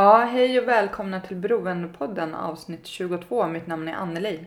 Ja, 0.00 0.16
hej 0.18 0.60
och 0.60 0.68
välkomna 0.68 1.20
till 1.20 1.36
Beroendepodden 1.36 2.34
avsnitt 2.34 2.86
22. 2.86 3.46
Mitt 3.46 3.66
namn 3.66 3.88
är 3.88 3.92
Anneli. 3.92 4.44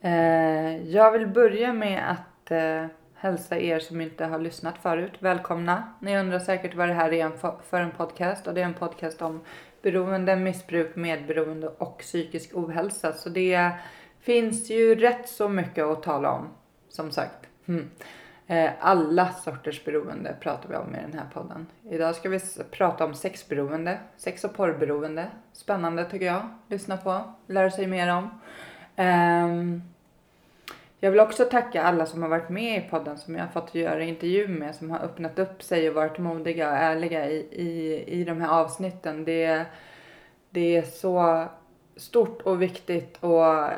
Eh, 0.00 0.90
jag 0.90 1.12
vill 1.12 1.26
börja 1.26 1.72
med 1.72 2.10
att 2.10 2.50
eh, 2.50 2.86
hälsa 3.14 3.58
er 3.58 3.78
som 3.78 4.00
inte 4.00 4.24
har 4.24 4.38
lyssnat 4.38 4.78
förut 4.82 5.12
välkomna. 5.18 5.92
Ni 6.00 6.18
undrar 6.18 6.38
säkert 6.38 6.74
vad 6.74 6.88
det 6.88 6.94
här 6.94 7.12
är 7.12 7.62
för 7.62 7.80
en 7.80 7.90
podcast 7.90 8.46
och 8.46 8.54
det 8.54 8.60
är 8.60 8.64
en 8.64 8.74
podcast 8.74 9.22
om 9.22 9.40
beroende, 9.82 10.36
missbruk, 10.36 10.96
medberoende 10.96 11.68
och 11.68 11.98
psykisk 11.98 12.50
ohälsa. 12.54 13.12
Så 13.12 13.28
det 13.28 13.70
finns 14.20 14.70
ju 14.70 14.94
rätt 14.94 15.28
så 15.28 15.48
mycket 15.48 15.84
att 15.84 16.02
tala 16.02 16.30
om, 16.30 16.48
som 16.88 17.10
sagt. 17.10 17.46
Mm. 17.68 17.90
Eh, 18.48 18.70
alla 18.80 19.32
sorters 19.32 19.84
beroende 19.84 20.36
pratar 20.40 20.68
vi 20.68 20.76
om 20.76 20.94
i 20.94 20.98
den 21.00 21.18
här 21.18 21.26
podden. 21.32 21.66
Idag 21.90 22.14
ska 22.14 22.28
vi 22.28 22.40
prata 22.70 23.04
om 23.04 23.14
sexberoende, 23.14 23.98
sex 24.16 24.44
och 24.44 24.54
porrberoende. 24.54 25.26
Spännande 25.52 26.04
tycker 26.04 26.26
jag. 26.26 26.42
Lyssna 26.68 26.96
på, 26.96 27.22
lära 27.46 27.70
sig 27.70 27.86
mer 27.86 28.14
om. 28.14 28.40
Ehm, 28.96 29.82
jag 31.00 31.10
vill 31.10 31.20
också 31.20 31.44
tacka 31.44 31.82
alla 31.82 32.06
som 32.06 32.22
har 32.22 32.28
varit 32.28 32.48
med 32.48 32.84
i 32.84 32.90
podden 32.90 33.18
som 33.18 33.34
jag 33.34 33.42
har 33.42 33.50
fått 33.50 33.74
göra 33.74 34.02
intervju 34.02 34.48
med, 34.48 34.74
som 34.74 34.90
har 34.90 34.98
öppnat 34.98 35.38
upp 35.38 35.62
sig 35.62 35.88
och 35.88 35.94
varit 35.94 36.18
modiga 36.18 36.70
och 36.70 36.76
ärliga 36.76 37.30
i, 37.30 37.36
i, 37.36 38.04
i 38.20 38.24
de 38.24 38.40
här 38.40 38.60
avsnitten. 38.60 39.24
Det, 39.24 39.66
det 40.50 40.76
är 40.76 40.82
så 40.82 41.44
stort 41.96 42.42
och 42.42 42.62
viktigt 42.62 43.16
och 43.20 43.70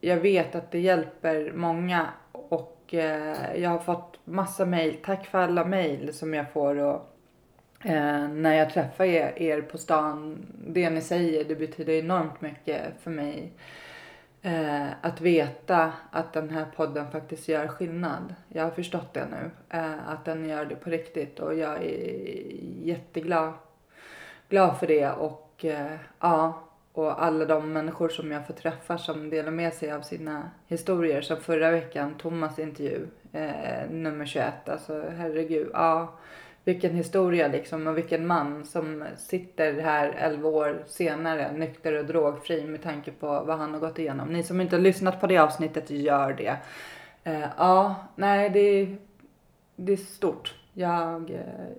jag 0.00 0.16
vet 0.16 0.54
att 0.54 0.70
det 0.70 0.80
hjälper 0.80 1.52
många 1.52 2.06
och 2.32 2.75
eh, 2.94 3.56
jag 3.62 3.70
har 3.70 3.78
fått 3.78 4.18
massa 4.24 4.66
mejl. 4.66 4.96
Tack 5.04 5.26
för 5.26 5.38
alla 5.38 5.64
mejl 5.64 6.14
som 6.14 6.34
jag 6.34 6.52
får 6.52 6.76
och 6.76 7.12
eh, 7.84 8.28
när 8.28 8.54
jag 8.54 8.70
träffar 8.70 9.04
er, 9.04 9.42
er 9.42 9.60
på 9.60 9.78
stan. 9.78 10.46
Det 10.66 10.90
ni 10.90 11.00
säger, 11.00 11.44
det 11.44 11.54
betyder 11.54 11.92
enormt 11.92 12.40
mycket 12.40 12.82
för 13.02 13.10
mig. 13.10 13.52
Eh, 14.42 14.86
att 15.00 15.20
veta 15.20 15.92
att 16.10 16.32
den 16.32 16.50
här 16.50 16.66
podden 16.76 17.10
faktiskt 17.10 17.48
gör 17.48 17.68
skillnad. 17.68 18.34
Jag 18.48 18.62
har 18.62 18.70
förstått 18.70 19.14
det 19.14 19.26
nu. 19.30 19.50
Eh, 19.78 20.08
att 20.08 20.24
den 20.24 20.48
gör 20.48 20.64
det 20.64 20.76
på 20.76 20.90
riktigt 20.90 21.40
och 21.40 21.54
jag 21.54 21.84
är 21.84 22.46
jätteglad 22.82 23.52
glad 24.48 24.78
för 24.78 24.86
det 24.86 25.10
och 25.10 25.64
eh, 25.64 25.96
ja, 26.20 26.65
och 26.96 27.24
alla 27.24 27.44
de 27.44 27.72
människor 27.72 28.08
som 28.08 28.32
jag 28.32 28.46
får 28.46 28.54
träffa 28.54 28.98
som 28.98 29.30
delar 29.30 29.50
med 29.50 29.74
sig 29.74 29.92
av 29.92 30.00
sina 30.00 30.50
historier. 30.66 31.20
Som 31.20 31.36
förra 31.36 31.70
veckan, 31.70 32.14
Thomas 32.18 32.58
intervju, 32.58 33.06
eh, 33.32 33.90
nummer 33.90 34.26
21. 34.26 34.68
Alltså 34.68 35.04
herregud, 35.16 35.70
ja. 35.72 36.12
Vilken 36.64 36.94
historia 36.94 37.48
liksom 37.48 37.86
och 37.86 37.96
vilken 37.96 38.26
man 38.26 38.64
som 38.64 39.04
sitter 39.16 39.80
här 39.80 40.14
11 40.18 40.48
år 40.48 40.82
senare 40.86 41.52
nykter 41.52 41.92
och 41.92 42.04
drogfri 42.04 42.64
med 42.64 42.82
tanke 42.82 43.10
på 43.10 43.26
vad 43.26 43.58
han 43.58 43.72
har 43.72 43.80
gått 43.80 43.98
igenom. 43.98 44.28
Ni 44.28 44.42
som 44.42 44.60
inte 44.60 44.76
har 44.76 44.80
lyssnat 44.80 45.20
på 45.20 45.26
det 45.26 45.38
avsnittet, 45.38 45.90
gör 45.90 46.32
det. 46.32 46.56
Eh, 47.24 47.48
ja, 47.58 47.94
nej 48.14 48.50
det, 48.50 48.96
det 49.76 49.92
är 49.92 49.96
stort. 49.96 50.54
Jag 50.72 51.30
eh, 51.30 51.76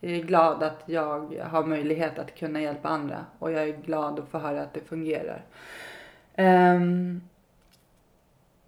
jag 0.00 0.12
är 0.12 0.22
glad 0.22 0.62
att 0.62 0.82
jag 0.86 1.34
har 1.50 1.64
möjlighet 1.64 2.18
att 2.18 2.38
kunna 2.38 2.60
hjälpa 2.60 2.88
andra 2.88 3.24
och 3.38 3.52
jag 3.52 3.62
är 3.62 3.76
glad 3.76 4.18
att 4.18 4.28
få 4.28 4.38
höra 4.38 4.62
att 4.62 4.74
det 4.74 4.80
fungerar. 4.80 5.42
Um, 6.36 7.20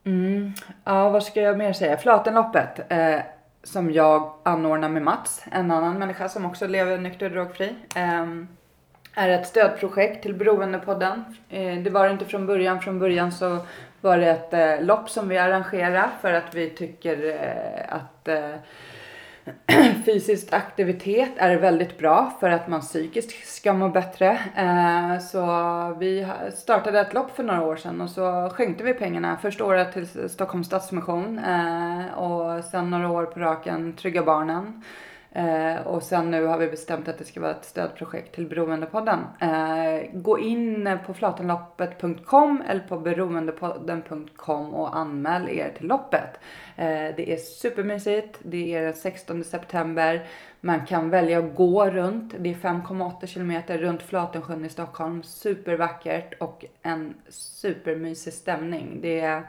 mm, 0.05 0.53
ja, 0.85 1.11
vad 1.11 1.23
ska 1.23 1.41
jag 1.41 1.59
mer 1.59 1.73
säga? 1.73 1.97
Flatenloppet 1.97 2.93
eh, 2.93 3.21
som 3.63 3.93
jag 3.93 4.33
anordnar 4.43 4.89
med 4.89 5.03
Mats, 5.03 5.45
en 5.53 5.71
annan 5.71 5.99
människa 5.99 6.29
som 6.29 6.47
också 6.47 6.67
lever 6.67 6.99
nykter 6.99 7.27
och 7.27 7.33
drogfri. 7.33 7.75
ehm, 7.95 8.49
är 9.15 9.29
ett 9.29 9.47
stödprojekt 9.47 10.23
till 10.23 10.35
Beroendepodden. 10.35 11.25
Eh, 11.49 11.77
det 11.77 11.91
var 11.91 12.07
det 12.07 12.13
inte 12.13 12.25
från 12.25 12.47
början. 12.47 12.81
Från 12.81 12.99
början 12.99 13.33
så 13.33 13.59
var 14.01 14.19
det 14.19 14.31
ett 14.31 14.53
eh, 14.53 14.87
lopp 14.87 15.11
som 15.11 15.29
vi 15.29 15.39
arrangerade 15.39 16.11
för 16.21 16.33
att 16.33 16.55
vi 16.55 16.71
tycker 16.71 17.25
eh, 17.31 17.95
att 17.95 18.29
eh, 18.29 18.55
fysisk 20.07 20.53
aktivitet 20.53 21.33
är 21.37 21.57
väldigt 21.57 21.99
bra 21.99 22.37
för 22.41 22.51
att 22.51 22.69
man 22.69 22.81
psykiskt 22.81 23.49
ska 23.49 23.73
må 23.73 23.89
bättre. 23.89 24.39
Eh, 24.57 25.19
så 25.19 25.45
vi 25.99 26.27
startade 26.55 27.01
ett 27.01 27.15
lopp 27.15 27.37
för 27.37 27.43
några 27.43 27.63
år 27.63 27.77
sedan 27.77 28.01
och 28.01 28.11
så 28.11 28.51
skänkte 28.55 28.85
vi 28.85 28.95
pengarna 28.95 29.37
första 29.37 29.65
året 29.65 29.93
till 29.93 30.31
Stockholms 30.31 30.67
Stadsmission 30.67 31.39
eh, 31.39 32.19
och 32.19 32.65
sen 32.65 32.91
några 32.91 33.11
år 33.11 33.25
på 33.25 33.41
raken 33.41 33.93
Trygga 33.93 34.23
Barnen. 34.23 34.83
Eh, 35.33 35.87
och 35.87 36.03
sen 36.03 36.31
nu 36.31 36.45
har 36.45 36.59
vi 36.59 36.69
bestämt 36.69 37.09
att 37.09 37.19
det 37.19 37.25
ska 37.25 37.41
vara 37.41 37.51
ett 37.51 37.65
stödprojekt 37.65 38.35
till 38.35 38.47
Beroendepodden. 38.47 39.19
Eh, 39.41 40.11
gå 40.13 40.39
in 40.39 40.99
på 41.07 41.15
flatenloppet.com 41.15 42.63
eller 42.69 42.81
på 42.81 42.99
beroendepodden.com 42.99 44.75
och 44.75 44.97
anmäl 44.97 45.49
er 45.49 45.73
till 45.79 45.87
loppet. 45.87 46.41
Eh, 46.77 46.87
det 47.17 47.33
är 47.33 47.37
supermysigt. 47.37 48.39
Det 48.43 48.75
är 48.75 48.83
den 48.83 48.95
16 48.95 49.45
september. 49.45 50.27
Man 50.61 50.87
kan 50.87 51.11
välja 51.11 51.39
att 51.39 51.55
gå 51.55 51.91
runt. 51.91 52.35
Det 52.39 52.51
är 52.51 52.55
5,8 52.55 53.27
kilometer 53.27 53.79
runt 53.79 54.03
Flatensjön 54.03 54.65
i 54.65 54.69
Stockholm. 54.69 55.23
Supervackert 55.23 56.35
och 56.41 56.65
en 56.83 57.15
supermysig 57.29 58.33
stämning. 58.33 58.99
Det 59.03 59.21
är 59.21 59.43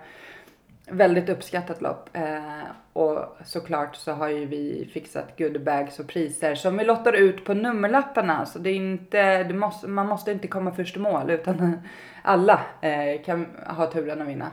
väldigt 0.92 1.30
uppskattat 1.30 1.82
lopp. 1.82 2.10
Eh, 2.14 2.64
och 2.94 3.38
såklart 3.46 3.96
så 3.96 4.12
har 4.12 4.28
ju 4.28 4.46
vi 4.46 4.90
fixat 4.94 5.38
goodiebags 5.38 6.00
och 6.00 6.08
priser 6.08 6.56
som 6.56 6.78
vi 6.78 6.84
lottar 6.84 7.14
ut 7.14 7.46
på 7.46 7.54
nummerlapparna. 7.54 8.46
Så 8.46 8.60
det 8.60 8.70
är 8.70 8.76
inte, 8.76 9.44
det 9.44 9.54
måste, 9.54 9.88
man 9.88 10.08
måste 10.08 10.32
inte 10.32 10.48
komma 10.48 10.72
först 10.72 10.96
i 10.96 11.00
mål 11.00 11.30
utan 11.30 11.82
alla 12.22 12.62
eh, 12.82 13.22
kan 13.26 13.48
ha 13.68 13.92
turen 13.92 14.22
att 14.22 14.28
vinna. 14.28 14.52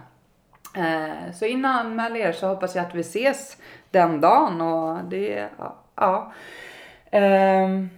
Eh, 0.76 1.32
så 1.34 1.44
in 1.44 1.64
och 1.64 1.70
anmäl 1.70 2.16
er 2.16 2.32
så 2.32 2.46
hoppas 2.46 2.76
jag 2.76 2.86
att 2.86 2.94
vi 2.94 3.00
ses 3.00 3.56
den 3.90 4.20
dagen 4.20 4.60
och 4.60 5.04
det, 5.04 5.48
ja. 5.58 5.76
ja. 5.94 6.32
Ehm, 7.10 7.88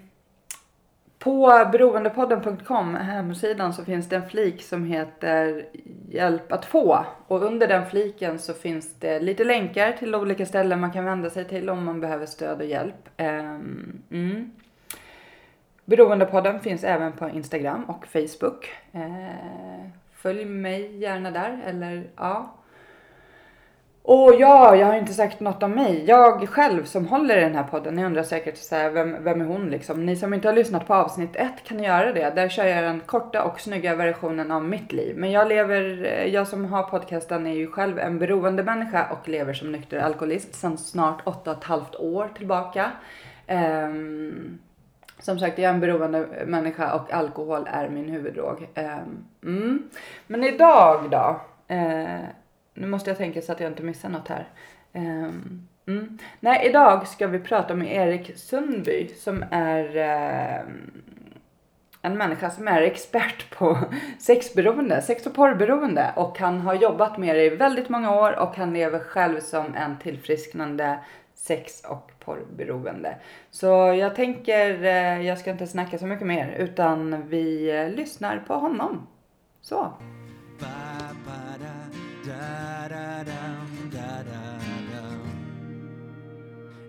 på 1.21 1.69
beroendepodden.com, 1.73 2.95
hemsidan, 2.95 3.73
så 3.73 3.85
finns 3.85 4.09
det 4.09 4.17
en 4.17 4.29
flik 4.29 4.63
som 4.63 4.85
heter 4.85 5.67
Hjälp 6.09 6.53
att 6.53 6.65
få. 6.65 7.07
Och 7.27 7.43
under 7.43 7.69
den 7.69 7.87
fliken 7.87 8.39
så 8.39 8.55
finns 8.55 8.95
det 8.95 9.21
lite 9.21 9.45
länkar 9.45 9.93
till 9.93 10.15
olika 10.15 10.47
ställen 10.47 10.81
man 10.81 10.93
kan 10.93 11.05
vända 11.05 11.31
sig 11.31 11.45
till 11.45 11.71
om 11.71 11.85
man 11.85 12.01
behöver 12.01 12.27
stöd 12.27 12.61
och 12.61 12.67
hjälp. 12.67 13.09
Ehm, 13.17 14.03
mm. 14.11 14.51
Beroendepodden 15.85 16.61
finns 16.61 16.85
även 16.85 17.13
på 17.13 17.29
Instagram 17.29 17.85
och 17.85 18.07
Facebook. 18.07 18.71
Ehm, 18.93 19.91
följ 20.15 20.45
mig 20.45 20.97
gärna 20.97 21.31
där 21.31 21.63
eller 21.67 22.11
ja. 22.17 22.55
Och 24.03 24.35
ja, 24.39 24.77
jag 24.77 24.87
har 24.87 24.95
inte 24.95 25.15
sagt 25.15 25.41
något 25.41 25.63
om 25.63 25.71
mig. 25.71 26.05
Jag 26.05 26.49
själv 26.49 26.85
som 26.85 27.07
håller 27.07 27.37
i 27.37 27.41
den 27.41 27.55
här 27.55 27.63
podden, 27.63 27.95
ni 27.95 28.05
undrar 28.05 28.23
säkert 28.23 28.57
så 28.57 28.75
här, 28.75 28.91
vem, 28.91 29.25
vem 29.25 29.41
är 29.41 29.45
hon 29.45 29.71
liksom? 29.71 30.07
Ni 30.07 30.17
som 30.17 30.35
inte 30.35 30.49
har 30.49 30.53
lyssnat 30.53 30.87
på 30.87 30.95
avsnitt 30.95 31.37
ett 31.37 31.65
kan 31.65 31.83
göra 31.83 32.13
det. 32.13 32.31
Där 32.35 32.49
kör 32.49 32.65
jag 32.65 32.85
den 32.85 33.01
korta 33.01 33.45
och 33.45 33.61
snygga 33.61 33.95
versionen 33.95 34.51
av 34.51 34.65
mitt 34.65 34.93
liv. 34.93 35.17
Men 35.17 35.31
jag 35.31 35.49
lever, 35.49 36.05
eh, 36.05 36.27
jag 36.27 36.49
som 36.49 36.65
har 36.65 36.83
podcasten 36.83 37.47
är 37.47 37.55
ju 37.55 37.67
själv 37.71 37.99
en 37.99 38.19
beroende 38.19 38.63
människa 38.63 39.07
och 39.11 39.29
lever 39.29 39.53
som 39.53 39.73
nykter 39.73 39.99
alkoholist 39.99 40.55
sedan 40.55 40.79
snart 40.79 41.23
åtta 41.25 41.51
och 41.51 41.57
ett 41.57 41.65
halvt 41.65 41.97
år 41.97 42.29
tillbaka. 42.37 42.91
Um, 43.49 44.59
Som 45.19 45.39
sagt, 45.39 45.59
jag 45.59 45.71
är 45.71 45.75
en 45.75 45.81
beroende 45.81 46.27
människa 46.47 46.95
och 46.95 47.13
alkohol 47.13 47.69
är 47.73 47.89
min 47.89 48.09
huvuddrog. 48.09 48.69
Um, 48.77 49.25
mm. 49.45 49.91
Men 50.27 50.45
idag 50.45 51.11
då? 51.11 51.41
Uh, 51.75 52.21
nu 52.81 52.87
måste 52.87 53.11
jag 53.11 53.19
tänka 53.19 53.43
så 53.43 53.53
att 53.53 53.61
jag 53.61 53.71
inte 53.71 53.83
missar 53.83 54.09
något 54.09 54.29
här. 54.29 54.49
Um, 54.93 55.69
mm. 55.87 56.19
Nej, 56.41 56.67
idag 56.69 57.09
ska 57.09 57.27
vi 57.27 57.39
prata 57.39 57.75
med 57.75 57.93
Erik 57.93 58.37
Sundby 58.37 59.09
som 59.09 59.45
är 59.51 59.97
eh, 59.97 60.65
en 62.03 62.19
människa 62.19 62.51
som 62.51 62.69
är 62.69 62.83
expert 62.83 63.59
på 63.59 63.79
sexberoende, 64.19 65.03
sex 65.03 65.27
och 65.27 65.35
porrberoende 65.35 66.13
och 66.17 66.39
han 66.39 66.61
har 66.61 66.75
jobbat 66.75 67.19
med 67.19 67.37
det 67.37 67.45
i 67.45 67.57
väldigt 67.57 67.89
många 67.89 68.15
år 68.15 68.39
och 68.39 68.57
han 68.57 68.73
lever 68.73 68.99
själv 68.99 69.41
som 69.41 69.75
en 69.75 69.99
tillfrisknande 69.99 70.99
sex 71.35 71.85
och 71.85 72.11
porrberoende. 72.19 73.17
Så 73.51 73.67
jag 73.95 74.15
tänker, 74.15 74.85
eh, 74.85 75.27
jag 75.27 75.39
ska 75.39 75.51
inte 75.51 75.67
snacka 75.67 75.99
så 75.99 76.07
mycket 76.07 76.27
mer 76.27 76.57
utan 76.59 77.29
vi 77.29 77.71
eh, 77.71 77.89
lyssnar 77.89 78.39
på 78.47 78.55
honom. 78.55 79.07
Så. 79.61 79.93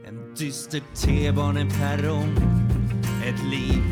En 0.06 0.36
dyster 0.38 0.82
T-baneperrong, 0.96 2.36
ett 3.26 3.44
liv 3.52 3.84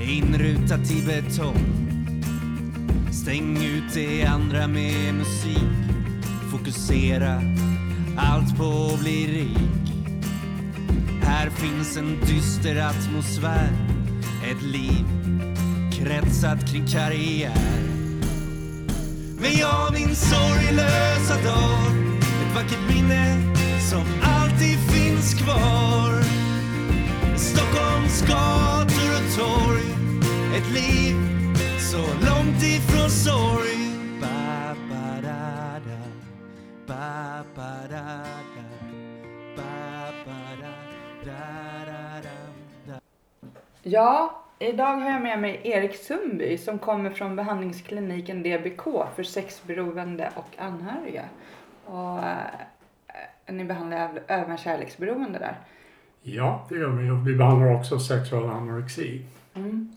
inrutat 0.00 0.90
i 0.90 1.02
betong. 1.06 1.90
Stäng 3.12 3.56
ut 3.56 3.94
det 3.94 4.24
andra 4.24 4.66
med 4.66 5.14
musik, 5.14 5.62
fokusera 6.50 7.42
allt 8.16 8.56
på 8.56 8.90
att 8.94 9.00
bli 9.00 9.26
rik. 9.26 9.92
Här 11.22 11.50
finns 11.50 11.96
en 11.96 12.20
dyster 12.20 12.76
atmosfär, 12.76 13.72
ett 14.50 14.62
liv 14.62 15.04
kretsat 15.92 16.72
kring 16.72 16.86
karriär. 16.86 17.89
Men 19.40 19.52
jag 19.58 19.92
min 19.92 20.16
sorglösa 20.16 21.34
dag, 21.44 21.92
ett 22.42 22.54
vackert 22.54 22.88
minne 22.94 23.54
som 23.90 24.04
alltid 24.22 24.78
finns 24.78 25.34
kvar. 25.34 26.22
Stockholms 27.36 28.22
gator 28.22 29.08
och 29.18 29.38
torg, 29.38 29.84
ett 30.56 30.70
liv 30.72 31.16
så 31.78 31.98
långt 31.98 32.62
ifrån 32.62 33.10
sorg. 33.10 33.90
Ba, 34.20 34.74
ba, 34.90 35.20
da, 35.22 35.80
da. 35.86 36.02
Ba, 36.86 37.44
ba, 37.56 37.72
da, 37.90 38.24
da. 38.56 38.66
Ba, 39.56 40.12
ba, 40.26 40.40
da, 40.60 40.74
da, 41.24 42.22
da, 42.22 42.92
da. 42.92 43.00
Ja, 43.82 44.42
idag 44.60 44.96
har 44.96 45.10
jag 45.10 45.22
med 45.22 45.38
mig 45.38 45.60
Erik 45.64 45.96
Sundby 45.96 46.58
som 46.58 46.78
kommer 46.78 47.10
från 47.10 47.36
behandlingskliniken 47.36 48.42
DBK 48.42 48.82
för 49.16 49.22
sexberoende 49.22 50.30
och 50.34 50.48
anhöriga. 50.58 51.24
Och 51.84 52.18
eh, 52.18 53.54
ni 53.54 53.64
behandlar 53.64 53.98
äv- 54.08 54.20
även 54.26 54.56
kärleksberoende 54.58 55.38
där. 55.38 55.54
Ja, 56.22 56.66
det 56.68 56.74
gör 56.74 56.88
vi. 56.88 57.10
Och 57.10 57.28
vi 57.28 57.34
behandlar 57.36 57.74
också 57.74 57.98
sexuell 57.98 58.44
anorexi. 58.50 59.22
Mm. 59.54 59.92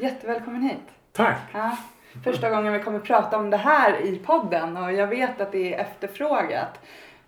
Jättevälkommen 0.00 0.62
hit. 0.62 0.80
Tack! 1.12 1.38
Ja, 1.52 1.76
första 2.24 2.50
gången 2.50 2.72
vi 2.72 2.80
kommer 2.80 2.98
prata 3.00 3.38
om 3.38 3.50
det 3.50 3.56
här 3.56 4.00
i 4.06 4.18
podden 4.18 4.76
och 4.76 4.92
jag 4.92 5.06
vet 5.06 5.40
att 5.40 5.52
det 5.52 5.74
är 5.74 5.78
efterfrågat. 5.80 6.80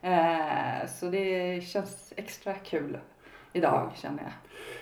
Eh, 0.03 0.87
så 0.89 1.07
det 1.07 1.61
känns 1.67 2.12
extra 2.17 2.55
kul 2.55 2.99
idag 3.53 3.91
känner 3.95 4.23
jag. 4.23 4.33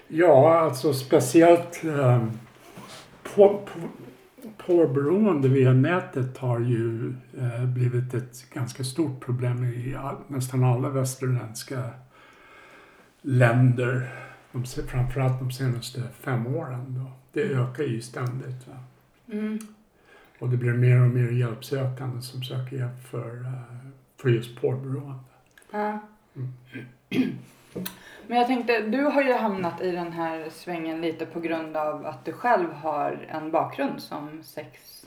Ja, 0.09 0.59
alltså 0.59 0.95
speciellt 0.95 1.85
eh, 1.85 2.27
på, 3.23 3.49
på, 3.59 3.89
porrberoende 4.57 5.49
via 5.49 5.73
nätet 5.73 6.39
har 6.39 6.61
ju 6.61 7.15
eh, 7.39 7.65
blivit 7.65 8.15
ett 8.15 8.51
ganska 8.51 8.85
stort 8.85 9.21
problem 9.21 9.65
i 9.65 9.95
all, 9.95 10.17
nästan 10.29 10.65
alla 10.65 10.89
västerländska 10.89 11.91
länder. 13.23 14.15
De, 14.53 14.65
framförallt 14.65 15.39
de 15.39 15.53
senaste 15.53 16.03
fem 16.21 16.47
åren. 16.47 16.85
Då. 16.89 17.13
Det 17.33 17.43
ökar 17.43 17.85
ju 17.85 18.01
ständigt. 18.01 18.67
Mm. 19.33 19.59
Och 20.39 20.49
det 20.49 20.57
blir 20.57 20.73
mer 20.73 21.01
och 21.01 21.09
mer 21.09 21.31
hjälpsökande 21.31 22.23
som 22.23 22.43
söker 22.43 22.77
hjälp 22.77 23.03
för, 23.11 23.41
eh, 23.41 23.91
för 24.17 24.29
just 24.29 24.61
porrberoende. 24.61 25.19
Mm. 26.37 26.53
Men 28.27 28.39
jag 28.39 28.47
tänkte, 28.47 28.81
du 28.81 29.03
har 29.03 29.23
ju 29.23 29.33
hamnat 29.33 29.81
i 29.83 29.91
den 29.91 30.13
här 30.13 30.47
svängen 30.51 31.01
lite 31.01 31.27
på 31.27 31.41
grund 31.41 31.77
av 31.77 32.07
att 32.07 32.25
du 32.25 32.33
själv 32.33 32.73
har 32.73 33.27
en 33.29 33.51
bakgrund 33.51 34.01
som 34.03 34.43
sex 34.43 35.05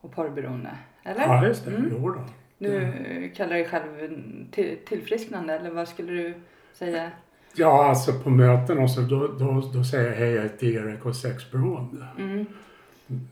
och 0.00 0.12
porrberoende. 0.14 0.70
Eller? 1.02 1.20
Ja, 1.20 1.46
just 1.46 1.64
det. 1.64 1.70
Mm. 1.70 1.88
Jo 1.92 2.10
då. 2.10 2.20
Du 2.58 3.30
kallar 3.36 3.52
dig 3.54 3.64
själv 3.68 4.14
till, 4.50 4.78
tillfrisknande 4.86 5.54
eller 5.54 5.70
vad 5.70 5.88
skulle 5.88 6.12
du 6.12 6.34
säga? 6.72 7.10
Ja, 7.56 7.84
alltså 7.88 8.12
på 8.12 8.30
möten 8.30 8.78
och 8.78 8.90
så 8.90 9.00
då, 9.00 9.26
då, 9.28 9.70
då 9.74 9.84
säger 9.84 10.08
jag 10.10 10.16
hej, 10.16 10.30
jag 10.30 10.42
heter 10.42 10.66
Erik 10.66 11.06
och 11.06 11.16
sexberoende. 11.16 12.06
Mm, 12.18 12.46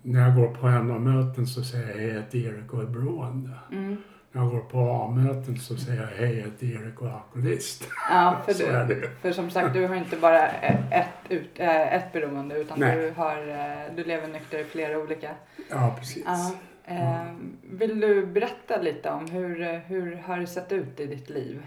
När 0.03 0.21
jag 0.29 0.37
går 0.37 0.49
på 0.55 0.67
MA-möten 0.67 1.47
så 1.47 1.63
säger 1.65 1.89
jag 1.89 1.95
hej, 1.95 2.07
jag 2.07 2.15
heter 2.15 2.39
Erik 2.39 2.73
och 2.73 2.83
är 2.83 2.87
beroende. 2.87 3.51
mm. 3.73 3.97
När 4.33 4.43
jag 4.43 4.51
går 4.51 4.61
på 4.61 4.79
A-möten 4.79 5.57
så 5.59 5.77
säger 5.77 6.01
jag 6.01 6.09
hej, 6.09 6.37
jag 6.37 6.45
heter 6.45 6.67
Erik 6.67 7.01
och 7.01 7.09
är 7.09 7.13
alkoholist. 7.13 7.89
Ja, 8.11 8.43
för, 8.47 8.53
du, 8.89 8.95
det. 8.95 9.09
för 9.23 9.33
som 9.33 9.51
sagt 9.51 9.75
du 9.75 9.87
har 9.87 9.95
inte 9.95 10.17
bara 10.17 10.49
ett, 10.49 11.07
ut, 11.29 11.51
äh, 11.55 11.95
ett 11.95 12.13
beroende 12.13 12.59
utan 12.59 12.81
Nej. 12.81 12.97
du, 12.97 13.11
har, 13.11 13.49
äh, 13.49 13.97
du 13.97 14.05
lever 14.05 14.29
nykter 14.29 14.59
i 14.59 14.65
flera 14.65 14.99
olika. 14.99 15.31
Ja, 15.71 15.97
precis. 15.99 16.25
Ja. 16.27 16.53
Eh, 16.85 17.33
vill 17.63 18.01
du 18.01 18.27
berätta 18.27 18.81
lite 18.83 19.11
om 19.11 19.31
hur, 19.31 19.81
hur 19.87 20.17
har 20.17 20.39
det 20.39 20.47
sett 20.47 20.73
ut 20.73 21.01
i 21.01 21.07
ditt 21.07 21.31
liv? 21.31 21.63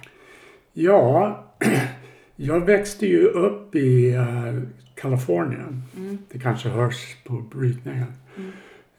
Ja, 0.73 1.43
jag 2.35 2.65
växte 2.65 3.07
ju 3.07 3.25
upp 3.25 3.75
i 3.75 4.13
eh, 4.15 4.53
Kalifornien. 4.95 5.83
Mm. 5.97 6.17
Det 6.31 6.39
kanske 6.39 6.69
hörs 6.69 7.15
på 7.23 7.33
brytningen. 7.33 8.13
Mm. 8.37 8.51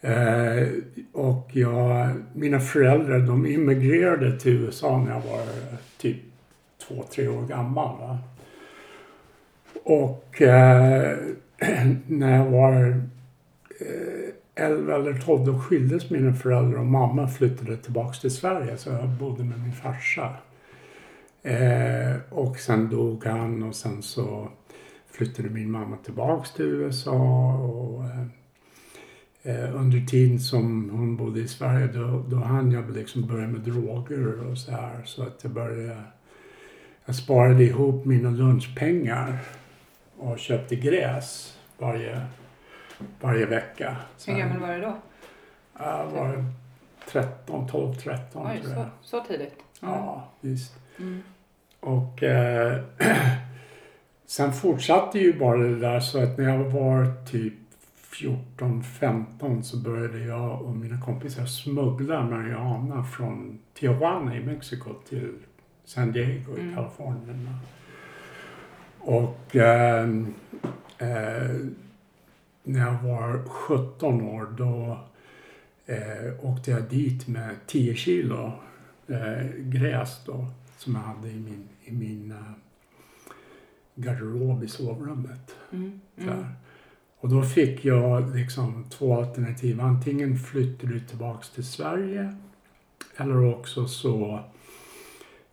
Eh, 0.06 0.68
och 1.12 1.50
jag, 1.52 2.08
mina 2.32 2.60
föräldrar 2.60 3.18
de 3.18 3.46
immigrerade 3.46 4.40
till 4.40 4.52
USA 4.52 4.98
när 4.98 5.12
jag 5.12 5.20
var 5.20 5.46
typ 5.98 6.16
två, 6.88 7.04
tre 7.14 7.28
år 7.28 7.46
gammal. 7.46 7.98
Va? 7.98 8.18
Och 9.84 10.42
eh, 10.42 11.18
när 12.06 12.36
jag 12.36 12.46
var 12.46 13.02
eh, 13.80 14.64
11 14.64 14.94
eller 14.94 15.14
12 15.14 15.46
då 15.46 15.58
skildes 15.58 16.10
mina 16.10 16.34
föräldrar 16.34 16.78
och 16.78 16.86
mamma 16.86 17.28
flyttade 17.28 17.76
tillbaks 17.76 18.20
till 18.20 18.30
Sverige 18.30 18.76
så 18.76 18.90
jag 18.90 19.08
bodde 19.08 19.44
med 19.44 19.60
min 19.60 19.72
farsa. 19.72 20.34
Eh, 21.42 22.16
och 22.30 22.56
sen 22.58 22.90
dog 22.90 23.24
han 23.24 23.62
och 23.62 23.74
sen 23.74 24.02
så 24.02 24.48
flyttade 25.10 25.48
min 25.48 25.70
mamma 25.70 25.96
tillbaks 25.96 26.52
till 26.52 26.64
USA 26.64 27.52
och 27.54 28.04
eh, 28.04 28.26
under 29.52 30.06
tiden 30.06 30.40
som 30.40 30.90
hon 30.90 31.16
bodde 31.16 31.40
i 31.40 31.48
Sverige 31.48 31.86
då, 31.86 32.24
då 32.28 32.36
hann 32.36 32.72
jag 32.72 32.90
liksom 32.90 33.26
börja 33.26 33.46
med 33.46 33.60
droger 33.60 34.50
och 34.50 34.58
så 34.58 34.70
här 34.70 35.02
så 35.04 35.22
att 35.22 35.40
jag 35.42 35.52
började 35.52 35.96
jag 37.06 37.14
sparade 37.14 37.64
ihop 37.64 38.04
mina 38.04 38.30
lunchpengar 38.30 39.38
och 40.18 40.38
köpte 40.38 40.76
gräs 40.76 41.58
varje, 41.78 42.20
varje 43.20 43.46
vecka. 43.46 43.96
Så 44.16 44.30
Hur 44.30 44.38
gammal 44.38 44.58
var 44.58 44.74
du 44.74 44.80
då? 44.80 44.96
Jag 45.78 46.06
var 46.06 46.44
13, 47.08 47.68
12, 47.68 47.94
13 47.94 48.46
Oj, 48.46 48.60
tror 48.60 48.74
så, 48.74 48.78
jag. 48.78 48.88
så 49.02 49.20
tidigt? 49.20 49.54
Mm. 49.82 49.94
Ja, 49.94 50.28
visst. 50.40 50.74
Mm. 50.98 51.22
Och 51.80 52.22
eh, 52.22 52.80
sen 54.26 54.52
fortsatte 54.52 55.18
ju 55.18 55.38
bara 55.38 55.58
det 55.58 55.78
där 55.78 56.00
så 56.00 56.22
att 56.22 56.38
när 56.38 56.44
jag 56.44 56.58
var 56.58 57.26
typ 57.26 57.54
14, 58.18 58.82
15 58.82 59.64
så 59.64 59.76
började 59.76 60.18
jag 60.18 60.62
och 60.62 60.76
mina 60.76 61.00
kompisar 61.00 61.46
smuggla 61.46 62.24
marijuana 62.24 63.04
från 63.04 63.58
Tijuana 63.74 64.36
i 64.36 64.44
Mexiko 64.44 64.94
till 65.08 65.32
San 65.84 66.12
Diego 66.12 66.56
i 66.56 66.60
Mm. 66.60 66.74
Kalifornien. 66.74 67.48
Och 68.98 69.56
ehm, 69.56 70.34
eh, 70.98 71.56
när 72.62 72.80
jag 72.80 73.02
var 73.02 73.48
17 73.48 74.22
år 74.22 74.54
då 74.58 74.98
eh, 75.86 76.44
åkte 76.46 76.70
jag 76.70 76.82
dit 76.82 77.28
med 77.28 77.56
10 77.66 77.94
kilo 77.94 78.52
eh, 79.06 79.46
gräs 79.58 80.24
då 80.26 80.46
som 80.78 80.94
jag 80.94 81.00
hade 81.02 81.28
i 81.28 81.40
min, 81.40 81.68
i 81.84 81.92
min 81.92 82.30
eh, 82.30 82.52
garderob 83.94 84.64
i 84.64 84.68
sovrummet. 84.68 85.54
Mm. 85.72 86.00
Där. 86.14 86.46
Och 87.26 87.32
då 87.32 87.42
fick 87.42 87.84
jag 87.84 88.36
liksom 88.36 88.84
två 88.90 89.16
alternativ. 89.16 89.80
Antingen 89.80 90.38
flyttar 90.38 90.88
du 90.88 91.00
tillbaks 91.00 91.50
till 91.50 91.64
Sverige 91.64 92.36
eller 93.16 93.44
också 93.44 93.88
så 93.88 94.40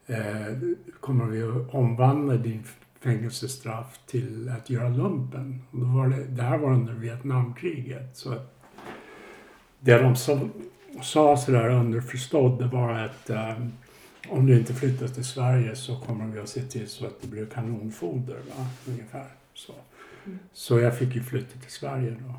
eh, 0.08 0.58
kommer 1.00 1.25
vi 1.25 1.44
att 1.44 1.74
omvandla 1.74 2.36
din 2.36 2.63
fängelsestraff 3.00 4.00
till 4.08 4.50
att 4.50 4.70
göra 4.70 4.89
lumpen. 4.89 5.62
Och 5.72 5.80
då 5.80 5.86
var 5.86 6.08
det, 6.08 6.24
det 6.24 6.44
här 6.44 6.58
var 6.58 6.74
under 6.74 6.94
Vietnamkriget. 6.94 8.18
Så 8.18 8.34
att 8.34 8.56
det 9.80 9.98
de 9.98 10.15
sa, 10.15 10.39
sa 11.01 11.38
sådär 11.38 11.70
underförstått 11.70 12.60
det 12.60 12.68
var 12.68 12.94
att 12.94 13.30
eh, 13.30 13.58
om 14.30 14.46
du 14.46 14.58
inte 14.58 14.74
flyttar 14.74 15.08
till 15.08 15.25
Sverige 15.25 15.75
så 15.75 16.00
kommer 16.00 16.25
vi 16.27 16.39
att 16.39 16.50
se 16.50 16.62
till 16.62 16.88
så 16.88 17.06
att 17.06 17.22
det 17.22 17.27
blir 17.27 17.46
kanonfoder. 17.46 18.38
Va? 18.58 18.65
Ungefär 18.88 19.27
så. 19.53 19.74
Så 20.53 20.80
jag 20.80 20.98
fick 20.98 21.15
ju 21.15 21.24
flytta 21.24 21.60
till 21.60 21.72
Sverige 21.72 22.15
då. 22.27 22.36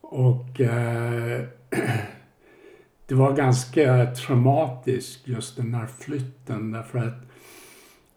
Och 0.00 0.60
eh, 0.60 1.44
det 3.06 3.14
var 3.14 3.36
ganska 3.36 4.14
traumatiskt 4.14 5.28
just 5.28 5.56
den 5.56 5.74
här 5.74 5.86
flytten 5.86 6.72
därför 6.72 6.98
att 6.98 7.22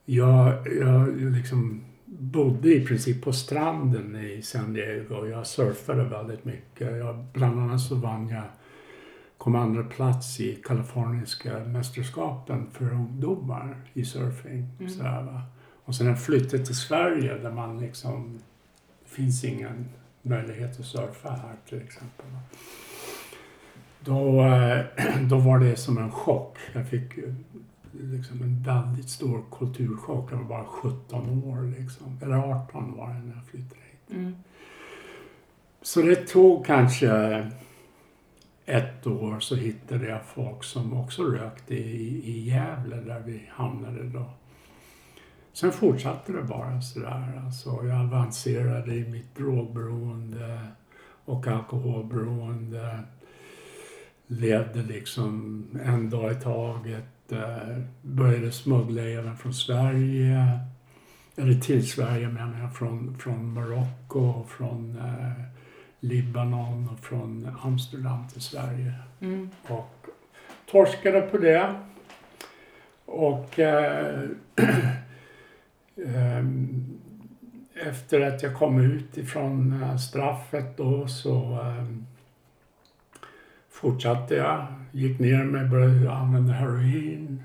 jag, 0.05 0.67
jag 0.79 1.21
liksom 1.21 1.83
bodde 2.05 2.75
i 2.75 2.85
princip 2.85 3.23
på 3.23 3.33
stranden 3.33 4.15
i 4.15 4.41
San 4.41 4.73
Diego 4.73 5.15
och 5.15 5.29
jag 5.29 5.47
surfade 5.47 6.03
väldigt 6.03 6.45
mycket. 6.45 6.97
Jag, 6.97 7.25
bland 7.33 7.59
annat 7.59 7.81
så 7.81 7.95
vann 7.95 8.29
jag 8.29 8.43
kom 9.37 9.55
andra 9.55 9.83
plats 9.83 10.39
i 10.39 10.55
kaliforniska 10.55 11.59
mästerskapen 11.59 12.67
för 12.71 12.93
ungdomar 12.93 13.77
i 13.93 14.05
surfing. 14.05 14.67
Mm. 14.79 14.89
Sådär, 14.91 15.21
va? 15.21 15.41
Och 15.85 15.95
sen 15.95 16.17
flyttade 16.17 16.65
till 16.65 16.75
Sverige 16.75 17.37
där 17.37 17.51
man 17.51 17.79
liksom, 17.79 18.39
det 19.03 19.09
finns 19.09 19.43
ingen 19.43 19.89
möjlighet 20.21 20.79
att 20.79 20.85
surfa 20.85 21.29
här 21.29 21.55
till 21.69 21.81
exempel. 21.81 22.25
Då, 23.99 24.41
eh, 24.43 24.85
då 25.29 25.37
var 25.37 25.59
det 25.59 25.75
som 25.75 25.97
en 25.97 26.11
chock. 26.11 26.57
Jag 26.73 26.89
fick 26.89 27.13
liksom 27.91 28.41
en 28.41 28.63
väldigt 28.63 29.09
stor 29.09 29.43
kulturchock. 29.51 30.31
Jag 30.31 30.37
var 30.37 30.45
bara 30.45 30.65
17 30.65 31.43
år 31.43 31.79
liksom. 31.79 32.19
Eller 32.23 32.35
18 32.35 32.97
var 32.97 33.09
jag 33.09 33.25
när 33.25 33.35
jag 33.35 33.45
flyttade 33.45 33.81
hit. 33.91 34.11
Mm. 34.11 34.35
Så 35.81 36.01
det 36.01 36.15
tog 36.15 36.65
kanske 36.65 37.51
ett 38.65 39.07
år 39.07 39.39
så 39.39 39.55
hittade 39.55 40.07
jag 40.07 40.25
folk 40.25 40.63
som 40.63 40.93
också 40.93 41.23
rökte 41.23 41.75
i, 41.75 42.21
i 42.25 42.49
Gävle 42.49 42.95
där 42.95 43.19
vi 43.25 43.43
hamnade 43.49 44.03
då. 44.03 44.25
Sen 45.55 45.71
fortsatte 45.71 46.31
det 46.31 46.41
bara 46.41 46.81
sådär. 46.81 47.41
Alltså, 47.45 47.69
jag 47.69 48.01
avancerade 48.01 48.95
i 48.95 49.09
mitt 49.09 49.35
drogberoende 49.35 50.59
och 51.25 51.47
alkoholberoende. 51.47 52.99
Levde 54.27 54.81
liksom 54.81 55.63
en 55.85 56.09
dag 56.09 56.31
i 56.31 56.35
taget. 56.35 57.31
Eh, 57.31 57.77
började 58.01 58.51
smuggla 58.51 59.01
även 59.01 59.37
från 59.37 59.53
Sverige. 59.53 60.59
Eller 61.35 61.53
till 61.53 61.89
Sverige 61.89 62.27
menar 62.27 62.59
jag. 62.59 62.75
Från, 62.75 63.17
från 63.17 63.53
Marocko, 63.53 64.45
från 64.49 64.97
eh, 64.97 65.43
Libanon 65.99 66.89
och 66.89 66.99
från 66.99 67.57
Amsterdam 67.63 68.27
till 68.27 68.41
Sverige. 68.41 68.93
Mm. 69.19 69.49
Och 69.67 70.07
torskade 70.71 71.21
på 71.21 71.37
det. 71.37 71.75
Och 73.05 73.59
eh, 73.59 74.29
efter 77.75 78.21
att 78.21 78.43
jag 78.43 78.55
kom 78.55 78.79
ut 78.79 79.17
ifrån 79.17 79.83
eh, 79.83 79.97
straffet 79.97 80.77
då 80.77 81.07
så 81.07 81.61
ehm, 81.61 82.05
fortsatte 83.69 84.35
jag. 84.35 84.67
Gick 84.91 85.19
ner 85.19 85.43
mig, 85.43 85.65
började 85.65 86.11
använda 86.11 86.53
heroin. 86.53 87.43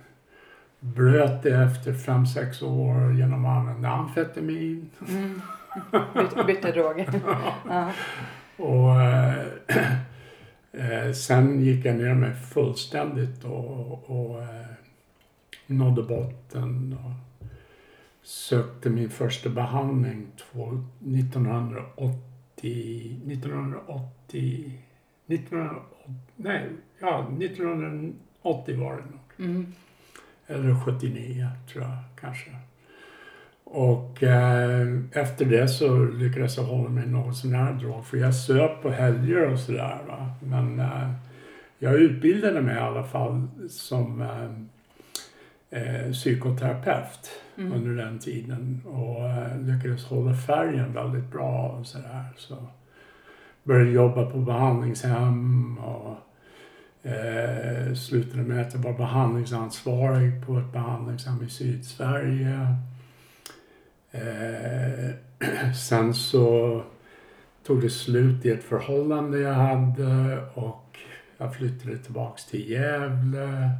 Bröt 0.81 1.43
det 1.43 1.57
efter 1.57 1.95
fem 1.95 2.27
sex 2.27 2.63
år 2.63 3.13
genom 3.13 3.45
att 3.45 3.59
använda 3.59 3.89
amfetamin. 3.89 4.91
Mm. 5.09 5.41
Bytte, 6.15 6.45
bytte 6.45 6.73
droger. 6.73 7.09
ja. 7.69 7.93
Och 8.57 9.03
eh, 9.03 9.47
eh, 10.73 11.13
sen 11.13 11.61
gick 11.61 11.85
jag 11.85 11.97
ner 11.97 12.15
mig 12.15 12.35
fullständigt 12.35 13.45
och, 13.45 14.11
och 14.11 14.43
eh, 14.43 14.67
nådde 15.67 16.03
botten. 16.03 16.99
Och 17.05 17.30
sökte 18.23 18.91
min 18.91 19.11
första 19.11 19.49
behandling 19.49 20.27
två, 20.37 20.85
1980, 21.17 23.21
1980, 23.27 24.73
1980, 25.27 26.15
nej, 26.37 26.69
ja 26.99 27.29
1980 27.41 28.81
var 28.81 28.97
det 28.97 29.03
nog. 29.03 29.51
Mm. 29.51 29.73
Eller 30.47 30.85
79 30.85 31.49
tror 31.73 31.85
jag 31.85 31.97
kanske. 32.21 32.51
Och 33.65 34.23
eh, 34.23 34.89
efter 35.13 35.45
det 35.45 35.69
så 35.69 36.05
lyckades 36.05 36.57
jag 36.57 36.65
hålla 36.65 36.89
mig 36.89 37.07
något 37.07 37.37
sånär 37.37 37.73
drog. 37.73 38.07
För 38.07 38.17
jag 38.17 38.35
söp 38.35 38.83
på 38.83 38.91
helger 38.91 39.53
och 39.53 39.59
sådär. 39.59 39.99
Va? 40.09 40.33
Men 40.41 40.81
eh, 40.81 41.11
jag 41.79 41.95
utbildade 41.95 42.61
mig 42.61 42.77
i 42.77 42.79
alla 42.79 43.05
fall 43.05 43.49
som 43.69 44.21
eh, 44.21 44.51
eh, 45.83 46.13
psykoterapeut 46.13 47.40
Mm. 47.57 47.73
under 47.73 48.05
den 48.05 48.19
tiden. 48.19 48.81
Och 48.87 49.29
eh, 49.29 49.61
lyckades 49.61 50.05
hålla 50.05 50.35
färgen 50.35 50.93
väldigt 50.93 51.31
bra 51.31 51.69
och 51.69 51.87
sådär. 51.87 52.25
Så 52.37 52.57
började 53.63 53.91
jobba 53.91 54.31
på 54.31 54.39
behandlingshem 54.39 55.79
och 55.79 56.17
eh, 57.11 57.95
slutade 57.95 58.43
med 58.43 58.67
att 58.67 58.75
jag 58.75 58.81
var 58.81 58.93
behandlingsansvarig 58.93 60.47
på 60.47 60.59
ett 60.59 60.73
behandlingshem 60.73 61.43
i 61.43 61.49
Sydsverige. 61.49 62.77
Eh, 64.11 65.11
sen 65.75 66.15
så 66.15 66.83
tog 67.67 67.83
det 67.83 67.91
slut 67.91 68.47
i 68.47 68.51
ett 68.51 68.65
förhållande 68.65 69.39
jag 69.39 69.55
hade 69.55 70.41
och 70.55 70.99
jag 71.39 71.55
flyttade 71.55 71.99
tillbaks 71.99 72.47
till 72.47 72.71
Gävle 72.71 73.71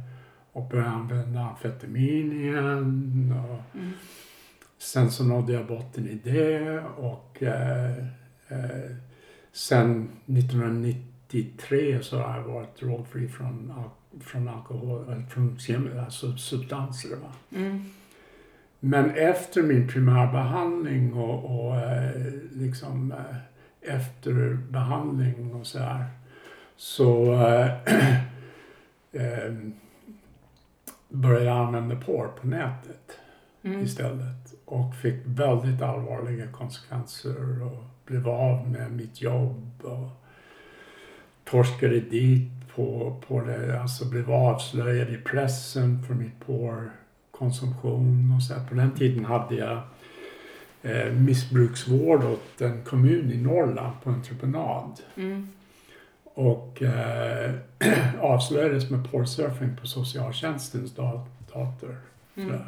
och 0.51 0.69
började 0.69 0.89
använda 0.89 1.39
amfetamin 1.39 2.31
igen. 2.31 3.33
Och 3.49 3.75
Mm. 3.79 3.91
sen 4.77 5.11
så 5.11 5.23
nådde 5.23 5.53
jag 5.53 5.67
botten 5.67 6.07
i 6.09 6.19
det 6.23 6.79
och 6.97 7.43
eh, 7.43 7.97
eh, 8.47 8.91
sen 9.51 10.09
1993 10.25 11.99
så 12.01 12.19
har 12.19 12.37
jag 12.37 12.43
varit 12.43 12.75
drogfri 12.79 13.27
från, 13.27 13.73
från 14.19 14.47
alkohol, 14.47 15.23
från 15.29 15.57
alltså 15.99 16.37
substanser. 16.37 17.09
Va? 17.15 17.57
Mm. 17.57 17.83
Men 18.79 19.09
efter 19.11 19.63
min 19.63 19.87
primärbehandling 19.87 21.13
och, 21.13 21.65
och 21.65 21.75
eh, 21.75 22.31
liksom 22.51 23.11
eh, 23.11 23.35
efter 23.95 24.57
behandling 24.69 25.53
och 25.53 25.67
så 25.67 25.79
här 25.79 26.05
så 26.75 27.33
eh, 27.33 27.71
eh, 29.11 29.53
började 31.11 31.45
jag 31.45 31.57
använda 31.57 31.95
porr 31.95 32.27
på 32.41 32.47
nätet 32.47 33.17
Mm. 33.63 33.81
istället 33.81 34.53
och 34.65 34.95
fick 34.95 35.15
väldigt 35.25 35.81
allvarliga 35.81 36.47
konsekvenser 36.47 37.63
och 37.63 37.83
blev 38.05 38.27
av 38.29 38.69
med 38.69 38.91
mitt 38.91 39.21
jobb 39.21 39.71
och 39.83 40.09
torskade 41.43 41.99
dit 41.99 42.51
på, 42.75 43.15
på 43.27 43.41
det, 43.41 43.81
alltså 43.81 44.05
blev 44.09 44.31
avslöjad 44.31 45.09
i 45.09 45.17
pressen 45.17 46.03
för 46.03 46.13
mitt 46.13 46.39
porrkonsumtion 46.45 48.33
och 48.35 48.43
så 48.43 48.53
här. 48.53 48.67
På 48.67 48.75
den 48.75 48.91
tiden 48.91 49.25
hade 49.25 49.55
jag 49.55 49.81
eh, 50.81 51.13
missbruksvård 51.13 52.23
åt 52.23 52.61
en 52.61 52.83
kommun 52.83 53.31
i 53.31 53.37
Norrland 53.37 53.93
på 54.03 54.09
entreprenad 54.09 54.99
Mm. 55.15 55.47
Och 56.33 56.81
eh, 56.81 57.55
avslöjades 58.21 58.89
med 58.89 59.11
porrsurfing 59.11 59.77
på 59.77 59.87
socialtjänstens 59.87 60.95
da- 60.95 61.27
dator. 61.53 61.97
Mm. 62.35 62.61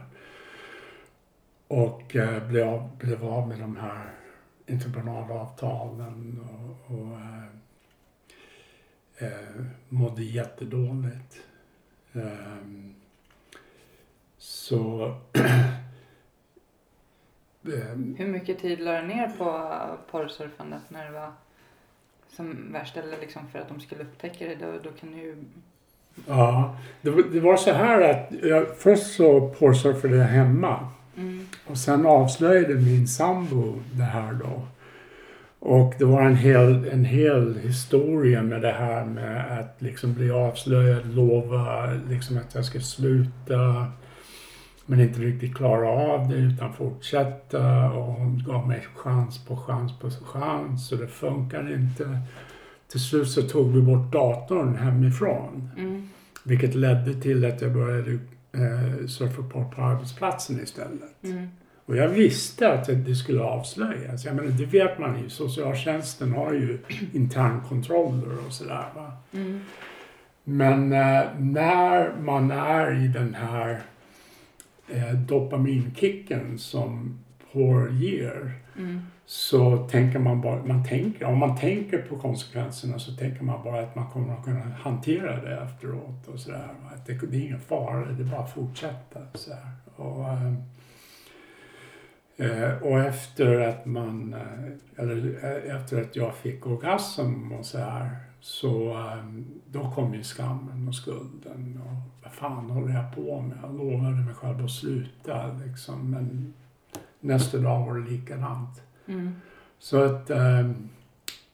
Och 1.68 2.16
eh, 2.16 2.48
blev, 2.48 2.68
av, 2.68 2.98
blev 2.98 3.26
av 3.26 3.48
med 3.48 3.60
de 3.60 3.78
här 3.78 4.14
entreprenadavtalen 4.70 6.40
och, 6.50 6.96
och 6.96 7.12
eh, 7.20 7.44
eh, 9.18 9.66
mådde 9.90 10.24
jättedåligt. 10.24 11.42
Ehm, 12.14 12.96
så 14.38 15.16
ehm, 17.64 18.16
Hur 18.18 18.28
mycket 18.28 18.60
tid 18.60 18.80
la 18.80 19.02
du 19.02 19.08
ner 19.08 19.28
på 19.28 19.78
porrsurfandet 20.12 20.82
när 20.90 21.06
det 21.06 21.12
var 21.12 21.32
som 22.36 22.74
värst? 22.74 22.98
Eller 22.98 23.18
liksom 23.22 23.42
för 23.52 23.60
att 23.60 23.70
de 23.70 23.80
skulle 23.80 24.02
upptäcka 24.02 24.46
det? 24.46 24.56
Då, 24.56 24.72
då 24.84 24.90
kan 25.00 25.12
du 25.12 25.18
ju... 25.18 25.36
ja, 26.28 26.76
det, 27.02 27.10
var- 27.10 27.24
det 27.34 27.40
var 27.40 27.58
så 27.58 27.72
här 27.72 28.02
att 28.12 28.32
jag, 28.44 28.66
först 28.78 29.16
så 29.16 29.50
porrsurfade 29.50 30.16
jag 30.18 30.26
hemma. 30.26 30.88
Mm. 31.18 31.48
Och 31.68 31.78
sen 31.78 32.06
avslöjade 32.06 32.74
min 32.76 33.08
sambo 33.08 33.74
det 33.92 34.04
här 34.04 34.34
då. 34.34 34.62
Och 35.60 35.94
det 36.00 36.06
var 36.06 36.22
en 36.22 36.36
hel, 36.36 36.88
en 36.92 37.06
hel 37.06 37.58
historia 37.58 38.42
med 38.44 38.62
det 38.62 38.72
här 38.72 39.06
med 39.06 39.60
att 39.60 39.82
liksom 39.82 40.14
bli 40.14 40.32
avslöjad, 40.32 41.16
lova 41.16 41.94
liksom 42.10 42.38
att 42.38 42.56
jag 42.56 42.66
ska 42.66 42.80
sluta. 42.80 43.88
Men 44.86 45.02
inte 45.02 45.20
riktigt 45.20 45.56
klara 45.56 45.90
av 45.90 46.30
det 46.30 46.36
utan 46.36 46.74
fortsätta 46.74 47.92
och 47.92 48.14
hon 48.14 48.44
gav 48.48 48.68
mig 48.68 48.88
chans 48.96 49.46
på 49.46 49.58
chans 49.58 50.00
på 50.00 50.10
chans 50.10 50.92
och 50.92 50.98
det 50.98 51.08
funkar 51.08 51.74
inte. 51.74 52.20
Till 52.92 53.00
slut 53.00 53.30
så 53.30 53.42
tog 53.42 53.74
vi 53.74 53.82
bort 53.82 54.12
datorn 54.12 54.76
hemifrån. 54.76 55.70
Mm. 55.78 56.10
Vilket 56.44 56.76
ledde 56.76 57.14
till 57.14 57.46
att 57.46 57.62
jag 57.62 57.74
började 57.74 58.12
eh, 58.52 59.08
surfa 59.08 59.42
på, 59.42 59.72
på 59.76 59.82
arbetsplatsen 59.82 60.64
istället. 60.64 61.24
Mm. 61.24 61.48
Och 61.86 61.98
jag 61.98 62.10
visste 62.10 62.74
att 62.74 62.86
det 62.86 63.16
skulle 63.16 63.42
avslöjas. 63.42 64.26
Jag 64.26 64.36
menar, 64.36 64.50
det 64.50 64.66
vet 64.66 65.00
man 65.00 65.24
ju. 65.24 65.30
Socialtjänsten 65.30 66.34
har 66.34 66.54
ju 66.54 66.78
internkontroller 67.14 68.46
och 68.48 68.54
sådär. 68.54 68.86
Va? 68.96 69.12
Mm. 69.32 69.62
Men 70.44 70.94
eh, 70.94 71.24
när 71.40 72.22
man 72.22 72.52
är 72.52 73.06
i 73.06 73.08
den 73.08 73.36
här 73.36 73.82
eh, 74.94 75.14
dopaminkicken 75.14 76.58
som 76.58 77.20
porr 77.52 77.90
ger 77.92 78.64
Mm. 78.78 79.02
så 79.26 79.88
tänker 79.88 80.20
man 80.20 80.42
bara, 80.42 80.66
man 80.66 80.84
tänker, 80.84 81.26
om 81.26 81.38
man 81.38 81.58
tänker 81.58 82.02
på 82.02 82.18
konsekvenserna 82.18 83.00
så 83.00 83.12
tänker 83.12 83.44
man 83.44 83.64
bara 83.64 83.82
att 83.82 83.96
man 83.96 84.10
kommer 84.10 84.34
att 84.34 84.46
kunna 84.46 84.60
hantera 84.60 85.42
det 85.42 85.58
efteråt 85.58 86.28
och 86.28 86.40
sådär. 86.40 86.70
Att 86.94 87.06
det, 87.06 87.14
det 87.14 87.38
är 87.38 87.42
ingen 87.42 87.60
fara, 87.60 88.06
det 88.06 88.24
är 88.24 88.28
bara 88.28 88.42
att 88.42 88.54
fortsätta. 88.54 89.20
Så 89.34 89.54
här. 89.54 89.72
Och, 89.96 90.30
ehm, 90.30 90.64
eh, 92.38 92.84
och 92.84 93.00
efter 93.00 93.60
att 93.60 93.86
man, 93.86 94.34
eh, 94.34 95.04
eller 95.04 95.40
eh, 95.44 95.76
efter 95.76 96.02
att 96.02 96.16
jag 96.16 96.36
fick 96.36 96.68
orgasm 96.68 97.52
och 97.52 97.66
så 97.66 97.78
här 97.78 98.10
så 98.40 98.98
då 99.66 99.92
kom 99.92 100.14
ju 100.14 100.24
skammen 100.24 100.88
och 100.88 100.96
skulden 100.96 101.82
och 101.86 102.13
fan 102.34 102.70
håller 102.70 102.94
jag 102.94 103.16
på 103.16 103.42
med? 103.42 103.58
Jag 103.64 103.78
lovade 103.78 104.16
mig 104.16 104.34
själv 104.34 104.66
att 104.66 104.72
sluta 104.72 105.54
liksom 105.66 106.12
men 106.12 106.54
nästa 107.20 107.58
dag 107.58 107.86
var 107.86 108.00
det 108.00 108.12
likadant. 108.12 108.82
Mm. 109.08 109.36
Så 109.80 110.04
att 110.04 110.30
ehm, 110.30 110.90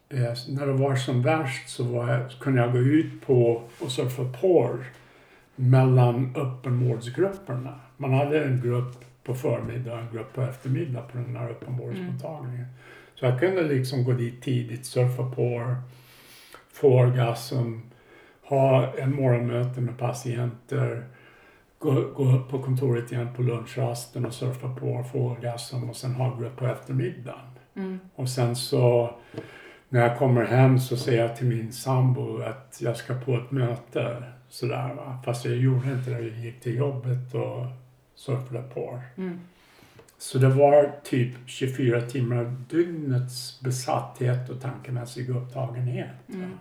eh, 0.09 0.33
när 0.49 0.65
det 0.65 0.73
var 0.73 0.95
som 0.95 1.21
värst 1.21 1.69
så 1.69 1.83
jag, 1.83 2.31
kunde 2.39 2.61
jag 2.61 2.71
gå 2.71 2.79
ut 2.79 3.21
på 3.25 3.61
och 3.79 3.91
surfa 3.91 4.23
porr 4.41 4.85
mellan 5.55 6.35
öppenvårdsgrupperna. 6.35 7.79
Man 7.97 8.13
hade 8.13 8.43
en 8.43 8.61
grupp 8.61 9.05
på 9.23 9.35
förmiddag 9.35 9.93
och 9.93 9.99
en 9.99 10.11
grupp 10.13 10.33
på 10.33 10.41
eftermiddag 10.41 11.01
på 11.01 11.17
den 11.17 11.35
här 11.35 11.49
öppenvårdsmottagningen. 11.49 12.65
Så 13.15 13.25
jag 13.25 13.39
kunde 13.39 13.63
liksom 13.63 14.03
gå 14.03 14.11
dit 14.11 14.41
tidigt, 14.41 14.85
surfa 14.85 15.31
porr, 15.31 15.75
få 16.71 16.99
orgasm, 16.99 17.79
ha 18.49 18.93
en 18.97 19.15
morgonmöte 19.15 19.81
med 19.81 19.97
patienter, 19.97 21.03
gå, 21.79 21.91
gå 21.91 22.35
upp 22.35 22.49
på 22.49 22.63
kontoret 22.63 23.11
igen 23.11 23.29
på 23.35 23.41
lunchrasten 23.41 24.25
och 24.25 24.33
surfa 24.33 24.75
på, 24.75 25.03
få 25.11 25.19
orgasm 25.19 25.89
och 25.89 25.95
sen 25.95 26.11
ha 26.11 26.35
grupp 26.35 26.57
på 26.57 26.67
eftermiddagen. 26.67 27.39
Mm. 27.75 27.99
Och 28.15 28.29
sen 28.29 28.55
så 28.55 29.15
när 29.89 30.01
jag 30.01 30.17
kommer 30.17 30.45
hem 30.45 30.79
så 30.79 30.97
säger 30.97 31.21
jag 31.21 31.35
till 31.35 31.47
min 31.47 31.73
sambo 31.73 32.41
att 32.41 32.77
jag 32.81 32.97
ska 32.97 33.13
på 33.13 33.35
ett 33.35 33.51
möte. 33.51 34.23
Sådär 34.49 34.93
va. 34.93 35.21
Fast 35.25 35.45
jag 35.45 35.55
gjorde 35.55 35.91
inte 35.91 36.09
det. 36.09 36.19
Jag 36.19 36.37
gick 36.37 36.61
till 36.61 36.77
jobbet 36.77 37.33
och 37.33 37.65
surfade 38.15 38.63
på. 38.73 38.99
Mm. 39.15 39.39
Så 40.17 40.37
det 40.37 40.49
var 40.49 40.91
typ 41.03 41.35
24 41.45 42.01
timmar 42.01 42.55
dygnets 42.69 43.61
besatthet 43.61 44.49
och 44.49 44.61
tankemässig 44.61 45.29
upptagenhet. 45.29 46.29
Mm. 46.33 46.51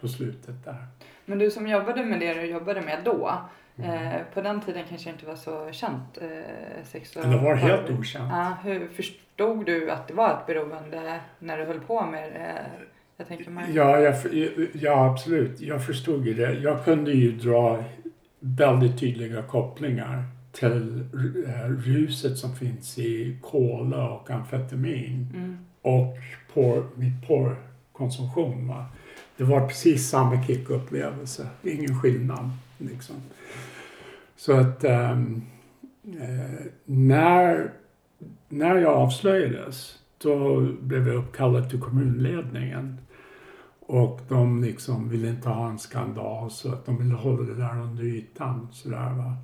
På 0.00 0.08
slutet 0.08 0.64
där. 0.64 0.86
Men 1.24 1.38
du 1.38 1.50
som 1.50 1.66
jobbade 1.68 2.04
med 2.04 2.20
det 2.20 2.34
du 2.34 2.46
jobbade 2.46 2.80
med 2.80 2.98
då. 3.04 3.32
Mm. 3.78 3.90
Eh, 3.90 4.20
på 4.34 4.40
den 4.42 4.60
tiden 4.60 4.84
kanske 4.88 5.10
inte 5.10 5.26
var 5.26 5.34
så 5.36 5.68
känt 5.72 6.18
eh, 6.20 6.28
sex 6.84 7.16
och 7.16 7.28
det 7.28 7.36
var 7.36 7.54
helt 7.54 7.90
okänt. 7.90 8.28
Ja, 8.32 8.56
hur 8.64 8.88
förstod 8.88 9.66
du 9.66 9.90
att 9.90 10.08
det 10.08 10.14
var 10.14 10.30
ett 10.30 10.46
beroende 10.46 11.20
när 11.38 11.58
du 11.58 11.64
höll 11.64 11.80
på 11.80 12.06
med 12.06 12.32
det? 12.32 12.66
Jag 13.16 13.28
tänker 13.28 13.50
mig. 13.50 13.64
Ja, 13.74 14.00
jag, 14.00 14.14
ja, 14.72 15.10
absolut. 15.10 15.60
Jag 15.60 15.86
förstod 15.86 16.26
ju 16.26 16.34
det. 16.34 16.52
Jag 16.52 16.84
kunde 16.84 17.12
ju 17.12 17.32
dra 17.32 17.84
väldigt 18.40 19.00
tydliga 19.00 19.42
kopplingar 19.42 20.24
till 20.52 21.04
eh, 21.46 21.68
ruset 21.68 22.38
som 22.38 22.56
finns 22.56 22.98
i 22.98 23.38
kola 23.42 24.10
och 24.10 24.30
amfetamin 24.30 25.26
Mm. 25.34 25.58
och 25.82 26.16
på 26.54 26.84
mitt 26.94 27.28
porrkonsumtion. 27.28 28.68
Va? 28.68 28.86
Det 29.40 29.46
var 29.46 29.66
precis 29.68 30.08
samma 30.08 30.42
kickupplevelse. 30.42 31.48
Ingen 31.62 32.00
skillnad. 32.00 32.50
Liksom. 32.78 33.16
Så 34.36 34.52
att 34.52 34.84
ehm, 34.84 35.42
eh, 36.04 36.66
när, 36.84 37.72
när 38.48 38.76
jag 38.76 38.92
avslöjades 38.92 39.98
då 40.18 40.60
blev 40.80 41.08
jag 41.08 41.16
uppkallad 41.16 41.70
till 41.70 41.80
kommunledningen. 41.80 42.98
Och 43.80 44.20
de 44.28 44.62
liksom 44.62 45.08
ville 45.08 45.28
inte 45.28 45.48
ha 45.48 45.68
en 45.68 45.78
skandal 45.78 46.50
så 46.50 46.72
att 46.72 46.86
de 46.86 46.98
ville 46.98 47.14
hålla 47.14 47.42
det 47.42 47.54
där 47.54 47.80
under 47.80 48.04
ytan. 48.04 48.68
Sådär, 48.72 49.14
va? 49.14 49.36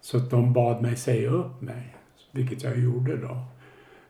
Så 0.00 0.16
att 0.16 0.30
de 0.30 0.52
bad 0.52 0.82
mig 0.82 0.96
säga 0.96 1.30
upp 1.30 1.60
mig, 1.60 1.96
vilket 2.32 2.62
jag 2.62 2.78
gjorde 2.78 3.16
då. 3.16 3.44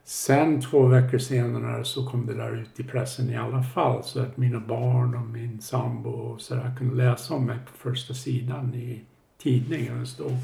Sen 0.09 0.61
två 0.61 0.87
veckor 0.87 1.19
senare 1.19 1.85
så 1.85 2.07
kom 2.07 2.27
det 2.27 2.35
där 2.35 2.57
ut 2.57 2.81
i 2.81 2.85
pressen 2.85 3.31
i 3.31 3.37
alla 3.37 3.63
fall 3.63 4.05
så 4.05 4.21
att 4.21 4.37
mina 4.37 4.61
barn 4.61 5.15
och 5.15 5.27
min 5.27 5.61
sambo 5.61 6.11
och 6.11 6.41
så 6.41 6.55
där 6.55 6.77
kunde 6.79 6.95
läsa 6.95 7.35
om 7.35 7.47
mig 7.47 7.59
på 7.67 7.91
första 7.91 8.15
sidan 8.15 8.75
i 8.75 9.01
tidningen. 9.39 10.01
Det 10.01 10.07
stod 10.07 10.37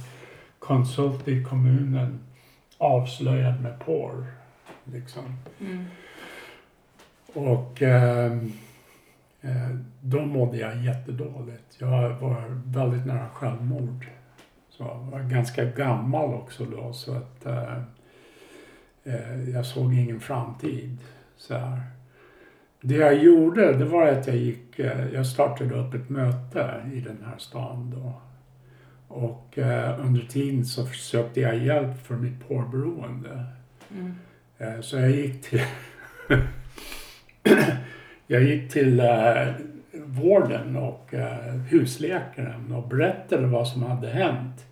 konsult 0.59 1.29
i 1.29 1.45
kommunen 1.45 2.19
avslöjad 2.79 3.63
med 3.63 3.81
porr. 3.81 4.27
Liksom. 4.85 5.23
Mm. 5.61 5.85
Och 7.35 7.83
ehm, 7.83 8.53
eh, 9.41 9.77
då 10.01 10.21
mådde 10.21 10.59
jag 10.59 10.85
jättedåligt. 10.85 11.77
Jag 11.79 12.11
var 12.11 12.63
väldigt 12.65 13.07
nära 13.07 13.29
självmord. 13.29 14.07
Så 14.71 14.83
jag 14.83 14.99
var 15.11 15.21
ganska 15.21 15.65
gammal 15.65 16.35
också 16.35 16.65
då 16.65 16.93
så 16.93 17.15
att 17.15 17.47
eh, 17.47 17.63
eh, 17.63 17.83
jag 19.55 19.67
såg 19.67 19.95
ingen 19.95 20.21
framtid. 20.21 20.99
Så 21.37 21.55
här. 21.55 21.81
Det 22.81 22.95
jag 22.95 23.15
gjorde 23.19 23.73
det 23.73 23.85
var 23.85 24.07
att 24.07 24.27
jag 24.27 24.37
gick, 24.37 24.79
eh, 24.79 25.07
jag 25.15 25.27
startade 25.27 25.75
upp 25.75 25.95
ett 25.95 26.09
möte 26.11 26.83
i 26.95 27.01
den 27.01 27.19
här 27.27 27.39
stan 27.39 27.95
då. 27.97 28.13
Och 29.09 29.59
eh, 29.59 30.01
under 30.07 30.21
tiden 30.23 30.65
så 30.65 30.87
försökte 30.87 31.41
jag 31.41 31.59
hjälp 31.59 32.07
för 32.07 32.15
mitt 32.17 32.49
porrberoende. 32.49 33.45
Mm. 33.91 34.15
Eh, 34.59 34.81
Så 34.81 34.97
jag 34.97 35.11
gick 35.11 35.43
till, 35.43 35.63
jag 38.27 38.43
gick 38.43 38.73
till 38.73 39.01
eh, 39.01 39.49
vården 40.05 40.77
och 40.77 41.15
eh, 41.15 41.55
husläkaren 41.55 42.73
och 42.73 42.89
berättade 42.89 43.47
vad 43.47 43.69
som 43.69 43.83
hade 43.83 44.09
hänt. 44.09 44.67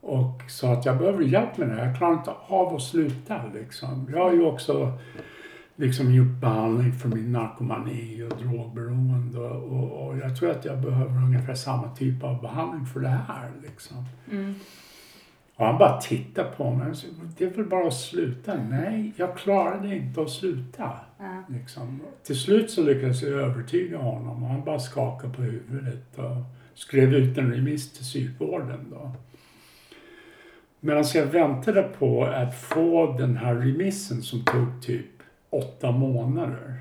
Och 0.00 0.42
sa 0.48 0.72
att 0.72 0.84
jag 0.84 0.98
behöver 0.98 1.24
hjälp 1.24 1.56
med 1.56 1.68
det 1.68 1.74
här. 1.74 1.86
Jag 1.86 1.96
klarar 1.96 2.14
inte 2.14 2.32
av 2.46 2.74
att 2.74 2.82
sluta 2.82 3.40
liksom. 3.54 4.08
Jag 4.12 4.24
har 4.24 4.32
ju 4.32 4.44
också 4.44 4.92
liksom 5.76 6.14
gjort 6.14 6.40
behandling 6.40 6.92
för 6.92 7.08
min 7.08 7.32
narkomani 7.32 8.22
och 8.22 8.36
drogberoende 8.42 9.38
och, 9.38 10.06
och, 10.06 10.18
jag 10.18 10.36
tror 10.36 10.50
att 10.50 10.64
jag 10.64 10.78
behöver 10.78 11.16
ungefär 11.16 11.54
samma 11.54 11.94
typ 11.94 12.24
av 12.24 12.40
behandling 12.40 12.86
för 12.86 13.00
det 13.00 13.08
här 13.08 13.50
liksom. 13.62 14.04
Mm. 14.30 14.54
Och 15.56 15.66
han 15.66 15.78
bara 15.78 16.00
tittade 16.00 16.50
på 16.50 16.70
mig 16.70 16.90
och 16.90 16.96
sa, 16.96 17.06
det 17.38 17.44
är 17.44 17.50
väl 17.50 17.64
bara 17.64 17.86
att 17.86 17.94
sluta. 17.94 18.54
Nej, 18.54 19.12
jag 19.16 19.36
klarade 19.36 19.96
inte 19.96 20.22
att 20.22 20.30
sluta. 20.30 20.90
Ja. 21.18 21.42
Liksom. 21.48 22.00
Till 22.22 22.38
slut 22.38 22.70
så 22.70 22.82
lyckades 22.82 23.22
jag 23.22 23.32
övertyga 23.32 23.98
honom 23.98 24.42
och 24.42 24.48
han 24.48 24.64
bara 24.64 24.78
skakade 24.78 25.34
på 25.34 25.42
huvudet 25.42 26.18
och 26.18 26.36
skrev 26.74 27.14
ut 27.14 27.38
en 27.38 27.52
remiss 27.52 27.92
till 27.92 28.04
psykvården. 28.04 28.86
Då. 28.90 29.12
Medan 30.80 31.04
jag 31.14 31.26
väntade 31.26 31.82
på 31.82 32.24
att 32.24 32.54
få 32.54 33.16
den 33.18 33.36
här 33.36 33.54
remissen 33.54 34.22
som 34.22 34.44
tog 34.44 34.82
typ 34.82 35.06
åtta 35.50 35.90
månader. 35.90 36.78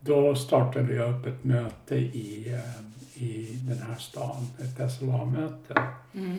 Då 0.00 0.34
startade 0.34 0.94
jag 0.94 1.14
upp 1.14 1.26
ett 1.26 1.44
möte 1.44 1.96
i, 1.96 2.52
eh, 2.52 3.22
i 3.22 3.58
den 3.68 3.78
här 3.78 3.94
stan, 3.98 4.46
ett 4.58 4.92
SLA-möte. 4.92 5.82
Mm. 6.14 6.38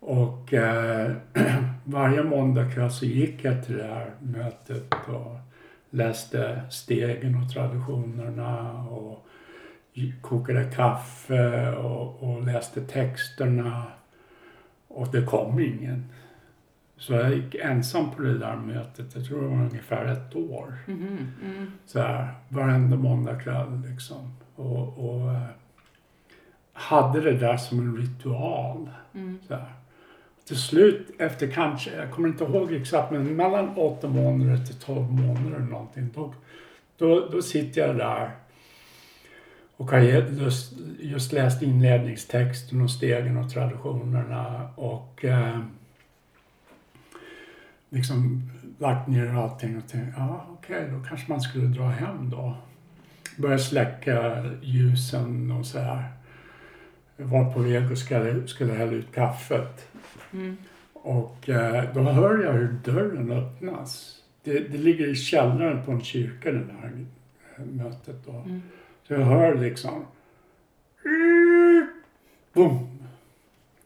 Och 0.00 0.54
eh, 0.54 1.12
varje 1.84 2.22
måndag 2.22 2.70
kväll 2.70 2.90
så 2.90 3.06
gick 3.06 3.44
jag 3.44 3.66
till 3.66 3.76
det 3.76 3.84
här 3.84 4.10
mötet 4.18 4.94
och 5.06 5.36
läste 5.90 6.62
stegen 6.70 7.42
och 7.42 7.52
traditionerna 7.52 8.82
och 8.82 9.26
kokade 10.20 10.64
kaffe 10.64 11.76
och, 11.76 12.22
och 12.22 12.44
läste 12.44 12.80
texterna. 12.80 13.82
Och 14.98 15.08
det 15.12 15.22
kom 15.22 15.60
ingen. 15.60 16.04
Så 16.96 17.12
jag 17.12 17.34
gick 17.34 17.54
ensam 17.54 18.10
på 18.10 18.22
det 18.22 18.38
där 18.38 18.56
mötet, 18.56 19.14
jag 19.14 19.24
tror 19.24 19.42
det 19.42 19.48
var 19.48 19.56
ungefär 19.56 20.04
ett 20.06 20.36
år. 20.36 20.74
Mhm. 20.86 21.32
Mm. 21.44 21.72
Så 21.86 22.00
här, 22.00 22.34
varenda 22.48 22.96
måndagkväll 22.96 23.82
liksom. 23.90 24.36
Och, 24.56 24.98
och 24.98 25.32
eh, 25.32 25.42
hade 26.72 27.20
det 27.20 27.38
där 27.38 27.56
som 27.56 27.78
en 27.78 27.96
ritual. 27.96 28.90
Mm. 29.14 29.38
Så 29.48 29.54
här. 29.54 29.72
till 30.44 30.58
slut 30.58 31.10
efter 31.18 31.46
kanske, 31.46 31.96
jag 31.96 32.10
kommer 32.10 32.28
inte 32.28 32.44
ihåg 32.44 32.72
exakt, 32.72 33.10
men 33.12 33.36
mellan 33.36 33.68
åtta 33.68 34.08
månader 34.08 34.64
till 34.64 34.80
tolv 34.80 35.12
månader 35.12 35.56
eller 35.56 35.66
någonting. 35.66 36.10
Då, 36.14 36.34
då, 36.96 37.28
då 37.32 37.42
sitter 37.42 37.80
jag 37.80 37.96
där 37.96 38.30
och 39.78 39.90
har 39.90 39.98
just, 39.98 40.72
just 41.00 41.32
läst 41.32 41.62
inledningstexten 41.62 42.80
och 42.80 42.90
stegen 42.90 43.36
och 43.36 43.50
traditionerna 43.50 44.70
och 44.74 45.24
eh, 45.24 45.60
liksom 47.90 48.42
lagt 48.78 49.08
ner 49.08 49.34
allting 49.34 49.76
och 49.76 49.88
tänkt, 49.88 50.14
ja 50.16 50.46
okej, 50.50 50.76
okay, 50.76 50.90
då 50.90 51.04
kanske 51.04 51.30
man 51.32 51.40
skulle 51.40 51.66
dra 51.66 51.88
hem 51.88 52.30
då. 52.30 52.56
Börja 53.36 53.58
släcka 53.58 54.44
ljusen 54.62 55.50
och 55.50 55.66
så 55.66 55.78
här. 55.78 56.04
Var 57.16 57.52
på 57.52 57.60
väg 57.60 57.92
och 57.92 57.98
skulle, 57.98 58.48
skulle 58.48 58.72
hälla 58.72 58.92
ut 58.92 59.14
kaffet. 59.14 59.88
Mm. 60.32 60.56
Och 60.92 61.48
eh, 61.48 61.94
då 61.94 62.02
hör 62.02 62.44
jag 62.44 62.52
hur 62.52 62.72
dörren 62.84 63.32
öppnas. 63.32 64.22
Det, 64.42 64.58
det 64.58 64.78
ligger 64.78 65.08
i 65.08 65.14
källaren 65.14 65.84
på 65.84 65.92
en 65.92 66.00
kyrka 66.00 66.52
det 66.52 66.64
där 66.64 67.06
mötet 67.56 68.26
då. 68.26 68.32
Mm. 68.32 68.62
Så 69.08 69.14
jag 69.14 69.24
hör 69.24 69.54
liksom 69.54 70.04
Boom! 72.52 72.88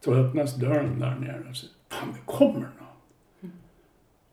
Så 0.00 0.14
öppnas 0.14 0.56
dörren 0.56 1.00
där 1.00 1.14
nere 1.14 1.42
och 1.50 1.56
så, 1.56 1.66
fan 1.88 2.08
det 2.12 2.32
kommer 2.32 2.52
någon. 2.60 2.96
Mm. 3.42 3.56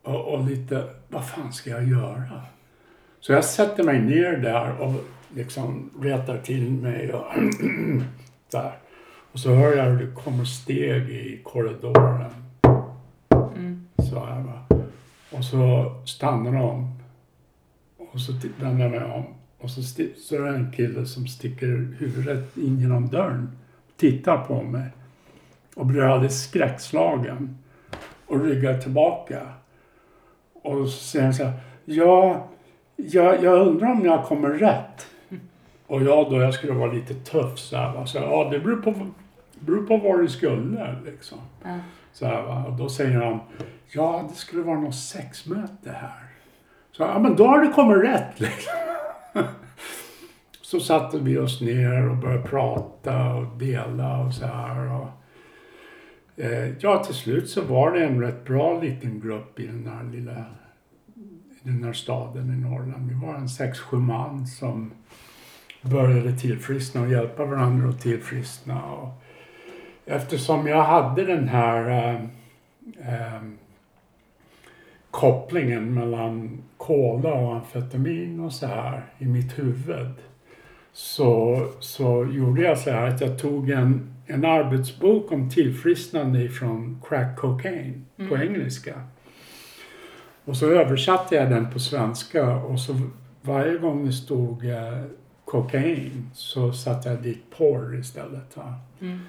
Och, 0.04 0.34
och, 0.34 0.46
lite, 0.46 0.90
vad 1.08 1.30
fan 1.30 1.54
ska 1.54 1.70
jag 1.70 1.88
göra? 1.88 2.42
Så 3.20 3.32
jag 3.32 3.46
sätter 3.46 3.84
mig 3.84 4.02
ner 4.02 4.38
där 4.38 4.78
och 4.82 4.94
liksom 5.36 5.90
retar 6.02 6.38
till 6.38 6.72
mig 6.72 7.14
och 7.14 7.26
där. 8.52 8.78
Och 9.32 9.40
så 9.40 9.54
hör 9.54 9.78
jag 9.78 9.86
hur 9.86 10.06
det 10.06 10.14
kommer 10.14 10.46
steg 10.46 11.10
i 11.10 11.42
korridoren. 11.44 12.34
Mm. 13.56 13.88
Så 14.10 14.26
här 14.26 14.42
va. 14.42 14.78
Och 15.32 15.46
så 15.46 15.92
stannar 16.06 16.54
de. 16.54 17.00
Och 17.98 18.22
så 18.22 18.34
vänder 18.60 18.84
jag 18.84 18.92
mig 18.92 19.04
om. 19.04 19.39
Och 19.60 19.70
så, 19.70 19.82
så 20.18 20.36
är 20.36 20.40
det 20.40 20.50
en 20.50 20.72
kille 20.72 21.06
som 21.06 21.28
sticker 21.28 21.96
huvudet 22.00 22.58
in 22.58 22.80
genom 22.80 23.08
dörren. 23.08 23.52
Tittar 23.98 24.38
på 24.38 24.62
mig. 24.62 24.88
Och 25.76 25.86
blir 25.86 26.02
alldeles 26.02 26.44
skräckslagen. 26.44 27.58
Och 28.26 28.44
ryggar 28.44 28.78
tillbaka. 28.78 29.42
Och 30.54 30.90
så 30.90 31.04
säger 31.04 31.26
han 31.26 31.34
så 31.34 31.44
här. 31.44 31.54
Ja, 31.86 32.48
jag, 32.96 33.44
jag 33.44 33.68
undrar 33.68 33.92
om 33.92 34.06
jag 34.06 34.26
kommer 34.26 34.50
rätt. 34.50 35.08
Och 35.88 36.04
jag 36.04 36.32
då, 36.32 36.42
jag 36.42 36.54
skulle 36.54 36.74
vara 36.74 36.92
lite 36.92 37.14
tuff 37.14 37.60
så 37.60 37.78
här, 37.78 37.94
va. 37.94 38.06
Så, 38.06 38.18
ja, 38.18 38.50
det 38.52 38.60
beror 38.60 38.82
på, 38.82 38.94
beror 39.60 39.88
på 39.88 39.98
var 39.98 40.18
du 40.18 40.28
skulle 40.28 40.96
liksom. 41.06 41.38
Mm. 41.66 41.80
Så 42.14 42.26
här, 42.26 42.42
va. 42.42 42.66
Och 42.66 42.74
då 42.74 42.90
säger 42.90 43.22
han, 43.22 43.40
ja 43.92 44.26
det 44.30 44.36
skulle 44.36 44.62
vara 44.62 44.80
något 44.80 44.96
sexmöte 44.96 45.92
här. 45.92 46.24
Så 46.92 47.04
ja 47.04 47.20
men 47.20 47.36
då 47.36 47.48
har 47.48 47.60
du 47.60 47.74
kommit 47.74 48.04
rätt 48.04 48.40
liksom. 48.40 48.74
så 50.62 50.80
satte 50.80 51.20
vi 51.20 51.38
oss 51.38 51.62
ner 51.62 52.10
och 52.10 52.18
började 52.18 52.44
prata 52.44 53.34
och 53.34 53.58
dela 53.58 54.20
och 54.20 54.34
så 54.34 54.46
här. 54.46 54.92
Och, 54.92 55.08
eh, 56.44 56.74
ja, 56.80 57.04
till 57.04 57.16
slut 57.16 57.50
så 57.50 57.62
var 57.62 57.92
det 57.92 58.06
en 58.06 58.22
rätt 58.22 58.46
bra 58.46 58.82
liten 58.82 59.20
grupp 59.20 59.60
i 59.60 59.68
den 59.68 59.88
här 59.88 60.04
lilla 60.04 60.46
i 61.64 61.70
den 61.70 61.84
här 61.84 61.94
staden 61.94 62.54
i 62.54 62.58
Norrland. 62.58 63.10
Vi 63.10 63.26
var 63.26 63.36
en 63.36 63.50
sex, 63.50 63.80
sju 63.80 63.98
man 63.98 64.48
som 64.48 64.92
började 65.82 66.38
tillfriskna 66.38 67.02
och 67.02 67.12
hjälpa 67.12 67.46
varandra 67.46 67.90
att 67.90 68.02
tillfriskna. 68.02 68.84
Och 68.84 69.10
eftersom 70.06 70.68
jag 70.68 70.84
hade 70.84 71.26
den 71.26 71.48
här 71.48 71.90
eh, 71.90 72.16
eh, 73.14 73.42
kopplingen 75.12 75.94
mellan 75.94 76.64
kola 76.78 77.34
och 77.34 77.56
amfetamin 77.56 78.40
och 78.40 78.54
så 78.54 78.68
här 78.68 79.06
i 79.18 79.26
mitt 79.26 79.60
huvud 79.60 80.14
så, 80.94 81.66
så 81.80 82.28
gjorde 82.32 82.62
jag 82.62 82.78
så 82.78 82.92
här 82.92 83.08
att 83.08 83.22
jag 83.22 83.40
tog 83.40 83.70
en, 83.70 84.14
en 84.26 84.46
arbetsbok 84.46 85.32
om 85.32 85.50
tillfrisknande 85.50 86.50
från 86.50 87.02
crack 87.08 87.38
cocaine 87.38 88.06
mm. 88.18 88.30
på 88.30 88.38
engelska. 88.38 89.02
Och 90.46 90.58
så 90.58 90.72
översatte 90.72 91.36
jag 91.36 91.50
den 91.50 91.72
på 91.72 91.80
svenska 91.80 92.56
och 92.56 92.80
så 92.80 93.02
varje 93.42 93.78
gång 93.78 94.06
det 94.06 94.14
stod 94.14 94.66
eh, 94.66 95.04
kokain 95.46 96.30
så 96.34 96.74
satte 96.74 97.10
jag 97.10 97.24
dit 97.24 97.44
porr 97.58 98.00
istället. 98.00 98.58
Mm. 99.02 99.20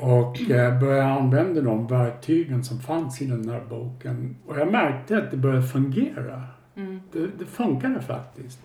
Och 0.00 0.50
eh, 0.50 0.80
började 0.80 1.04
använda 1.04 1.60
de 1.60 1.86
verktygen 1.86 2.64
som 2.64 2.80
fanns 2.80 3.22
i 3.22 3.26
den 3.26 3.48
här 3.48 3.62
boken. 3.68 4.36
Och 4.46 4.58
jag 4.58 4.72
märkte 4.72 5.18
att 5.18 5.30
det 5.30 5.36
började 5.36 5.66
fungera. 5.66 6.42
Mm. 6.76 7.00
Det, 7.12 7.26
det 7.38 7.46
funkade 7.46 8.00
faktiskt. 8.00 8.60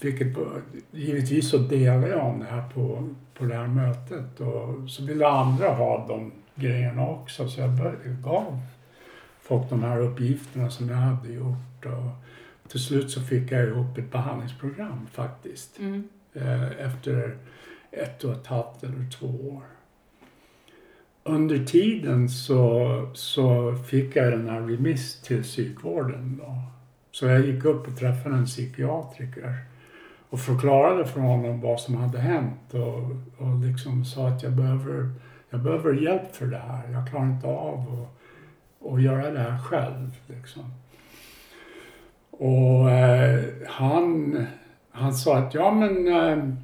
Vilket, 0.00 0.36
givetvis 0.90 1.50
så 1.50 1.58
delade 1.58 2.08
jag 2.08 2.26
om 2.26 2.38
det 2.38 2.46
här 2.46 2.68
på, 2.74 3.08
på 3.34 3.44
det 3.44 3.54
här 3.54 3.66
mötet. 3.66 4.40
Och 4.40 4.90
så 4.90 5.04
ville 5.04 5.28
andra 5.28 5.68
ha 5.68 6.06
de 6.08 6.32
grejerna 6.54 7.08
också. 7.08 7.48
Så 7.48 7.60
jag 7.60 7.70
började, 7.70 8.16
gav 8.22 8.60
folk 9.42 9.70
de 9.70 9.82
här 9.82 10.00
uppgifterna 10.00 10.70
som 10.70 10.88
jag 10.88 10.96
hade 10.96 11.32
gjort. 11.32 11.86
Och, 11.86 12.10
till 12.70 12.80
slut 12.80 13.10
så 13.10 13.20
fick 13.20 13.52
jag 13.52 13.68
ihop 13.68 13.98
ett 13.98 14.12
behandlingsprogram 14.12 15.06
faktiskt. 15.12 15.78
Mm. 15.78 16.08
Eh, 16.32 16.86
efter 16.86 17.36
ett 17.90 18.24
och 18.24 18.32
ett 18.32 18.46
halvt 18.46 18.82
eller 18.82 19.10
två 19.10 19.26
år. 19.26 19.62
Under 21.22 21.64
tiden 21.64 22.28
så, 22.28 23.10
så 23.14 23.74
fick 23.76 24.16
jag 24.16 24.32
den 24.32 24.48
här 24.48 24.60
remiss 24.60 25.22
till 25.22 25.42
psykvården. 25.42 26.40
Då. 26.42 26.62
Så 27.10 27.26
jag 27.26 27.46
gick 27.46 27.64
upp 27.64 27.88
och 27.88 27.96
träffade 27.96 28.34
en 28.34 28.46
psykiatriker 28.46 29.54
och 30.30 30.40
förklarade 30.40 31.04
för 31.04 31.20
honom 31.20 31.60
vad 31.60 31.80
som 31.80 31.94
hade 31.94 32.18
hänt 32.18 32.74
och, 32.74 32.98
och 33.38 33.58
liksom 33.64 34.04
sa 34.04 34.28
att 34.28 34.42
jag 34.42 34.52
behöver, 34.52 35.10
jag 35.50 35.60
behöver 35.60 35.92
hjälp 35.94 36.36
för 36.36 36.46
det 36.46 36.58
här. 36.58 36.92
Jag 36.92 37.08
klarar 37.08 37.26
inte 37.26 37.46
av 37.46 37.78
att, 37.78 38.92
att 38.92 39.02
göra 39.02 39.30
det 39.30 39.40
här 39.40 39.58
själv. 39.58 40.16
Liksom. 40.26 40.62
Och 42.30 42.90
eh, 42.90 43.44
han, 43.66 44.46
han 44.90 45.14
sa 45.14 45.36
att 45.36 45.54
ja 45.54 45.70
men 45.70 46.08
eh, 46.08 46.54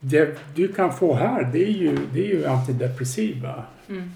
det 0.00 0.38
du 0.54 0.72
kan 0.72 0.92
få 0.92 1.14
här 1.14 1.50
det 1.52 1.64
är 1.64 1.72
ju, 1.72 1.98
det 2.12 2.20
är 2.20 2.34
ju 2.34 2.46
antidepressiva. 2.46 3.64
Mm. 3.88 4.10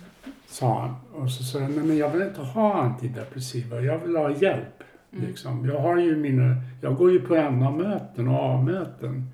Sa 0.46 0.80
han. 0.80 1.22
Och 1.22 1.30
så 1.30 1.44
sa 1.44 1.60
jag, 1.60 1.70
nej 1.70 1.84
men 1.84 1.96
jag 1.96 2.10
vill 2.10 2.22
inte 2.22 2.40
ha 2.40 2.74
antidepressiva, 2.74 3.80
jag 3.80 3.98
vill 3.98 4.16
ha 4.16 4.30
hjälp. 4.30 4.82
Mm. 5.12 5.26
Liksom. 5.26 5.66
Jag, 5.66 5.80
har 5.80 5.98
ju 5.98 6.16
mina, 6.16 6.56
jag 6.80 6.96
går 6.96 7.12
ju 7.12 7.20
på 7.20 7.34
NA-möten 7.34 8.28
och 8.28 8.54
A-möten. 8.54 9.28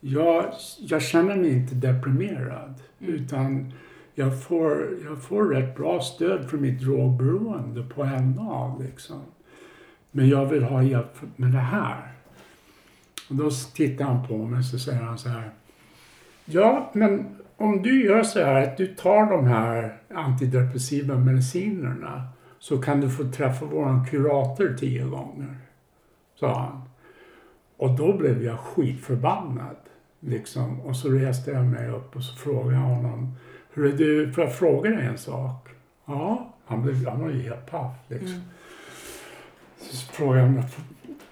Jag, 0.00 0.52
jag 0.78 1.02
känner 1.02 1.36
mig 1.36 1.52
inte 1.52 1.74
deprimerad. 1.74 2.74
Mm. 3.00 3.14
Utan 3.14 3.72
jag 4.14 4.42
får, 4.42 4.88
jag 5.04 5.22
får 5.22 5.44
rätt 5.44 5.76
bra 5.76 6.00
stöd 6.00 6.50
för 6.50 6.56
mitt 6.56 6.80
drogberoende 6.80 7.82
på 7.82 8.04
NA. 8.04 8.76
Liksom. 8.80 9.20
Men 10.10 10.28
jag 10.28 10.46
vill 10.46 10.62
ha 10.62 10.82
hjälp 10.82 11.16
med 11.36 11.52
det 11.52 11.58
här. 11.58 12.12
Och 13.28 13.34
då 13.34 13.50
tittar 13.74 14.04
han 14.04 14.28
på 14.28 14.38
mig 14.38 14.58
och 14.58 14.64
så 14.64 14.78
säger 14.78 15.02
han 15.02 15.18
så 15.18 15.28
här. 15.28 15.50
Ja, 16.50 16.90
men 16.92 17.36
om 17.56 17.82
du 17.82 18.04
gör 18.04 18.22
så 18.22 18.44
här 18.44 18.62
att 18.62 18.76
du 18.76 18.86
tar 18.86 19.30
de 19.30 19.46
här 19.46 19.96
antidepressiva 20.14 21.14
medicinerna 21.14 22.28
så 22.58 22.82
kan 22.82 23.00
du 23.00 23.10
få 23.10 23.24
träffa 23.24 23.64
våran 23.64 24.06
kurator 24.06 24.76
tio 24.78 25.04
gånger. 25.04 25.56
Sa 26.34 26.58
han. 26.58 26.82
Och 27.76 27.90
då 27.90 28.18
blev 28.18 28.42
jag 28.42 28.58
skitförbannad. 28.58 29.76
Liksom. 30.20 30.80
Och 30.80 30.96
så 30.96 31.10
reste 31.10 31.50
jag 31.50 31.66
mig 31.66 31.88
upp 31.88 32.16
och 32.16 32.22
så 32.22 32.36
frågade 32.36 32.72
jag 32.72 32.80
honom. 32.80 33.34
Hur 33.72 33.94
är 33.94 33.98
du, 33.98 34.32
får 34.32 34.44
jag 34.44 34.54
fråga 34.54 34.90
dig 34.90 35.06
en 35.06 35.18
sak? 35.18 35.68
Ja, 36.04 36.54
han, 36.66 36.82
blev, 36.82 37.08
han 37.08 37.20
var 37.20 37.30
ju 37.30 37.42
helt 37.42 37.70
paff. 37.70 37.96
Liksom. 38.08 38.28
Mm. 38.28 38.42
Så 39.78 40.12
frågade 40.12 40.40
jag 40.40 40.64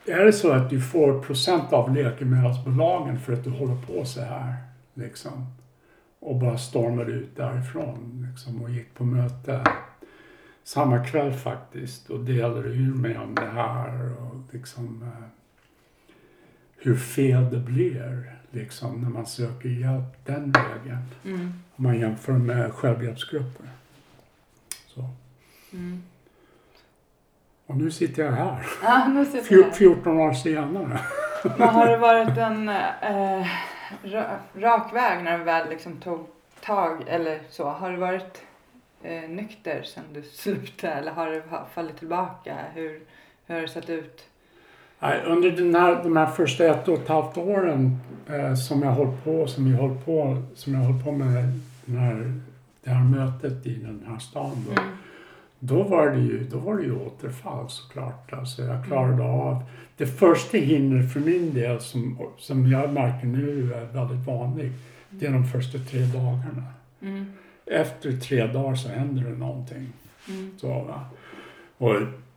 är 0.09 0.24
det 0.24 0.33
så 0.33 0.52
att 0.52 0.70
du 0.70 0.81
får 0.81 1.22
procent 1.22 1.72
av 1.72 1.94
läkemedelsbolagen 1.94 3.18
för 3.18 3.33
att 3.33 3.44
du 3.44 3.50
håller 3.50 3.76
på 3.76 4.05
så 4.05 4.20
här? 4.20 4.55
Liksom. 4.97 5.47
Och 6.19 6.37
bara 6.37 6.59
stormade 6.59 7.13
ut 7.13 7.37
därifrån 7.37 8.27
liksom, 8.31 8.63
och 8.63 8.71
gick 8.71 8.95
på 8.95 9.05
möte 9.05 9.65
samma 10.67 11.05
kväll 11.05 11.33
faktiskt 11.33 12.11
och 12.11 12.21
delade 12.21 12.69
ur 12.69 12.95
mig 12.95 13.19
om 13.19 13.35
det 13.35 13.47
här 13.47 14.13
och 14.23 14.55
liksom 14.55 15.03
eh, 15.03 15.29
hur 16.77 16.97
fel 16.97 17.51
det 17.51 17.59
blir 17.59 18.37
liksom 18.51 19.01
när 19.01 19.09
man 19.09 19.27
söker 19.27 19.69
hjälp 19.69 20.25
den 20.25 20.53
vägen. 20.53 21.03
Mm. 21.25 21.53
Om 21.77 21.85
man 21.85 21.99
jämför 21.99 22.33
med 22.33 22.73
självhjälpsgrupper. 22.73 23.67
Så. 24.87 25.11
Mm. 25.73 26.03
Och 27.67 27.77
nu 27.77 27.91
sitter 27.91 28.25
jag 28.25 28.33
här. 28.33 28.67
Ja, 28.83 29.09
nu 29.09 29.25
sitter 29.25 29.63
här. 29.63 29.71
14 29.71 30.17
år 30.17 30.33
senare. 30.33 31.01
Men 31.59 31.69
har 31.69 31.87
det 31.87 31.97
varit 31.97 32.39
en 32.39 32.69
eh, 32.69 33.47
rak 34.55 34.94
väg 34.94 35.25
när 35.25 35.38
du 35.38 35.44
väl 35.44 35.68
liksom 35.68 35.96
tog 35.96 36.27
tag 36.64 37.05
eller 37.07 37.40
så? 37.51 37.68
Har 37.68 37.90
det 37.92 37.96
varit 37.99 38.42
eh, 39.03 39.29
nykter 39.29 39.83
sen 39.83 40.05
du 40.14 40.22
slutade 40.33 40.92
eller 40.92 41.12
har 41.12 41.42
ha- 41.51 41.66
fallit 41.75 41.99
tillbaka? 41.99 42.57
Hur, 42.75 43.01
hur 43.46 43.55
har 43.55 43.62
det 43.62 43.68
sett 43.68 43.90
ut? 43.90 44.25
Nej, 44.99 45.22
under 45.27 45.51
den 45.51 45.75
här, 45.75 46.03
de 46.03 46.16
här 46.16 46.27
första 46.27 46.64
ett 46.64 46.88
och 46.88 46.94
ett 46.99 47.09
halvt 47.09 47.38
åren 47.38 47.99
eh, 48.31 48.55
som 48.55 48.83
jag 48.83 48.90
hållit 48.90 49.25
på, 49.25 49.46
som 49.46 49.66
jag 49.72 49.79
hållit 49.79 50.05
på, 50.05 50.42
som 50.55 50.75
jag 50.75 50.81
hållit 50.81 51.05
på 51.05 51.12
med 51.12 51.53
den 51.85 51.96
här, 51.99 52.33
det 52.85 52.90
här 52.90 53.05
mötet 53.05 53.66
i 53.66 53.75
den 53.75 54.05
här 54.09 54.18
stan 54.18 54.64
då. 54.66 54.72
Mm. 54.83 54.85
Då 55.59 55.83
var 55.83 56.11
det 56.11 56.21
ju, 56.21 56.45
då 56.45 56.59
var 56.59 56.77
det 56.77 56.83
ju 56.83 56.97
återfall 56.97 57.71
såklart. 57.71 58.33
Alltså 58.33 58.62
jag 58.62 58.85
klarade 58.85 59.23
av 59.23 59.64
det 59.97 60.07
första 60.07 60.59
hindret 60.59 61.12
för 61.12 61.21
min 61.21 61.55
del 61.55 61.81
som, 61.81 62.19
som 62.38 62.71
jag 62.71 62.92
märker 62.92 63.27
nu 63.27 63.75
är 63.75 63.85
väldigt 63.85 64.27
vanligt. 64.27 64.73
Det 65.11 65.27
är 65.27 65.33
de 65.33 65.47
första 65.47 65.79
tre 65.79 66.01
dagarna. 66.01 66.64
Mm. 67.03 67.33
Efter 67.66 68.12
tre 68.12 68.47
dagar 68.47 68.75
så 68.75 68.88
händer 68.88 69.25
det 69.25 69.37
någonting. 69.37 69.92
Mm. 70.29 70.51
Så, 70.59 70.69
va? 70.69 71.01
Och 71.79 71.95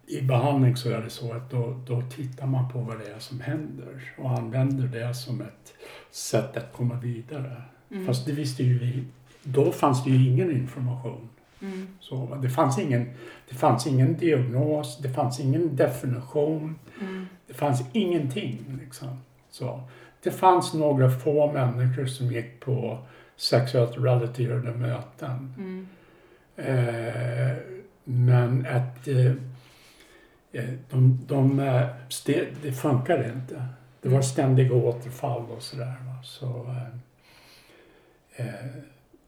i 0.08 0.22
behandling 0.22 0.76
så 0.76 0.90
är 0.90 1.02
det 1.02 1.10
så 1.10 1.34
att 1.34 1.52
då, 1.52 1.82
då 1.88 2.02
tittar 2.02 2.48
man 2.48 2.72
på 2.72 2.80
vad 2.80 3.00
det 3.00 3.06
är 3.06 3.20
som 3.20 3.40
händer 3.40 4.14
och 4.18 4.30
använder 4.30 4.88
det 4.88 5.14
som 5.14 5.42
ett 5.42 5.74
sätt 6.12 6.58
att 6.58 6.74
komma 6.74 6.96
vidare. 6.96 7.62
Mm. 7.92 8.06
Fast 8.06 8.26
det 8.26 8.32
visste 8.32 8.64
ju 8.64 8.80
vi. 8.80 9.04
Då 9.44 9.72
fanns 9.72 10.04
det 10.04 10.10
ju 10.10 10.30
ingen 10.30 10.52
information. 10.52 11.30
Mm. 11.62 11.88
Så? 12.00 12.38
Det, 12.42 12.50
fanns 12.50 12.80
ingen, 12.80 13.10
det 13.50 13.56
fanns 13.56 13.88
ingen 13.88 14.18
diagnos, 14.18 14.98
det 14.98 15.10
fanns 15.10 15.40
ingen 15.40 15.76
definition, 15.76 16.80
Mm. 17.02 17.28
det 17.48 17.54
fanns 17.54 17.82
ingenting. 17.94 18.80
Liksom. 18.84 19.22
Så, 19.50 19.82
det 20.24 20.32
fanns 20.32 20.74
några 20.74 21.10
få 21.10 21.52
människor 21.52 22.06
som 22.06 22.32
gick 22.32 22.60
på 22.60 22.98
sexuellt 23.36 23.98
relaterade 23.98 24.72
möten. 24.72 25.54
Mm. 25.58 25.88
Eh, 26.56 27.58
men 28.04 28.66
att 28.66 29.08
eh, 29.08 29.32
eh, 30.52 30.70
de, 30.90 31.20
de, 31.28 31.60
eh, 31.60 31.88
ste, 32.10 32.46
det 32.64 32.72
funkade 32.72 33.32
inte. 33.36 33.66
Det 34.02 34.10
var 34.10 34.22
ständiga 34.22 34.74
återfall 34.74 35.46
och 35.58 35.62
sådär. 35.64 35.94
Så, 36.24 36.46
eh, 38.36 38.46
eh, 38.46 38.66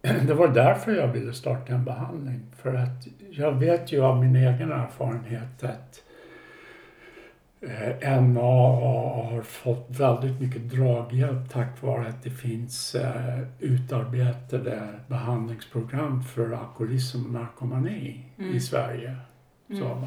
det 0.27 0.33
var 0.33 0.47
därför 0.47 0.91
jag 0.95 1.07
ville 1.07 1.33
starta 1.33 1.73
en 1.73 1.85
behandling. 1.85 2.41
För 2.61 2.73
att 2.73 3.07
jag 3.31 3.51
vet 3.51 3.91
ju 3.91 4.03
av 4.03 4.23
min 4.23 4.35
egen 4.35 4.71
erfarenhet 4.71 5.63
att 5.63 6.01
eh, 7.61 8.21
NAA 8.21 9.23
har 9.31 9.41
fått 9.41 9.85
väldigt 9.89 10.41
mycket 10.41 10.69
draghjälp 10.69 11.49
tack 11.51 11.81
vare 11.81 12.07
att 12.07 12.23
det 12.23 12.29
finns 12.29 12.95
eh, 12.95 13.39
utarbetade 13.59 14.87
behandlingsprogram 15.07 16.23
för 16.23 16.51
alkoholism 16.51 17.25
och 17.25 17.31
narkomani 17.31 18.23
Mm. 18.37 18.55
i 18.55 18.59
Sverige. 18.59 19.15
Så, 19.67 19.73
Mm. 19.85 20.03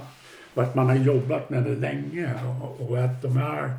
och 0.54 0.62
att 0.62 0.74
man 0.74 0.86
har 0.86 0.94
jobbat 0.96 1.50
med 1.50 1.62
det 1.64 1.74
länge 1.76 2.30
och, 2.62 2.90
och 2.90 2.98
att 3.04 3.22
de 3.22 3.36
är 3.36 3.70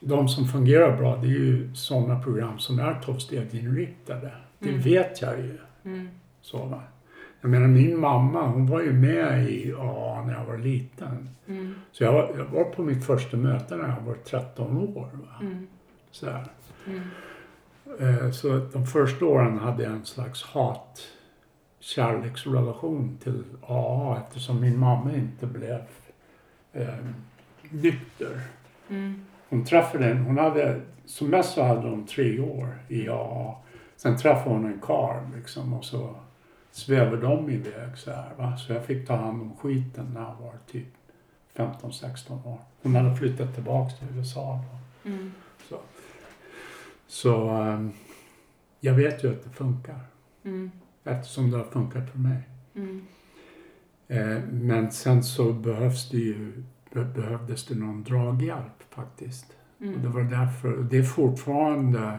de 0.00 0.28
som 0.28 0.48
fungerar 0.48 0.96
bra 0.96 1.16
det 1.16 1.26
är 1.26 1.30
ju 1.30 1.74
sådana 1.74 2.22
program 2.22 2.58
som 2.58 2.78
är 2.78 2.94
tolvstegsinriktade. 3.04 4.30
Det 4.58 4.68
Mm. 4.68 4.80
vet 4.80 5.22
jag 5.22 5.38
ju. 5.38 5.58
Mm. 5.84 6.08
Så, 6.40 6.64
va? 6.64 6.82
Jag 7.40 7.50
menar 7.50 7.68
min 7.68 8.00
mamma 8.00 8.46
hon 8.46 8.66
var 8.66 8.80
ju 8.82 8.92
med 8.92 9.50
i 9.50 9.72
AA 9.74 10.24
när 10.26 10.34
jag 10.34 10.44
var 10.44 10.58
liten. 10.58 11.28
Mm. 11.48 11.74
Så 11.92 12.04
jag 12.04 12.12
var, 12.12 12.34
jag 12.38 12.44
var 12.44 12.64
på 12.64 12.82
mitt 12.82 13.06
första 13.06 13.36
möte 13.36 13.76
när 13.76 13.88
jag 13.88 14.00
var 14.06 14.14
13 14.14 14.76
år. 14.78 15.08
Va? 15.12 15.34
Mm. 15.46 15.66
Så. 16.10 16.26
Mm. 16.86 17.00
Eh, 18.00 18.30
så 18.30 18.48
de 18.72 18.86
första 18.86 19.24
åren 19.24 19.58
hade 19.58 19.82
jag 19.82 19.92
en 19.92 20.04
slags 20.04 20.42
hat 20.42 21.00
kärleksrelation 21.80 23.18
till 23.22 23.44
AA 23.66 24.18
eftersom 24.26 24.60
min 24.60 24.78
mamma 24.78 25.14
inte 25.14 25.46
blev 25.46 25.80
eh, 26.72 26.94
nykter. 27.70 28.40
Mm. 28.88 29.24
Hon 29.48 29.64
träffade 29.64 30.10
en, 30.10 30.18
hon 30.18 30.38
hade, 30.38 30.80
som 31.04 31.28
mest 31.30 31.54
så 31.54 31.62
hade 31.62 31.88
hon 31.88 32.06
tre 32.06 32.40
år 32.40 32.68
i 32.88 33.08
AA. 33.08 33.54
Sen 33.98 34.16
träffade 34.16 34.50
hon 34.54 34.66
en 34.66 34.80
karl 34.80 35.22
liksom 35.36 35.72
och 35.74 35.84
så 35.84 36.14
svävade 36.70 37.16
de 37.22 37.50
iväg 37.50 37.96
så 37.98 38.10
här 38.10 38.34
va. 38.38 38.56
Så 38.56 38.72
jag 38.72 38.84
fick 38.84 39.06
ta 39.06 39.16
hand 39.16 39.42
om 39.42 39.56
skiten 39.56 40.06
när 40.14 40.20
jag 40.20 40.34
var 40.40 40.54
typ 40.70 40.88
15-16 41.56 42.46
år. 42.46 42.58
Hon 42.82 42.94
hade 42.94 43.16
flyttat 43.16 43.54
tillbaks 43.54 43.98
till 43.98 44.08
USA 44.16 44.60
då. 44.72 45.08
Mm. 45.10 45.32
Så 47.06 47.48
ehm, 47.48 47.92
jag 48.80 48.94
vet 48.94 49.24
ju 49.24 49.30
att 49.32 49.44
det 49.44 49.50
funkar 49.50 50.00
Mm. 50.44 50.70
eftersom 51.04 51.50
det 51.50 51.56
har 51.56 51.64
funkat 51.64 52.10
för 52.10 52.18
mig. 52.18 52.42
Mm. 52.74 53.06
Eh, 54.08 54.42
men 54.50 54.92
sen 54.92 55.22
så 55.22 55.52
behövs 55.52 56.10
det 56.10 56.16
ju, 56.16 56.64
be- 56.92 57.04
behövdes 57.04 57.66
det 57.66 57.74
någon 57.74 58.04
draghjälp 58.04 58.82
faktiskt. 58.90 59.46
Och 59.78 59.84
det 59.84 59.88
Mm. 59.94 60.12
var 60.12 60.22
därför, 60.22 60.72
och 60.78 60.84
det 60.84 60.98
är 60.98 61.02
fortfarande 61.02 62.18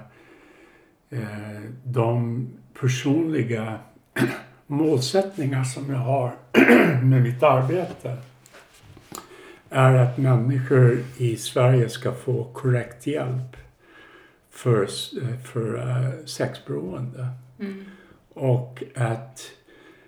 de 1.83 2.47
personliga 2.79 3.79
målsättningar 4.67 5.63
som 5.63 5.89
jag 5.89 5.99
har 5.99 6.33
med 7.03 7.21
mitt 7.21 7.43
arbete 7.43 8.17
är 9.69 9.93
att 9.95 10.17
människor 10.17 11.03
i 11.17 11.35
Sverige 11.37 11.89
ska 11.89 12.13
få 12.13 12.43
korrekt 12.43 13.07
hjälp 13.07 13.57
för, 14.51 14.83
s- 14.83 15.11
för 15.45 15.77
eh, 15.89 16.25
sexberoende 16.25 17.27
Mm. 17.61 17.85
och 18.33 18.83
att 18.95 19.41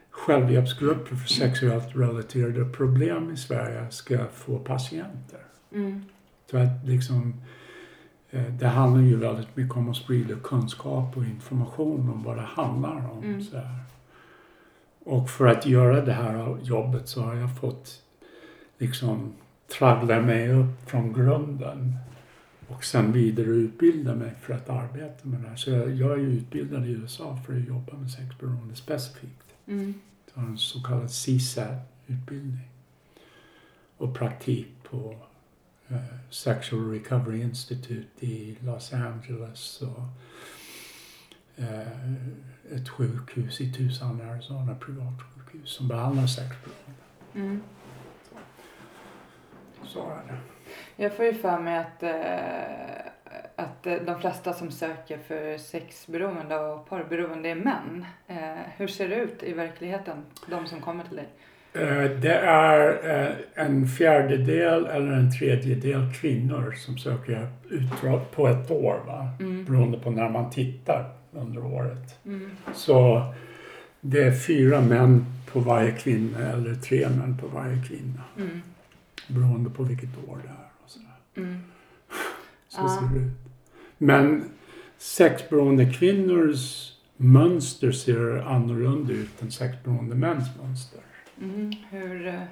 självhjälpsgrupper 0.09 1.15
för 1.15 1.27
sexuellt 1.27 1.95
relaterade 1.95 2.65
problem 2.65 3.31
i 3.33 3.37
Sverige 3.37 3.85
ska 3.89 4.17
få 4.33 4.59
patienter. 4.59 5.39
Mm. 5.73 6.03
Så 6.51 6.57
att 6.57 6.85
liksom, 6.85 7.27
eh, 7.27 7.33
det 8.32 8.67
handlar 8.67 9.02
ju 9.02 9.15
väldigt 9.15 9.58
mycket 9.58 9.78
om 9.78 9.89
att 9.89 9.96
sprida 9.96 10.36
kunskap 10.44 11.17
och 11.17 11.24
information 11.24 12.10
om 12.10 12.24
vad 12.24 12.38
det 12.38 12.41
handlar 12.41 13.12
om. 13.12 13.24
Mm. 13.24 13.44
Så 13.44 13.58
här. 13.58 13.80
Och 15.04 15.30
för 15.30 15.48
att 15.48 15.65
göra 15.65 16.02
det 16.02 16.13
här 16.13 16.58
jobbet 16.63 17.08
så 17.08 17.22
har 17.22 17.36
jag 17.36 17.60
fått 17.60 18.02
liksom 18.78 19.34
traggla 19.78 20.22
mig 20.22 20.54
upp 20.54 20.89
från 20.89 21.13
grunden 21.13 21.96
och 22.67 22.84
sen 22.84 23.12
vidareutbilda 23.12 24.15
mig 24.15 24.34
för 24.41 24.54
att 24.54 24.70
arbeta 24.70 25.28
med 25.28 25.41
det 25.41 25.50
här. 25.50 25.56
Så 25.56 25.70
jag, 25.70 25.91
jag 25.91 26.12
är 26.12 26.17
utbildad 26.17 26.88
i 26.88 26.91
USA 26.91 27.39
för 27.46 27.54
att 27.54 27.67
jobba 27.67 27.98
med 27.98 28.12
sexberoende 28.12 28.76
specifikt. 28.76 29.54
Mm. 29.65 29.94
Jag 30.34 30.41
har 30.41 30.50
en 30.50 30.58
så 30.58 30.84
kallad 30.84 31.10
CSAT-utbildning 31.10 32.70
och 33.98 34.15
praktik 34.15 34.67
på 34.84 34.98
eh, 34.98 35.31
Sexual 36.30 36.91
Recovery 36.91 37.41
Institute 37.41 38.25
i 38.25 38.58
Los 38.62 38.93
Angeles 38.93 39.82
och 39.82 40.04
eh, 41.63 42.13
ett 42.75 42.89
sjukhus 42.89 43.62
i 43.62 43.73
Tucson, 43.73 44.21
Arizona, 44.21 44.75
privatsjukhus 44.75 45.69
som 45.69 45.88
behandlar 45.88 46.27
sexberoende. 46.27 47.01
Mm. 47.36 47.63
Så 49.84 50.10
är 50.10 50.23
det. 50.27 50.38
Jag 50.95 51.15
får 51.15 51.25
ju 51.25 51.34
för 51.34 51.60
mig 51.60 51.77
att, 51.77 52.04
eh, 52.04 53.12
att 53.56 53.88
eh, 53.88 53.95
de 53.95 54.19
flesta 54.19 54.54
som 54.54 54.71
söker 54.71 55.17
för 55.17 55.58
sexberoende 55.58 56.60
och 56.60 56.89
porrberoende 56.89 57.49
är 57.49 57.56
män. 57.56 58.06
Eh, 58.27 58.60
hur 58.77 58.88
ser 58.88 59.10
det 59.10 59.15
ut 59.15 59.43
i 59.43 59.54
verkligheten, 59.54 60.25
de 60.47 60.67
som 60.67 60.82
kommer 60.82 61.04
till 61.04 61.15
dig? 61.15 61.30
Eh, 61.73 62.12
Det 62.21 62.34
är 62.45 63.10
eh, 63.21 63.65
en 63.65 63.88
fjärdedel 63.88 64.86
eller 64.86 65.12
en 65.12 65.31
tredjedel 65.39 66.13
kvinnor 66.13 66.71
som 66.77 66.97
söker 66.97 67.31
hjälp 67.31 68.31
på 68.36 68.47
ett 68.47 68.71
år. 68.71 69.03
Va? 69.07 69.29
Mm. 69.39 69.65
Beroende 69.65 69.97
på 69.99 70.12
när 70.12 70.29
man 70.29 70.49
tittar 70.49 71.10
under 71.31 71.65
året. 71.65 72.19
Mm. 72.25 72.51
Så 72.73 73.23
det 74.01 74.23
är 74.23 74.31
fyra 74.31 74.81
män 74.81 75.25
på 75.51 75.60
varje 75.60 75.91
kvinna 75.91 76.39
eller 76.39 76.75
tre 76.75 77.10
män 77.10 77.38
på 77.38 77.47
varje 77.47 77.84
kvinna. 77.88 78.21
Mm. 78.38 78.62
Beroende 79.27 79.69
på 79.69 79.84
vilket 79.84 80.10
år 80.27 80.38
det 80.43 80.49
är. 80.49 80.69
Och 80.84 80.89
sådär. 80.89 81.15
Mm. 81.38 81.60
Så 82.69 82.81
Ja. 82.81 82.88
ser 83.10 83.19
det 83.19 83.25
ut. 83.25 83.31
Men 83.97 84.43
sexberoende 84.97 85.93
kvinnors 85.93 86.91
mönster 87.17 87.91
ser 87.91 88.38
annorlunda 88.47 89.13
ut 89.13 89.41
än 89.41 89.51
sexberoende 89.51 90.15
mäns 90.15 90.45
mönster. 90.63 90.99
Mm. 91.41 91.71
Hur... 91.89 92.27
eh, 92.27 92.43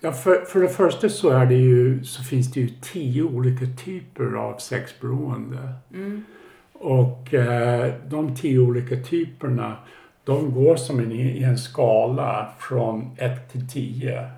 Ja, 0.00 0.12
för, 0.12 0.44
för 0.44 0.60
det 0.60 0.68
första 0.68 1.08
så, 1.08 1.30
är 1.30 1.46
det 1.46 1.54
ju, 1.54 2.04
så 2.04 2.22
finns 2.22 2.52
det 2.52 2.60
ju 2.60 2.68
tio 2.68 3.22
olika 3.22 3.66
typer 3.84 4.34
av 4.34 4.58
sexberoende. 4.58 5.74
Mm. 5.94 6.24
Och 6.72 7.34
eh, 7.34 7.94
de 8.08 8.34
tio 8.36 8.58
olika 8.58 8.96
typerna 8.96 9.76
de 10.24 10.52
går 10.52 10.76
som 10.76 10.98
en, 10.98 11.12
i 11.12 11.42
en 11.42 11.58
skala 11.58 12.48
från 12.58 13.10
1 13.16 13.52
till 13.52 13.68
10. 13.68 14.30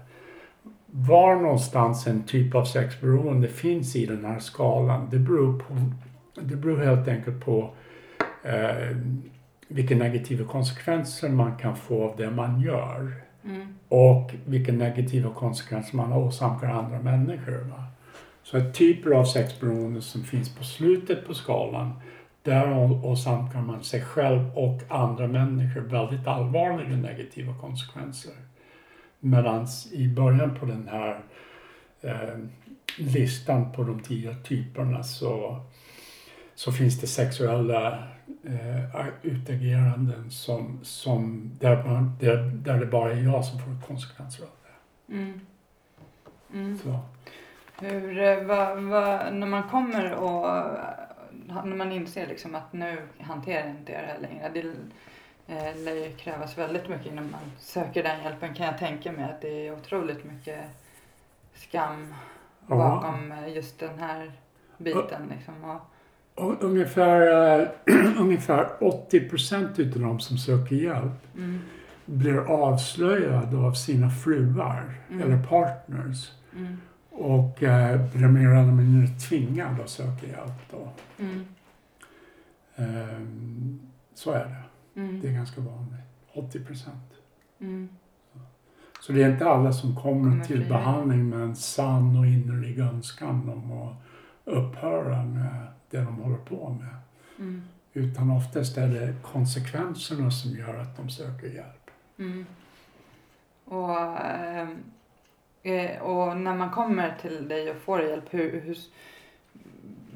Var 0.86 1.36
någonstans 1.36 2.06
en 2.06 2.22
typ 2.22 2.54
av 2.54 2.64
sexberoende 2.64 3.48
finns 3.48 3.96
i 3.96 4.06
den 4.06 4.24
här 4.24 4.38
skalan 4.38 5.08
det 5.10 5.18
beror, 5.18 5.58
på, 5.58 5.74
det 6.40 6.56
beror 6.56 6.78
helt 6.78 7.08
enkelt 7.08 7.44
på 7.44 7.70
eh, 8.42 8.96
vilka 9.70 9.94
negativa 9.94 10.44
konsekvenser 10.44 11.28
man 11.28 11.56
kan 11.56 11.76
få 11.76 12.04
av 12.04 12.16
det 12.16 12.30
man 12.30 12.60
gör. 12.60 13.12
Mm. 13.44 13.74
Och 13.88 14.30
vilka 14.46 14.72
negativa 14.72 15.34
konsekvenser 15.34 15.96
man 15.96 16.12
åsamkar 16.12 16.68
andra 16.68 16.98
människor. 17.00 17.64
Va? 17.70 17.84
Så 18.42 18.72
typer 18.72 19.10
av 19.10 19.24
sexberoende 19.24 20.02
som 20.02 20.24
finns 20.24 20.54
på 20.54 20.64
slutet 20.64 21.26
på 21.26 21.34
skalan, 21.34 21.92
där 22.42 22.92
åsamkar 23.06 23.60
man 23.60 23.84
sig 23.84 24.02
själv 24.02 24.58
och 24.58 24.80
andra 24.88 25.26
människor 25.26 25.80
väldigt 25.80 26.26
allvarliga 26.26 26.96
negativa 26.96 27.54
konsekvenser. 27.54 28.34
Medan 29.20 29.66
i 29.92 30.08
början 30.08 30.54
på 30.54 30.66
den 30.66 30.88
här 30.88 31.20
eh, 32.00 32.38
listan 32.98 33.72
på 33.72 33.82
de 33.82 34.00
tio 34.00 34.34
typerna 34.44 35.02
så, 35.02 35.60
så 36.54 36.72
finns 36.72 37.00
det 37.00 37.06
sexuella 37.06 38.09
eh, 38.44 39.06
utageranden 39.22 40.30
som, 40.30 40.80
som 40.82 41.50
där, 41.60 41.84
man, 41.84 42.16
där, 42.20 42.36
där 42.36 42.78
det 42.78 42.86
bara 42.86 43.12
är 43.12 43.22
jag 43.24 43.44
som 43.44 43.58
får 43.58 43.86
konsekvenser 43.86 44.42
av 44.42 44.50
det. 44.62 45.14
Mm. 45.14 45.40
Mm. 46.52 46.78
Så. 46.78 46.98
Hur, 47.80 48.18
eh, 48.18 48.44
vad, 48.44 48.82
vad, 48.82 49.34
när 49.34 49.46
man 49.46 49.68
kommer 49.68 50.12
och 50.12 50.48
eh, 50.48 51.64
när 51.64 51.76
man 51.76 51.92
inser 51.92 52.26
liksom 52.26 52.54
att 52.54 52.72
nu 52.72 52.98
hanterar 53.20 53.60
jag 53.60 53.70
inte 53.70 53.92
det 53.92 54.06
här 54.06 54.18
längre. 54.18 54.50
Det 54.54 54.60
eh, 55.54 55.76
lär 55.84 55.94
ju 55.94 56.12
krävas 56.12 56.58
väldigt 56.58 56.88
mycket 56.88 57.06
innan 57.06 57.30
man 57.30 57.40
söker 57.58 58.02
den 58.02 58.22
hjälpen 58.22 58.54
kan 58.54 58.66
jag 58.66 58.78
tänka 58.78 59.12
mig 59.12 59.24
att 59.24 59.40
det 59.40 59.66
är 59.66 59.72
otroligt 59.72 60.24
mycket 60.24 60.60
skam 61.54 62.14
Ja. 62.66 62.76
bakom 62.76 63.32
eh, 63.32 63.54
just 63.54 63.78
den 63.78 63.98
här 63.98 64.32
biten 64.78 65.32
liksom. 65.36 65.64
Och 65.64 65.80
ungefär, 66.36 67.60
eh, 67.60 67.68
ungefär 68.20 68.68
80 68.80 69.28
procent 69.28 69.78
utav 69.78 70.02
de 70.02 70.20
som 70.20 70.38
söker 70.38 70.76
hjälp 70.76 71.36
mm, 71.36 71.58
blir 72.06 72.38
avslöjade 72.38 73.56
av 73.56 73.72
sina 73.72 74.10
fruar 74.10 74.94
Mm. 75.10 75.22
eller 75.22 75.42
partners 75.42 76.30
mm, 76.56 76.76
och 77.10 77.62
eh, 77.62 78.00
blir 78.12 78.28
mer 78.28 78.48
eller 78.48 78.72
mindre 78.72 79.08
tvingade 79.18 79.82
att 79.82 79.90
söka 79.90 80.26
hjälp. 80.26 80.52
Då. 80.70 80.88
mm, 81.18 81.44
Ehm, 82.76 83.80
så 84.14 84.32
är 84.32 84.44
det. 84.94 85.00
mm, 85.00 85.20
Det 85.20 85.28
är 85.28 85.32
ganska 85.32 85.60
vanligt. 85.60 86.00
80 86.34 86.60
procent. 86.64 87.12
mm, 87.60 87.88
Så 89.00 89.12
det 89.12 89.22
är 89.22 89.30
inte 89.32 89.46
alla 89.48 89.72
som 89.72 89.96
kommer 89.96 90.30
Kommer 90.30 90.44
till 90.44 90.68
behandling 90.68 91.28
med 91.28 91.40
en 91.40 91.56
sann 91.56 92.16
och 92.18 92.26
innerlig 92.26 92.78
önskan 92.78 93.48
om 93.50 93.72
att 93.82 93.94
upphöra 94.44 95.24
med 95.24 95.66
det 95.90 95.98
de 95.98 96.14
håller 96.16 96.36
på 96.36 96.68
med. 96.80 96.94
mm, 97.38 97.62
Utan 97.92 98.30
oftast 98.30 98.76
är 98.76 98.88
det 98.88 99.14
konsekvenserna 99.22 100.30
som 100.30 100.50
gör 100.50 100.78
att 100.78 100.96
de 100.96 101.10
söker 101.10 101.46
hjälp. 101.46 101.90
mm. 102.18 102.46
Och, 103.64 104.00
ehm, 104.20 104.76
eh, 105.62 106.02
och 106.02 106.36
när 106.36 106.54
man 106.54 106.70
kommer 106.70 107.14
till 107.20 107.48
dig 107.48 107.70
och 107.70 107.76
får 107.76 108.02
hjälp, 108.02 108.24
hur, 108.30 108.60
hur, 108.60 108.78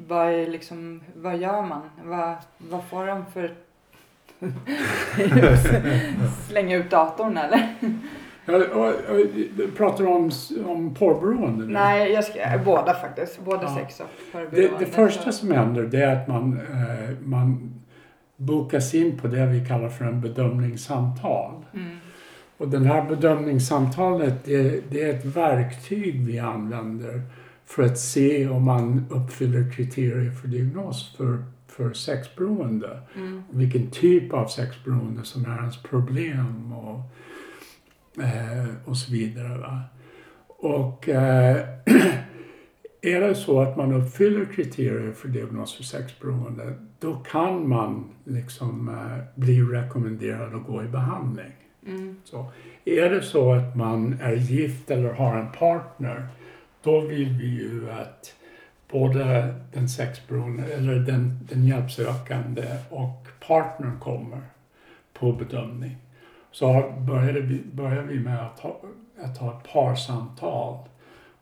vad, 0.07 0.29
är 0.29 0.47
liksom, 0.47 1.03
vad 1.17 1.39
gör 1.39 1.63
man? 1.63 1.91
Vad, 2.03 2.37
vad 2.59 2.85
får 2.85 3.07
de 3.07 3.25
för... 3.33 3.55
Slänga 6.49 6.77
ut 6.77 6.91
datorn 6.91 7.37
eller? 7.37 7.75
Och, 8.47 9.21
du 9.57 9.71
pratar 9.77 10.07
om, 10.07 10.31
om 10.67 10.95
porrberoende 10.95 11.65
nu? 11.67 11.73
Nej, 11.73 12.13
jag 12.13 12.25
ska, 12.25 12.41
båda 12.65 12.95
faktiskt. 12.95 13.45
Både 13.45 13.63
Ja. 13.63 13.75
sex 13.77 14.01
och 14.01 14.07
Det, 14.17 14.33
förberoende. 14.33 14.79
det 14.85 14.87
första 14.91 15.33
som 15.33 15.51
händer 15.51 15.83
det 15.83 16.03
är 16.03 16.17
att 16.23 16.29
man, 16.29 16.53
eh, 16.73 17.11
man 17.25 17.75
bokas 18.37 18.95
in 18.95 19.19
på 19.19 19.29
det 19.29 19.47
vi 19.47 19.67
kallar 19.67 19.89
för 19.89 20.05
en 20.05 20.21
bedömningssamtal. 20.21 21.53
Mm, 21.75 21.97
Och 22.59 22.69
den 22.69 22.85
här 22.87 23.09
bedömningssamtalet 23.09 24.45
det, 24.45 24.91
det 24.91 25.03
är 25.03 25.15
ett 25.15 25.25
verktyg 25.25 26.27
vi 26.27 26.39
använder 26.39 27.23
för 27.67 27.83
att 27.83 27.99
se 27.99 28.49
om 28.49 28.65
man 28.65 29.07
uppfyller 29.11 29.71
kriterier 29.73 30.31
för 30.31 30.49
diagnos 30.49 31.15
för, 31.17 31.45
för 31.69 31.93
sexberoende. 31.93 33.01
mm, 33.17 33.43
Vilken 33.51 33.91
typ 33.91 34.33
av 34.33 34.47
sexberoende 34.47 35.25
som 35.25 35.45
är 35.45 35.57
ens 35.59 35.83
problem 35.83 36.73
och, 36.73 36.95
eh, 36.99 37.03
och 38.85 38.97
så 38.97 39.13
vidare. 39.13 39.59
Va? 39.59 39.81
Och 40.47 41.09
eh, 41.09 41.57
är 43.03 43.21
det 43.21 43.35
så 43.35 43.61
att 43.61 43.77
man 43.77 43.93
uppfyller 43.93 44.45
kriterier 44.45 45.13
för 45.13 45.29
diagnos 45.29 45.77
för 45.77 45.83
sexberoende 45.83 46.75
då 47.05 47.15
kan 47.15 47.69
man 47.69 48.05
liksom 48.25 48.89
eh, 48.89 49.25
bli 49.35 49.61
rekommenderad 49.61 50.55
att 50.55 50.67
gå 50.67 50.83
i 50.83 50.87
behandling. 50.87 51.53
mm, 51.87 52.17
Så 52.25 52.47
är 52.85 53.11
det 53.11 53.23
så 53.23 53.53
att 53.53 53.77
man 53.77 54.19
är 54.21 54.33
gift 54.33 54.91
eller 54.91 55.13
har 55.13 55.37
en 55.37 55.53
partner, 55.53 56.27
då 56.83 57.01
vill 57.01 57.29
vi 57.29 57.47
ju 57.47 57.91
att 57.91 58.35
både 58.91 59.55
den 59.73 59.89
sexberoende, 59.89 60.65
eller 60.65 60.95
den, 60.95 61.39
den 61.49 61.67
hjälpsökande 61.67 62.65
och 62.91 63.27
partnern 63.47 64.01
kommer 64.01 64.41
på 65.13 65.33
bedömning. 65.33 65.97
Så 66.55 66.95
började 67.07 67.41
vi, 67.41 67.63
börjar 67.73 68.03
vi 68.03 68.21
med 68.21 68.47
att 68.47 68.61
ha, 68.61 68.81
att 69.23 69.39
ha 69.39 69.59
ett 69.59 69.73
parsamtal 69.73 70.89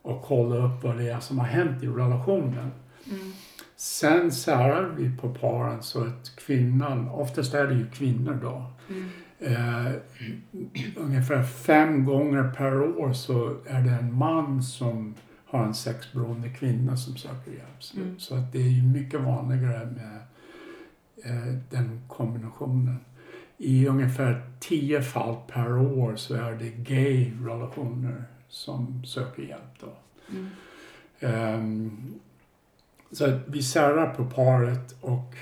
och 0.03 0.22
kolla 0.22 0.57
upp 0.57 0.85
vad 0.85 0.96
det 0.96 1.09
är 1.11 1.20
som 1.20 1.38
har 1.38 1.46
hänt 1.46 1.83
i 1.83 1.87
relationen. 1.87 2.70
mm, 3.11 3.33
Sen 3.77 4.33
särar 4.33 4.94
vi 4.96 5.16
på 5.16 5.35
paren 5.35 5.83
så 5.83 6.05
att 6.05 6.37
kvinnan, 6.37 7.09
oftast 7.09 7.55
är 7.55 7.66
det 7.66 7.75
ju 7.75 7.90
kvinnor 7.90 8.38
då, 8.42 8.66
mm, 8.88 9.09
Eh, 9.44 9.92
ungefär 10.96 11.42
fem 11.42 12.05
gånger 12.05 12.53
per 12.57 12.83
år 12.83 13.12
så 13.12 13.57
är 13.66 13.83
det 13.83 13.90
en 13.90 14.14
man 14.14 14.62
som 14.62 15.14
har 15.46 15.64
en 15.64 15.75
sexberoende 15.75 16.48
kvinna 16.48 16.96
som 16.96 17.16
söker 17.16 17.51
hjälp. 17.51 17.96
Mm. 17.96 18.18
så 18.18 18.35
att 18.35 18.53
det 18.53 18.59
är 18.59 18.68
ju 18.68 18.83
mycket 18.83 19.20
vanligare 19.20 19.87
med 19.87 20.18
eh, 21.25 21.55
den 21.70 22.01
kombinationen. 22.09 22.96
I 23.64 23.87
ungefär 23.87 24.42
tio 24.61 25.03
fall 25.03 25.37
per 25.53 25.79
år 25.79 26.16
så 26.16 26.35
är 26.35 26.53
det 26.53 26.70
gay-relationer 26.70 28.25
som 28.48 29.05
söker 29.05 29.42
hjälp. 29.42 29.81
Då. 29.81 29.92
mm, 30.31 30.51
Ehm, 31.22 32.14
så 33.11 33.38
vi 33.46 33.62
särar 33.62 34.14
på 34.14 34.25
paret 34.25 34.94
och 35.01 35.35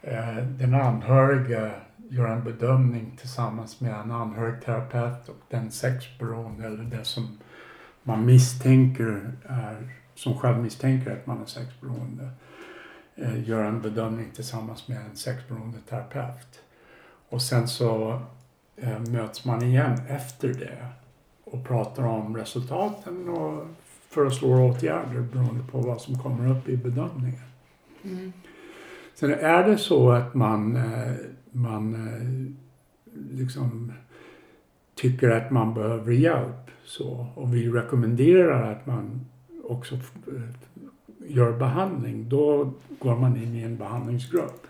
eh, 0.00 0.36
den 0.36 0.74
anhöriga 0.74 1.70
gör 2.10 2.26
en 2.26 2.44
bedömning 2.44 3.16
tillsammans 3.20 3.80
med 3.80 3.94
en 3.94 4.10
anhörigterapeut 4.10 5.28
och 5.28 5.40
den 5.48 5.70
sexberoende 5.70 6.66
eller 6.66 6.84
det 6.84 7.04
som 7.04 7.38
man 8.02 8.26
misstänker 8.26 9.32
är, 9.46 9.88
som 10.14 10.38
själv 10.38 10.58
misstänker 10.58 11.10
att 11.10 11.26
man 11.26 11.42
är 11.42 11.46
sexberoende, 11.46 12.30
eh, 13.14 13.48
gör 13.48 13.64
en 13.64 13.82
bedömning 13.82 14.30
tillsammans 14.30 14.88
med 14.88 14.98
en 15.10 15.16
sexberoende 15.16 15.78
terapeut. 15.88 16.61
Och 17.32 17.42
sen 17.42 17.68
så 17.68 18.20
eh, 18.76 19.00
möts 19.10 19.44
man 19.44 19.62
igen 19.62 20.00
efter 20.08 20.48
det 20.48 20.86
och 21.44 21.66
pratar 21.66 22.02
om 22.02 22.36
resultaten 22.36 23.28
och 23.28 23.66
föreslår 24.08 24.60
åtgärder 24.60 25.20
beroende 25.20 25.64
på 25.70 25.78
vad 25.78 26.00
som 26.00 26.18
kommer 26.18 26.50
upp 26.50 26.68
i 26.68 26.76
bedömningen. 26.76 27.40
mm, 28.02 28.32
Sen 29.14 29.34
är 29.34 29.68
det 29.68 29.78
så 29.78 30.10
att 30.10 30.34
man, 30.34 30.76
eh, 30.76 31.12
man 31.50 31.94
eh, 31.94 32.52
liksom 33.36 33.92
tycker 34.94 35.30
att 35.30 35.50
man 35.50 35.74
behöver 35.74 36.12
hjälp 36.12 36.70
så, 36.84 37.26
och 37.34 37.54
vi 37.54 37.68
rekommenderar 37.68 38.72
att 38.72 38.86
man 38.86 39.20
också 39.64 39.94
eh, 39.94 40.00
gör 41.26 41.52
behandling, 41.52 42.28
då 42.28 42.72
går 42.98 43.16
man 43.16 43.36
in 43.36 43.54
i 43.54 43.62
en 43.62 43.76
behandlingsgrupp. 43.76 44.66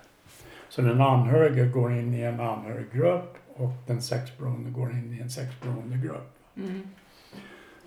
Så 0.75 0.83
den 0.83 1.01
anhöriga 1.01 1.65
går 1.65 1.93
in 1.93 2.15
i 2.15 2.21
en 2.21 2.41
anhöriggrupp 2.41 3.37
och 3.55 3.73
den 3.87 4.03
sexberoende 4.03 4.71
går 4.71 4.91
in 4.91 5.17
i 5.19 5.23
en 5.23 5.31
sexberoendegrupp. 5.31 6.37
mm, 6.57 6.81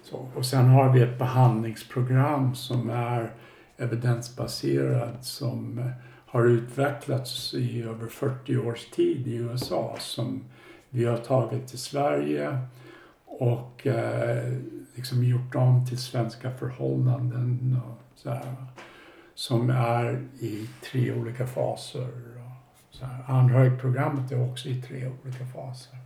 Så, 0.03 0.27
och 0.35 0.45
sen 0.45 0.65
har 0.65 0.93
vi 0.93 1.01
ett 1.01 1.19
behandlingsprogram 1.19 2.55
som 2.55 2.89
är 2.89 3.31
evidensbaserad 3.77 5.17
som 5.21 5.79
eh, 5.79 5.85
har 6.25 6.45
utvecklats 6.45 7.53
i 7.53 7.83
över 7.83 8.07
40 8.07 8.57
års 8.57 8.85
tid 8.85 9.27
i 9.27 9.35
USA 9.35 9.95
som 9.99 10.43
vi 10.89 11.05
har 11.05 11.17
tagit 11.17 11.67
till 11.67 11.79
Sverige 11.79 12.57
och 13.25 13.87
eh, 13.87 14.53
liksom 14.95 15.23
gjort 15.23 15.55
om 15.55 15.85
till 15.85 15.99
svenska 15.99 16.51
förhållanden 16.51 17.79
och 17.87 18.01
så 18.15 18.29
här, 18.29 18.55
som 19.35 19.69
är 19.69 20.27
i 20.39 20.69
tre 20.91 21.13
olika 21.13 21.47
faser. 21.47 22.34
Så. 22.99 23.05
Anhörigprogrammet 23.27 24.31
är 24.31 24.51
också 24.51 24.69
i 24.69 24.81
tre 24.81 25.11
olika 25.23 25.45
faser. 25.45 25.97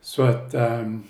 Så 0.00 0.22
att 0.22 0.54
ehm, 0.54 1.02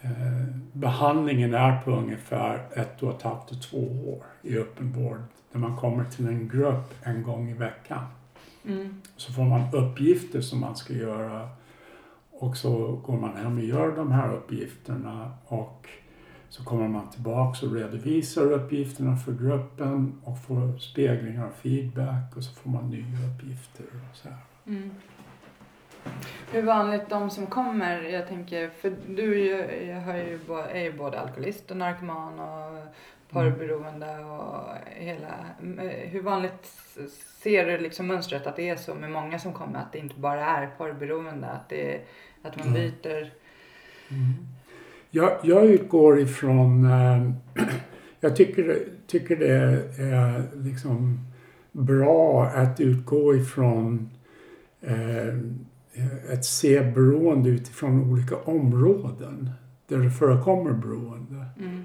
Eh, 0.00 0.44
behandlingen 0.72 1.54
är 1.54 1.80
på 1.82 1.90
ungefär 1.90 2.66
ett 2.74 3.02
och 3.02 3.14
ett 3.14 3.22
halvt 3.22 3.48
till 3.48 3.60
två 3.60 4.12
år 4.12 4.22
i 4.42 4.58
öppen 4.58 4.92
vård. 4.92 5.22
Där 5.52 5.58
man 5.58 5.76
kommer 5.76 6.04
till 6.04 6.26
en 6.26 6.48
grupp 6.48 6.94
en 7.02 7.22
gång 7.22 7.50
i 7.50 7.54
veckan. 7.54 8.04
Mm. 8.64 9.02
Så 9.16 9.32
får 9.32 9.44
man 9.44 9.74
uppgifter 9.74 10.40
som 10.40 10.60
man 10.60 10.76
ska 10.76 10.92
göra 10.92 11.48
och 12.30 12.56
så 12.56 13.00
går 13.06 13.20
man 13.20 13.36
hem 13.36 13.58
och 13.58 13.64
gör 13.64 13.96
de 13.96 14.12
här 14.12 14.34
uppgifterna 14.34 15.32
och 15.46 15.88
så 16.48 16.64
kommer 16.64 16.88
man 16.88 17.10
tillbaks 17.10 17.62
och 17.62 17.74
redovisar 17.74 18.52
uppgifterna 18.52 19.16
för 19.16 19.32
gruppen 19.32 20.20
och 20.24 20.42
får 20.42 20.78
speglingar 20.78 21.46
och 21.46 21.54
feedback 21.54 22.36
och 22.36 22.44
så 22.44 22.54
får 22.54 22.70
man 22.70 22.90
nya 22.90 23.34
uppgifter 23.34 23.84
och 24.10 24.16
så 24.16 24.28
här. 24.28 24.38
Mm. 24.66 24.90
Hur 26.52 26.62
vanligt 26.62 27.08
de 27.08 27.30
som 27.30 27.46
kommer, 27.46 28.02
jag 28.02 28.28
tänker, 28.28 28.70
för 28.70 28.92
du 29.08 29.32
är 29.32 29.44
ju, 29.44 29.86
jag 29.86 30.18
ju, 30.18 30.38
är 30.72 30.82
ju 30.82 30.92
både 30.92 31.20
alkoholist 31.20 31.70
och 31.70 31.76
narkoman 31.76 32.40
och 32.40 32.86
porrberoende 33.30 34.18
och 34.18 34.64
hela, 34.86 35.34
eh, 35.60 36.08
hur 36.08 36.22
vanligt 36.22 36.66
ser 37.42 37.66
du 37.66 37.78
liksom 37.78 38.06
mönstret 38.06 38.46
att 38.46 38.56
det 38.56 38.68
är 38.68 38.76
så 38.76 38.94
med 38.94 39.10
många 39.10 39.38
som 39.38 39.52
kommer, 39.52 39.78
att 39.78 39.92
det 39.92 39.98
inte 39.98 40.20
bara 40.20 40.46
är 40.46 40.66
porrberoende, 40.66 41.46
att, 41.46 41.68
det, 41.68 42.00
att 42.42 42.56
man 42.56 42.66
Mm. 44.10 44.34
Jag, 45.10 45.38
jag 45.42 45.66
utgår 45.66 46.20
ifrån, 46.20 46.84
eh, 46.84 47.30
jag 48.20 48.36
tycker, 48.36 48.78
tycker 49.06 49.36
det 49.36 49.82
är 50.02 50.42
liksom 50.54 51.20
bra 51.72 52.44
att 52.44 52.80
utgå 52.80 53.34
ifrån 53.36 54.10
eh, 54.80 55.28
ett 56.32 56.44
se 56.44 56.80
beroende 56.80 57.48
utifrån 57.48 58.12
olika 58.12 58.36
områden 58.36 59.50
där 59.88 59.98
det 59.98 60.10
förekommer 60.10 60.72
beroende. 60.72 61.46
Mm. 61.58 61.84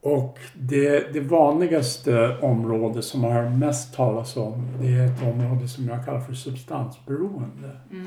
Och 0.00 0.38
det, 0.54 1.12
det 1.12 1.20
vanligaste 1.20 2.38
område 2.42 3.02
som 3.02 3.24
hör 3.24 3.50
mest 3.50 3.94
talas 3.94 4.36
om 4.36 4.66
det 4.80 4.88
är 4.88 5.06
ett 5.06 5.22
område 5.22 5.68
som 5.68 5.88
jag 5.88 6.04
kallar 6.04 6.20
för 6.20 6.32
substansberoende. 6.32 7.70
Mm. 7.90 8.06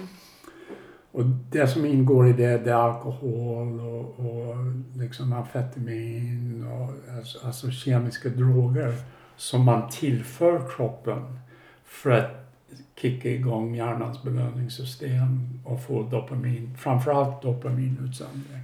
Och 1.11 1.25
det 1.25 1.67
som 1.67 1.85
ingår 1.85 2.27
i 2.27 2.33
det, 2.33 2.57
det 2.57 2.71
är 2.71 2.75
alkohol 2.75 3.79
och, 3.79 4.19
och 4.19 4.55
liksom 4.95 5.33
amfetamin 5.33 6.67
och 6.67 7.17
alltså, 7.17 7.47
alltså 7.47 7.71
kemiska 7.71 8.29
droger 8.29 8.95
som 9.35 9.65
man 9.65 9.89
tillför 9.89 10.61
kroppen 10.75 11.39
för 11.85 12.09
att 12.09 12.39
kicka 12.95 13.29
igång 13.29 13.75
hjärnans 13.75 14.23
belöningssystem 14.23 15.59
och 15.65 15.83
få 15.83 16.03
dopamin, 16.03 16.77
framförallt 16.77 17.41
dopaminutsöndring. 17.41 18.61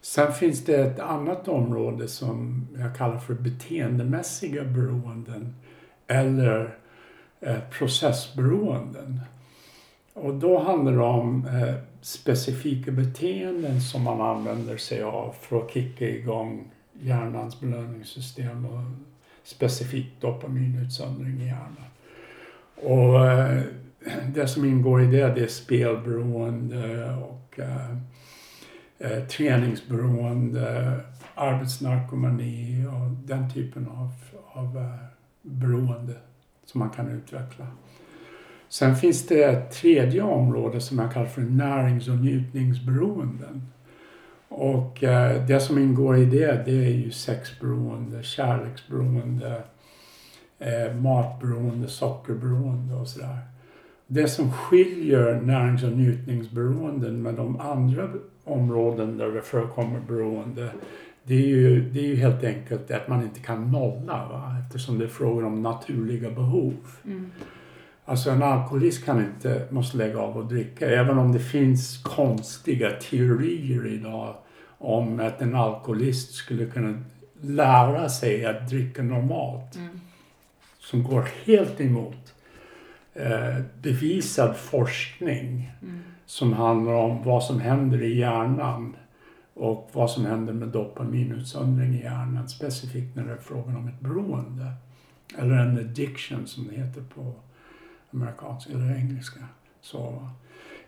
Sen 0.00 0.32
finns 0.32 0.64
det 0.64 0.76
ett 0.76 1.00
annat 1.00 1.48
område 1.48 2.08
som 2.08 2.66
jag 2.78 2.96
kallar 2.96 3.18
för 3.18 3.34
beteendemässiga 3.34 4.64
beroenden 4.64 5.54
eller 6.06 6.78
eh, 7.40 7.58
processberoenden. 7.70 9.20
Och 10.18 10.34
då 10.34 10.58
handlar 10.58 10.92
det 10.92 11.02
om 11.02 11.46
eh, 11.46 11.74
specifika 12.00 12.90
beteenden 12.90 13.80
som 13.80 14.02
man 14.02 14.20
använder 14.20 14.76
sig 14.76 15.02
av 15.02 15.34
för 15.40 15.58
att 15.58 15.70
kicka 15.70 16.08
igång 16.08 16.70
hjärnans 16.92 17.60
belöningssystem 17.60 18.66
och 18.66 18.80
specifikt 19.44 20.20
dopaminutsöndring 20.20 21.40
i 21.40 21.46
hjärnan. 21.46 21.86
Och 22.76 23.26
eh, 23.26 23.62
det 24.34 24.48
som 24.48 24.64
ingår 24.64 25.02
i 25.02 25.06
det, 25.06 25.34
det 25.34 25.42
är 25.42 25.46
spelberoende 25.46 27.14
och 27.14 27.60
eh, 27.60 27.96
eh 28.98 29.24
träningsberoende, 29.24 31.00
arbetsnarkomani 31.34 32.86
och 32.86 33.26
den 33.26 33.52
typen 33.52 33.88
av, 33.88 34.10
av 34.52 34.76
eh, 34.76 35.06
beroende 35.42 36.14
som 36.64 36.78
man 36.78 36.90
kan 36.90 37.08
utveckla. 37.08 37.66
Sen 38.68 38.96
finns 38.96 39.26
det 39.26 39.42
ett 39.42 39.70
tredje 39.70 40.22
område 40.22 40.80
som 40.80 40.98
jag 40.98 41.12
kallar 41.12 41.26
för 41.26 41.40
närings 41.40 42.08
och 42.08 42.16
njutningsberoenden. 42.16 43.62
Och 44.48 45.04
eh, 45.04 45.46
det 45.46 45.60
som 45.60 45.78
ingår 45.78 46.16
i 46.16 46.24
det, 46.24 46.62
det 46.64 46.86
är 46.86 46.90
ju 46.90 47.10
sexberoende, 47.10 48.22
kärleksberoende, 48.22 49.62
eh, 50.58 50.94
matberoende, 50.94 51.88
sockerberoende 51.88 52.94
och 52.94 53.08
sådär. 53.08 53.38
Det 54.06 54.28
som 54.28 54.52
skiljer 54.52 55.40
närings 55.40 55.84
och 55.84 55.92
njutningsberoenden 55.92 57.22
med 57.22 57.34
de 57.34 57.60
andra 57.60 58.08
områden 58.44 59.18
där 59.18 59.28
det 59.28 59.42
förekommer 59.42 60.00
beroende 60.00 60.70
det 61.28 61.34
är, 61.34 61.46
ju, 61.46 61.90
det 61.90 62.00
är 62.00 62.06
ju 62.06 62.16
helt 62.16 62.44
enkelt 62.44 62.90
att 62.90 63.08
man 63.08 63.22
inte 63.22 63.40
kan 63.40 63.72
nolla 63.72 64.28
va? 64.28 64.56
eftersom 64.64 64.98
det 64.98 65.04
är 65.04 65.08
frågor 65.08 65.44
om 65.44 65.62
naturliga 65.62 66.30
behov. 66.30 66.74
Mm. 67.04 67.30
Alltså 68.08 68.30
en 68.30 68.42
alkoholist 68.42 69.04
kan 69.04 69.20
inte, 69.24 69.66
måste 69.70 69.96
lägga 69.96 70.18
av 70.18 70.36
och 70.36 70.46
dricka. 70.46 70.90
Även 70.90 71.18
om 71.18 71.32
det 71.32 71.38
finns 71.40 72.02
konstiga 72.02 72.90
teorier 72.90 73.86
idag 73.86 74.34
om 74.78 75.20
att 75.20 75.40
en 75.42 75.54
alkoholist 75.54 76.34
skulle 76.34 76.66
kunna 76.66 77.02
lära 77.40 78.08
sig 78.08 78.46
att 78.46 78.68
dricka 78.68 79.02
normalt. 79.02 79.76
Mm. 79.76 80.00
Som 80.78 81.02
går 81.02 81.28
helt 81.44 81.80
emot 81.80 82.34
eh, 83.14 83.60
bevisad 83.82 84.56
forskning 84.56 85.72
Mm. 85.82 86.00
som 86.26 86.52
handlar 86.52 86.92
om 86.92 87.22
vad 87.22 87.44
som 87.44 87.60
händer 87.60 88.02
i 88.02 88.18
hjärnan 88.18 88.96
och 89.54 89.90
vad 89.92 90.10
som 90.10 90.26
händer 90.26 90.52
med 90.52 90.68
dopaminutsöndring 90.68 91.94
i 91.94 92.02
hjärnan 92.02 92.48
specifikt 92.48 93.16
när 93.16 93.24
det 93.24 93.32
är 93.32 93.36
frågan 93.36 93.76
om 93.76 93.88
ett 93.88 94.00
beroende. 94.00 94.72
Eller 95.38 95.54
en 95.54 95.78
addiction 95.78 96.46
som 96.46 96.68
det 96.68 96.76
heter 96.76 97.02
på 97.14 97.34
amerikanska 98.10 98.72
eller 98.72 98.96
engelska. 98.96 99.40
Så 99.80 100.28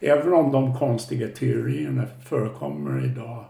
även 0.01 0.33
om 0.33 0.53
de 0.53 0.75
konstiga 0.75 1.29
teorierna 1.29 2.05
förekommer 2.25 3.05
idag 3.05 3.45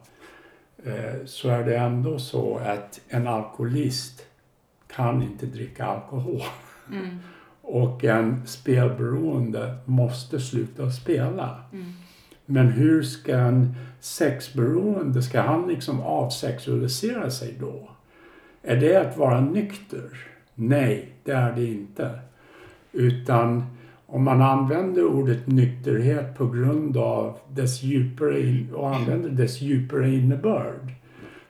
eh, 0.85 1.25
så 1.25 1.49
är 1.49 1.65
det 1.65 1.77
ändå 1.77 2.19
så 2.19 2.59
att 2.59 3.01
en 3.09 3.27
alkoholist 3.27 4.27
kan 4.87 5.23
inte 5.23 5.47
dricka 5.47 5.85
alkohol. 5.85 6.43
Mm. 6.93 7.19
Och 7.63 8.05
en 8.05 8.47
spelberoende 8.47 9.77
måste 9.85 10.41
sluta 10.41 10.91
spela. 10.91 11.63
Mm. 11.73 11.93
Men 12.47 12.69
hur 12.69 13.03
ska 13.03 13.37
en 13.37 13.75
sexberoende, 14.01 15.23
ska 15.23 15.41
han 15.41 15.69
liksom 15.69 16.01
avsexualisera 16.01 17.31
sig 17.31 17.57
då? 17.61 17.91
Är 18.63 18.77
det 18.77 18.97
att 18.97 19.17
vara 19.17 19.41
nykter? 19.41 20.27
Nej, 20.55 21.13
det 21.25 21.33
är 21.33 21.53
det 21.53 21.65
inte. 21.65 22.19
Utan 22.99 23.65
om 24.07 24.25
man 24.25 24.43
använder 24.43 25.05
ordet 25.05 25.47
nykterhet 25.47 26.39
på 26.39 26.47
grund 26.47 26.97
av 26.97 27.39
dess 27.49 27.83
djupare 27.83 28.67
och 28.75 28.97
använder 28.97 29.31
dess 29.31 29.61
djupare 29.61 30.11
innebörd. 30.11 30.93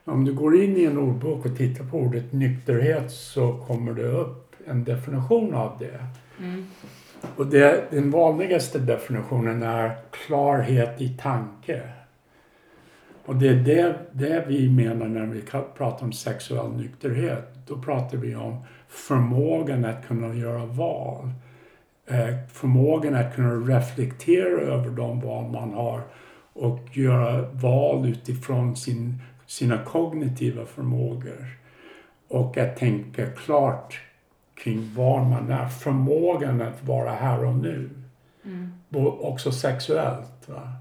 Om 0.05 0.24
du 0.24 0.34
går 0.34 0.62
in 0.62 0.76
i 0.76 0.84
en 0.84 0.99
ordbok 0.99 1.46
och 1.46 1.57
tittar 1.57 1.84
på 1.84 1.99
ordet 1.99 2.32
nykterhet 2.32 3.11
så 3.11 3.53
kommer 3.66 3.92
det 3.92 4.07
upp 4.07 4.55
en 4.66 4.84
definition 4.84 5.55
av 5.55 5.72
det. 5.78 6.01
Mm. 6.44 6.64
Och 7.36 7.46
det, 7.46 7.84
den 7.90 8.11
vanligaste 8.11 8.78
definitionen 8.78 9.62
är 9.62 9.96
klarhet 10.26 11.01
i 11.01 11.09
tanke. 11.09 11.82
Och 13.24 13.36
det 13.36 13.49
är 13.49 13.55
det, 13.55 13.96
det 14.12 14.44
vi 14.49 14.70
menar 14.70 15.09
när 15.09 15.26
vi 15.26 15.42
pratar 15.76 16.05
om 16.07 16.12
sexuell 16.12 16.70
nykterhet. 16.70 17.49
Då 17.66 17.78
pratar 17.78 18.18
vi 18.18 18.34
om 18.34 18.57
förmågan 18.89 19.84
att 19.84 20.07
kunna 20.07 20.34
göra 20.34 20.66
val. 20.66 21.30
Eh, 22.07 22.34
förmågan 22.53 23.14
att 23.14 23.34
kunna 23.34 23.55
reflektera 23.55 24.61
över 24.61 24.91
de 24.91 25.20
val 25.20 25.51
man 25.51 25.74
har 25.74 26.03
och 26.53 26.97
göra 26.97 27.51
val 27.53 28.09
utifrån 28.09 28.76
sin, 28.76 29.22
sina 29.47 29.78
kognitiva 29.84 30.66
förmågor. 30.66 31.59
Och 32.28 32.59
att 32.59 32.76
tänka 32.76 33.26
klart 33.26 34.01
kring 34.55 34.95
var 34.95 35.24
man 35.24 35.51
är. 35.51 35.68
Förmågan 35.68 36.62
att 36.62 36.84
vara 36.84 37.11
här 37.11 37.45
och 37.45 37.55
nu. 37.55 37.91
Mm. 38.45 38.72
Också 39.20 39.53
sexuellt. 39.53 40.49
Va? 40.49 40.72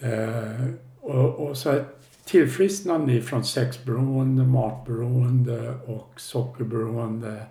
Eh, 0.00 0.64
och, 1.00 1.48
och 1.48 1.56
så 1.56 1.84
tillfrisknande 2.28 3.20
från 3.20 3.44
sexberoende, 3.44 4.42
matberoende 4.44 5.74
och 5.86 6.20
sockerberoende 6.20 7.42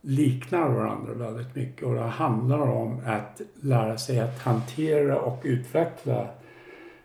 liknar 0.00 0.68
varandra 0.68 1.14
väldigt 1.14 1.54
mycket 1.54 1.82
och 1.82 1.94
det 1.94 2.00
handlar 2.00 2.58
om 2.58 3.00
att 3.06 3.40
lära 3.60 3.98
sig 3.98 4.20
att 4.20 4.38
hantera 4.38 5.20
och 5.20 5.40
utveckla 5.44 6.26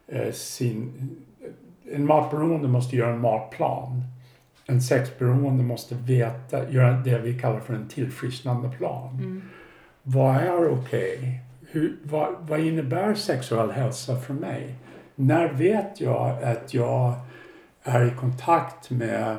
eh, 0.08 0.32
sin... 0.32 1.10
En 1.92 2.06
matberoende 2.06 2.68
måste 2.68 2.96
göra 2.96 3.14
en 3.14 3.22
matplan. 3.22 4.02
En 4.66 4.82
sexberoende 4.82 5.64
måste 5.64 5.96
veta, 5.96 6.70
göra 6.72 6.92
det 6.92 7.20
vi 7.20 7.40
kallar 7.40 7.60
för 7.60 7.74
en 7.74 7.88
tillfrisknande 7.88 8.70
plan. 8.78 9.14
Mm. 9.14 9.42
Vad 10.04 10.36
är 10.36 10.70
okej? 10.70 11.40
Hur- 11.72 11.98
Vad, 12.04 12.36
vad 12.42 12.60
innebär 12.60 13.14
sexuell 13.16 13.72
hälsa 13.72 14.16
för 14.20 14.34
mig? 14.34 14.76
När 15.22 15.54
vet 15.54 16.02
jag 16.02 16.44
att 16.44 16.74
jag 16.74 17.14
är 17.84 18.06
i 18.06 18.16
kontakt 18.16 18.90
med 18.90 19.38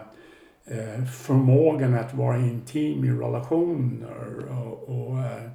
eh, 0.65 1.05
förmågan 1.05 1.95
att 1.95 2.15
vara 2.15 2.37
intim 2.37 3.05
i 3.05 3.11
relationer 3.11 4.49
och, 4.51 4.89
och 4.89 5.19
eh, 5.19 5.51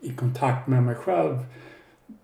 i 0.00 0.14
kontakt 0.14 0.66
med 0.66 0.82
mig 0.82 0.94
själv. 0.94 1.38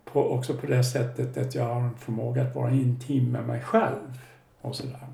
På, 0.05 0.31
också 0.31 0.53
på 0.53 0.67
det 0.67 0.83
sättet 0.83 1.37
att 1.37 1.55
jag 1.55 1.65
har 1.65 1.81
en 1.81 1.97
förmåga 1.97 2.41
att 2.41 2.55
vara 2.55 2.71
intim 2.71 3.31
med 3.31 3.47
mig 3.47 3.61
själv. 3.61 4.19
Och 4.61 4.75
sådär. 4.75 5.07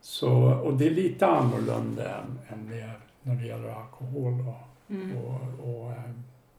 Så, 0.00 0.32
och 0.54 0.74
det 0.74 0.86
är 0.86 0.90
lite 0.90 1.26
annorlunda 1.26 2.02
än, 2.18 2.38
än 2.48 2.70
det 2.70 2.90
när 3.22 3.34
det 3.34 3.46
gäller 3.46 3.68
alkohol 3.68 4.32
och, 4.32 4.68
Mm. 4.88 5.16
och, 5.16 5.40
och 5.68 5.90
eh, 5.90 6.10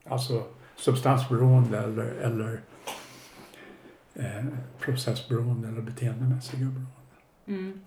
alltså 0.07 0.43
substansberoende 0.75 1.79
eller, 1.79 2.05
eller 2.05 2.59
eh, 4.15 4.45
processberoende 4.79 5.67
eller 5.67 5.81
beteendemässiga 5.81 6.59
beroende. 6.59 6.85
Mm. 7.47 7.79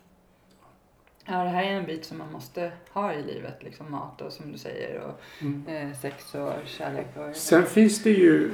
Ja, 1.29 1.45
det 1.45 1.51
här 1.51 1.65
är 1.65 1.71
en 1.71 1.87
bit 1.87 2.05
som 2.05 2.19
man 2.19 2.33
måste 2.33 2.73
ha 2.93 3.13
i 3.13 3.23
livet. 3.23 3.63
Liksom 3.63 3.91
mat 3.91 4.21
och 4.21 4.33
som 4.33 4.53
du 4.53 4.59
säger 4.59 5.01
och 5.01 5.21
Mm. 5.41 5.67
eh, 5.67 5.97
sex 5.99 6.35
och 6.35 6.53
kärlek. 6.65 7.07
Och, 7.17 7.37
Sen 7.37 7.67
finns 7.67 8.03
det 8.03 8.11
ju, 8.11 8.51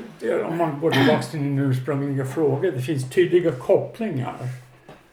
om 0.49 0.59
man 0.59 0.81
går 0.81 0.91
tillbaka 0.91 1.23
till 1.23 1.41
din 1.41 1.59
ursprungliga 1.59 2.25
fråga, 2.27 2.70
det 2.70 2.81
finns 2.83 3.11
tydliga 3.11 3.53
kopplingar 3.53 4.37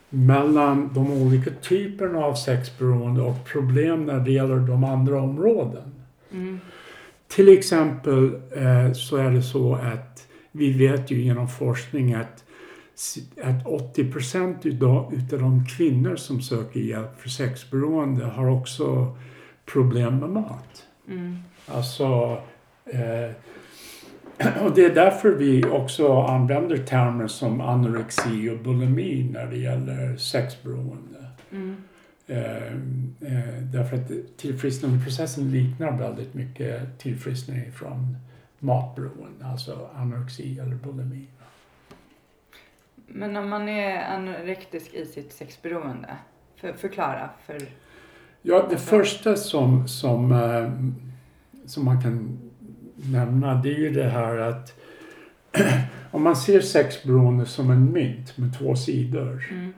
mellan 0.09 0.93
de 0.93 1.11
olika 1.11 1.51
typerna 1.61 2.19
av 2.19 2.33
sexberoende 2.35 3.21
och 3.21 3.45
problem 3.45 4.05
när 4.05 4.19
det 4.19 4.31
gäller 4.31 4.55
de 4.55 4.83
andra 4.83 5.21
områden. 5.21 5.95
Mm. 6.31 6.59
Till 7.27 7.57
exempel 7.57 8.35
eh, 8.35 8.91
så 8.93 9.17
är 9.17 9.31
det 9.31 9.41
så 9.43 9.75
att 9.75 10.27
vi 10.51 10.73
vet 10.87 11.11
ju 11.11 11.21
genom 11.21 11.47
forskning 11.47 12.13
att, 12.13 12.43
att 13.43 13.65
80 13.65 14.11
procent 14.11 14.65
utav, 14.65 15.13
utav 15.13 15.39
de 15.39 15.65
kvinnor 15.65 16.15
som 16.15 16.41
söker 16.41 16.79
hjälp 16.79 17.19
för 17.19 17.29
sexberoende 17.29 18.25
har 18.25 18.49
också 18.49 19.17
problem 19.65 20.19
med 20.19 20.29
mat. 20.29 20.87
Mm. 21.07 21.37
Alltså, 21.67 22.37
eh, 22.85 23.31
och 24.65 24.75
det 24.75 24.85
är 24.85 24.95
därför 24.95 25.29
vi 25.29 25.63
också 25.65 26.21
använder 26.21 26.77
termer 26.77 27.27
som 27.27 27.61
anorexi 27.61 28.49
och 28.49 28.57
bulimi 28.63 29.29
när 29.33 29.45
det 29.45 29.57
gäller 29.57 30.17
sexberoende. 30.17 31.25
Mm. 31.51 31.75
Eh, 32.27 32.73
eh, 33.21 33.63
därför 33.73 33.95
att 33.97 34.11
tillfrisknandeprocessen 34.37 35.51
liknar 35.51 35.97
väldigt 35.97 36.33
mycket 36.33 36.99
tillfrisknande 36.99 37.71
från 37.71 38.17
matberoende, 38.59 39.45
alltså 39.45 39.89
anorexi 39.95 40.59
eller 40.59 40.75
bulimi. 40.75 41.27
Men 43.13 43.37
om 43.37 43.49
man 43.49 43.69
är 43.69 44.15
anorektisk 44.15 44.93
i 44.93 45.05
sitt 45.05 45.33
sexberoende, 45.33 46.15
för, 46.55 46.73
förklara. 46.73 47.29
För, 47.45 47.57
Ja, 48.41 48.67
det 48.69 48.77
första 48.77 49.35
som, 49.35 49.87
som, 49.87 50.31
eh, 50.31 50.71
som 51.65 51.85
man 51.85 52.01
kan 52.01 52.39
nämna 52.95 53.55
det 53.55 53.69
är 53.69 53.77
ju 53.79 53.89
det 53.89 54.09
här 54.09 54.37
att 54.37 54.73
om 56.11 56.23
man 56.23 56.35
ser 56.35 56.61
sexberoende 56.61 57.45
som 57.45 57.69
en 57.71 57.91
mynt 57.91 58.37
med 58.37 58.57
två 58.57 58.75
sidor. 58.75 59.47
mm. 59.51 59.73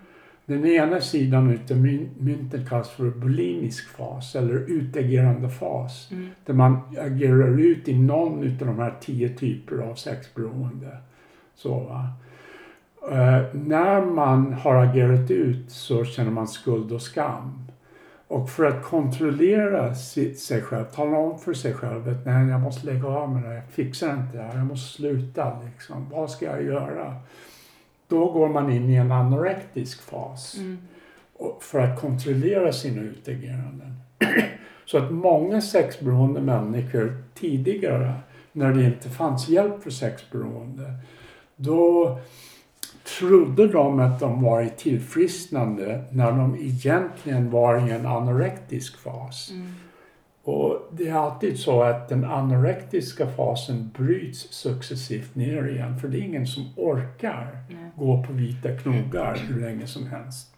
Den 0.46 0.66
ena 0.66 1.02
sidan 1.02 1.50
utav 1.52 1.78
my- 1.78 2.10
myntet 2.20 2.70
kallas 2.70 2.90
för 2.90 3.10
bulimisk 3.10 3.90
fas 3.90 4.36
eller 4.36 4.54
utagerande 4.72 5.50
fas. 5.50 6.10
Mm. 6.12 6.30
Där 6.46 6.54
man 6.54 6.80
agerar 7.00 7.60
ut 7.60 7.88
i 7.88 7.96
någon 8.00 8.44
utav 8.44 8.68
de 8.68 8.80
här 8.80 8.94
tio 9.02 9.30
typer 9.30 9.78
av 9.78 9.96
sexberoende. 9.96 10.98
Så, 11.56 11.80
va? 11.80 12.10
Eh, 13.12 13.42
när 13.54 14.02
man 14.06 14.54
har 14.54 14.76
agerat 14.76 15.32
ut 15.32 15.72
så 15.72 16.06
känner 16.06 16.32
man 16.32 16.48
skuld 16.48 16.92
och 16.92 17.02
skam. 17.02 17.58
Och 18.28 18.50
för 18.50 18.64
att 18.66 18.84
kontrollera 18.84 19.96
si- 19.96 20.36
sig 20.36 20.62
själv, 20.62 20.86
tala 20.86 21.18
om 21.18 21.40
för 21.40 21.54
sig 21.54 21.74
själv 21.74 22.10
att 22.10 22.26
nej, 22.26 22.48
jag 22.50 22.60
måste 22.62 22.86
lägga 22.86 23.08
av 23.08 23.30
med 23.30 23.44
det, 23.44 23.54
jag 23.56 23.64
fixar 23.70 24.14
inte 24.14 24.38
det 24.38 24.44
här, 24.44 24.58
jag 24.58 24.66
måste 24.66 24.94
sluta. 25.02 25.54
Liksom. 25.66 26.10
Vad 26.12 26.32
ska 26.32 26.46
jag 26.46 26.64
göra? 26.64 27.16
Då 28.08 28.32
går 28.32 28.50
man 28.50 28.72
in 28.72 28.90
i 28.90 28.96
en 28.96 29.12
anorektisk 29.12 30.02
fas 30.02 30.56
Mm. 30.58 30.78
för 31.62 31.80
att 31.80 32.02
kontrollera 32.02 32.74
sina 32.74 33.02
utageranden. 33.02 33.96
Så 34.86 34.98
att 34.98 35.12
många 35.12 35.62
sexberoende 35.62 36.42
människor 36.42 37.24
tidigare, 37.34 38.14
när 38.52 38.74
det 38.74 38.84
inte 38.86 39.10
fanns 39.10 39.50
hjälp 39.50 39.84
för 39.84 39.90
sexberoende, 39.90 40.94
då 41.56 42.20
trodde 43.20 43.68
de 43.68 44.00
att 44.00 44.20
de 44.20 44.44
var 44.44 44.62
i 44.62 44.70
tillfrisknande 44.70 46.04
när 46.12 46.32
de 46.32 46.56
egentligen 46.56 47.52
var 47.52 47.88
i 47.88 47.92
en 47.92 48.06
anorektisk 48.06 48.98
fas. 48.98 49.52
Mm. 49.52 49.74
Och 50.44 50.90
det 50.92 51.08
är 51.08 51.14
alltid 51.14 51.60
så 51.60 51.84
att 51.84 52.10
den 52.10 52.26
anorektiska 52.26 53.28
fasen 53.28 53.92
bryts 53.98 54.54
successivt 54.54 55.36
ner 55.36 55.68
igen, 55.68 56.00
för 56.00 56.08
det 56.08 56.18
är 56.18 56.22
ingen 56.22 56.48
som 56.48 56.74
orkar 56.76 57.58
Nej. 57.70 57.92
gå 57.96 58.24
på 58.24 58.34
vita 58.34 58.70
knogar 58.78 59.36
hur 59.36 59.62
länge 59.62 59.88
som 59.88 60.08
helst. 60.08 60.56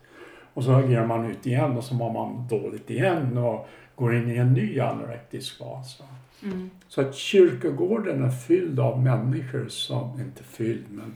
Och 0.53 0.63
så 0.63 0.71
agerar 0.71 1.05
man 1.05 1.25
ut 1.25 1.45
igen 1.45 1.77
och 1.77 1.83
så 1.83 1.95
mår 1.95 2.13
man 2.13 2.47
dåligt 2.47 2.89
igen 2.89 3.37
och 3.37 3.67
går 3.95 4.15
in 4.15 4.31
i 4.31 4.35
en 4.35 4.53
ny 4.53 4.79
anorektisk 4.79 5.57
fas. 5.57 6.01
Mm. 6.43 6.69
Så 6.87 7.01
att 7.01 7.15
kyrkogården 7.15 8.23
är 8.23 8.29
fylld 8.29 8.79
av 8.79 9.03
människor 9.03 9.67
som, 9.67 10.19
inte 10.19 10.43
fylld 10.43 10.85
men 10.89 11.13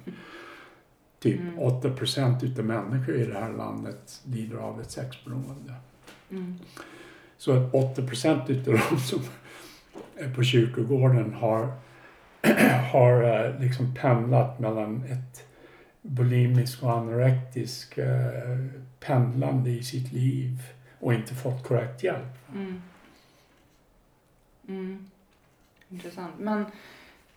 typ 1.20 1.40
Mm. 1.40 1.60
8 1.60 1.90
procent 1.90 2.44
utav 2.44 2.66
människor 2.66 3.16
i 3.16 3.26
det 3.26 3.40
här 3.40 3.54
landet 3.54 4.22
lider 4.26 4.58
av 4.58 4.82
ett 4.82 4.92
sexberoende. 4.92 5.74
Mm. 6.32 6.56
Så 7.38 7.52
att 7.52 7.74
80 7.74 8.08
procent 8.08 8.50
utav 8.50 8.80
de 8.90 9.00
som 9.00 9.20
är 10.16 10.34
på 10.34 10.44
kyrkogården 10.44 11.34
har, 11.34 11.72
har 12.92 13.24
eh, 13.24 13.60
liksom 13.60 13.96
pendlat 13.96 14.60
mellan 14.60 15.04
ett 15.04 15.48
bulimisk 16.02 16.84
och 16.84 16.92
anorektisk 16.92 17.98
eh, 17.98 18.66
pendlande 19.00 19.70
i 19.70 19.84
sitt 19.84 20.12
liv 20.14 20.62
och 21.00 21.14
inte 21.14 21.36
fått 21.36 21.64
korrekt 21.68 22.04
hjälp. 22.04 22.52
Mm. 22.54 22.82
Mm. 24.68 25.10
Intressant. 25.90 26.34
Men, 26.40 26.66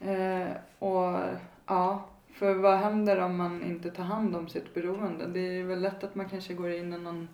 eh, 0.00 0.52
och 0.78 1.20
ja, 1.66 2.08
för 2.40 2.54
vad 2.54 2.78
händer 2.78 3.20
om 3.20 3.36
man 3.36 3.62
inte 3.62 3.90
tar 3.90 4.02
hand 4.04 4.36
om 4.36 4.48
sitt 4.48 4.74
beroende? 4.74 5.26
Det 5.26 5.40
är 5.60 5.64
väl 5.64 5.80
lätt 5.80 6.04
att 6.04 6.14
man 6.14 6.28
kanske 6.28 6.54
går 6.54 6.70
in 6.70 6.92
i 6.92 6.98
någon 6.98 7.28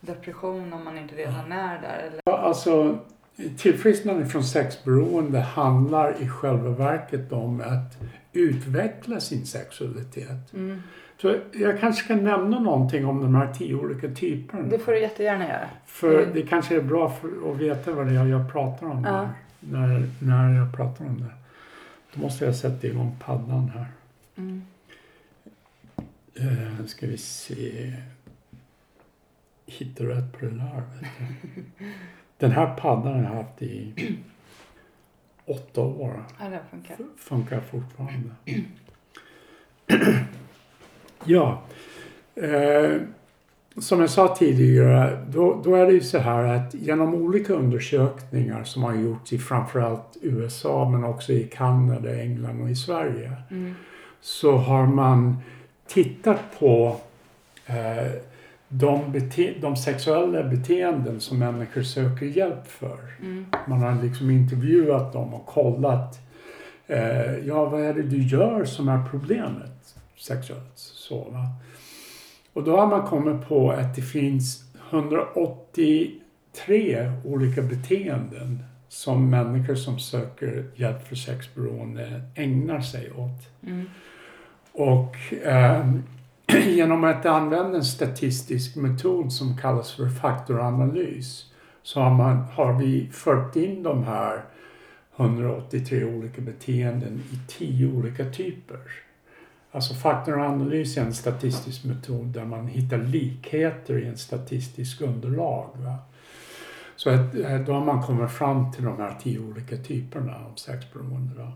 depression 0.00 0.72
om 0.72 0.84
man 0.84 0.98
inte 0.98 1.14
redan 1.14 1.52
är 1.52 1.80
där. 1.82 1.98
Eller? 2.06 2.20
Ja, 2.24 2.38
Alltså, 2.38 2.98
tillfrisknande 3.58 4.26
från 4.26 4.44
sexberoende 4.44 5.40
handlar 5.40 6.22
i 6.22 6.28
själva 6.28 6.70
verket 6.70 7.32
om 7.32 7.60
att 7.60 7.96
utveckla 8.32 9.20
sin 9.20 9.46
sexualitet. 9.46 10.52
Mm. 10.54 10.82
Så 11.20 11.34
jag 11.52 11.80
kanske 11.80 12.04
ska 12.04 12.16
nämna 12.16 12.58
någonting 12.58 13.06
om 13.06 13.20
de 13.20 13.34
här 13.34 13.52
tio 13.52 13.74
olika 13.74 14.08
typerna. 14.08 14.62
Det 14.62 14.78
får 14.78 14.92
du 14.92 15.00
jättegärna 15.00 15.48
göra. 15.48 15.68
För 15.86 16.18
Mm. 16.22 16.34
det 16.34 16.42
kanske 16.42 16.76
är 16.76 16.80
bra 16.80 17.10
för 17.10 17.28
att 17.52 17.56
veta 17.58 17.92
vad 17.92 18.06
det 18.06 18.12
är 18.16 18.26
jag 18.26 18.52
pratar 18.52 18.86
om 18.86 19.04
Ja. 19.04 19.28
när, 19.60 20.08
när 20.22 20.58
jag 20.58 20.76
pratar 20.76 21.04
om 21.04 21.18
det. 21.20 21.32
Då 22.14 22.20
måste 22.22 22.44
jag 22.44 22.54
sätta 22.56 22.86
igång 22.86 23.16
paddan 23.24 23.70
här. 23.74 23.86
Mm. 24.38 24.62
Eh, 26.34 26.86
ska 26.86 27.06
vi 27.06 27.18
se. 27.18 27.92
Hitta 29.66 30.04
rätt 30.04 30.32
på. 30.32 30.46
Vet 30.46 30.54
du. 31.00 31.64
Den 32.38 32.50
här 32.50 32.74
paddan 32.74 33.14
har 33.14 33.22
jag 33.22 33.42
haft 33.42 33.62
i 33.62 33.94
åtta 35.44 35.80
år. 35.80 36.24
Ja, 36.40 36.48
det 36.48 36.60
funkar. 36.70 36.96
Funkar 37.16 37.60
fortfarande. 37.60 38.30
ja. 41.24 41.62
Eh, 42.34 43.00
som 43.76 44.00
jag 44.00 44.10
sa 44.10 44.36
tidigare, 44.36 45.24
då, 45.28 45.62
då 45.64 45.74
är 45.74 45.86
det 45.86 45.92
ju 45.92 46.00
så 46.00 46.18
här 46.18 46.44
att 46.44 46.74
genom 46.74 47.14
olika 47.14 47.52
undersökningar 47.52 48.64
som 48.64 48.82
har 48.82 48.94
gjorts 48.94 49.32
i 49.32 49.38
framförallt 49.38 50.16
USA 50.22 50.88
men 50.88 51.04
också 51.04 51.32
i 51.32 51.44
Kanada, 51.44 52.20
England 52.20 52.62
och 52.62 52.70
i 52.70 52.76
Sverige 52.76 53.32
Mm. 53.50 53.74
Så 54.20 54.56
har 54.56 54.86
man 54.86 55.36
tittat 55.86 56.40
på 56.58 56.96
eh, 57.66 58.12
de, 58.68 59.12
bete- 59.12 59.60
de 59.60 59.76
sexuella 59.76 60.42
beteenden 60.42 61.20
som 61.20 61.38
människor 61.38 61.82
söker 61.82 62.26
hjälp 62.26 62.66
för. 62.66 62.98
Mm. 63.20 63.46
Man 63.66 63.82
har 63.82 64.02
liksom 64.02 64.30
intervjuat 64.30 65.12
dem 65.12 65.34
och 65.34 65.46
kollat. 65.46 66.18
Eh, 66.86 67.36
ja, 67.46 67.64
vad 67.64 67.82
är 67.82 67.94
det 67.94 68.02
du 68.02 68.22
gör 68.22 68.64
som 68.64 68.88
är 68.88 69.04
problemet 69.10 69.94
sexuellt? 70.16 70.72
Så, 70.74 71.18
va? 71.18 71.46
Och 72.52 72.64
då 72.64 72.76
har 72.76 72.86
man 72.86 73.06
kommit 73.06 73.48
på 73.48 73.70
att 73.70 73.96
det 73.96 74.02
finns 74.02 74.64
183 74.90 77.12
olika 77.24 77.62
beteenden 77.62 78.64
som 78.88 79.30
människor 79.30 79.74
som 79.74 79.98
söker 79.98 80.64
hjälp 80.74 81.08
för 81.08 81.16
sexberoende 81.16 82.22
ägnar 82.34 82.80
sig 82.80 83.12
åt. 83.12 83.66
Mm. 83.66 83.86
Och 84.72 85.16
ehm, 85.44 86.02
genom 86.66 87.04
att 87.04 87.26
använda 87.26 87.78
en 87.78 87.84
statistisk 87.84 88.76
metod 88.76 89.32
som 89.32 89.56
kallas 89.56 89.92
för 89.92 90.08
faktoranalys 90.08 91.52
så 91.82 92.00
har, 92.00 92.14
man, 92.14 92.36
har 92.36 92.72
vi 92.72 93.08
fört 93.12 93.56
in 93.56 93.82
de 93.82 94.04
här 94.04 94.44
183 95.16 96.04
olika 96.04 96.40
beteenden 96.40 97.22
i 97.32 97.38
10 97.48 97.86
olika 97.86 98.30
typer. 98.30 98.80
Alltså 99.70 99.94
faktoranalys 99.94 100.96
är 100.96 101.02
en 101.02 101.14
statistisk 101.14 101.84
metod 101.84 102.26
där 102.26 102.44
man 102.44 102.66
hittar 102.66 102.98
likheter 102.98 103.98
i 103.98 104.06
en 104.06 104.16
statistisk 104.16 105.00
underlag. 105.00 105.70
Va? 105.74 105.96
Så 106.98 107.10
då 107.66 107.72
har 107.72 107.84
man 107.84 108.02
kommit 108.02 108.30
fram 108.30 108.72
till 108.72 108.84
de 108.84 108.96
här 108.96 109.16
tio 109.22 109.38
olika 109.38 109.76
typerna 109.76 110.34
av 110.34 110.54
sexberoende. 110.54 111.52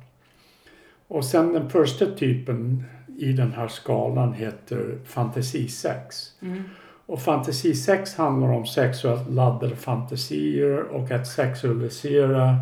Och 1.09 1.25
sen 1.25 1.53
den 1.53 1.71
första 1.71 2.07
typen 2.07 2.85
i 3.19 3.33
den 3.33 3.53
här 3.53 3.69
skalan 3.69 4.33
heter 4.33 4.99
fantasisex. 5.05 6.33
Mm. 6.43 6.63
Och 7.07 7.23
fantasisex 7.23 8.15
handlar 8.15 8.49
om 8.49 8.67
sexuellt 8.67 9.31
laddade 9.31 9.77
fantasier 9.77 10.83
och 10.83 11.11
att 11.11 11.27
sexualisera 11.27 12.57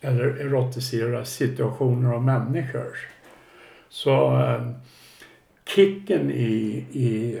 eller 0.00 0.24
erotisera 0.24 1.24
situationer 1.24 2.14
och 2.14 2.22
människor. 2.22 2.96
Så 3.88 4.40
eh, 4.40 4.70
kicken 5.74 6.30
i, 6.30 6.84
i 6.92 7.40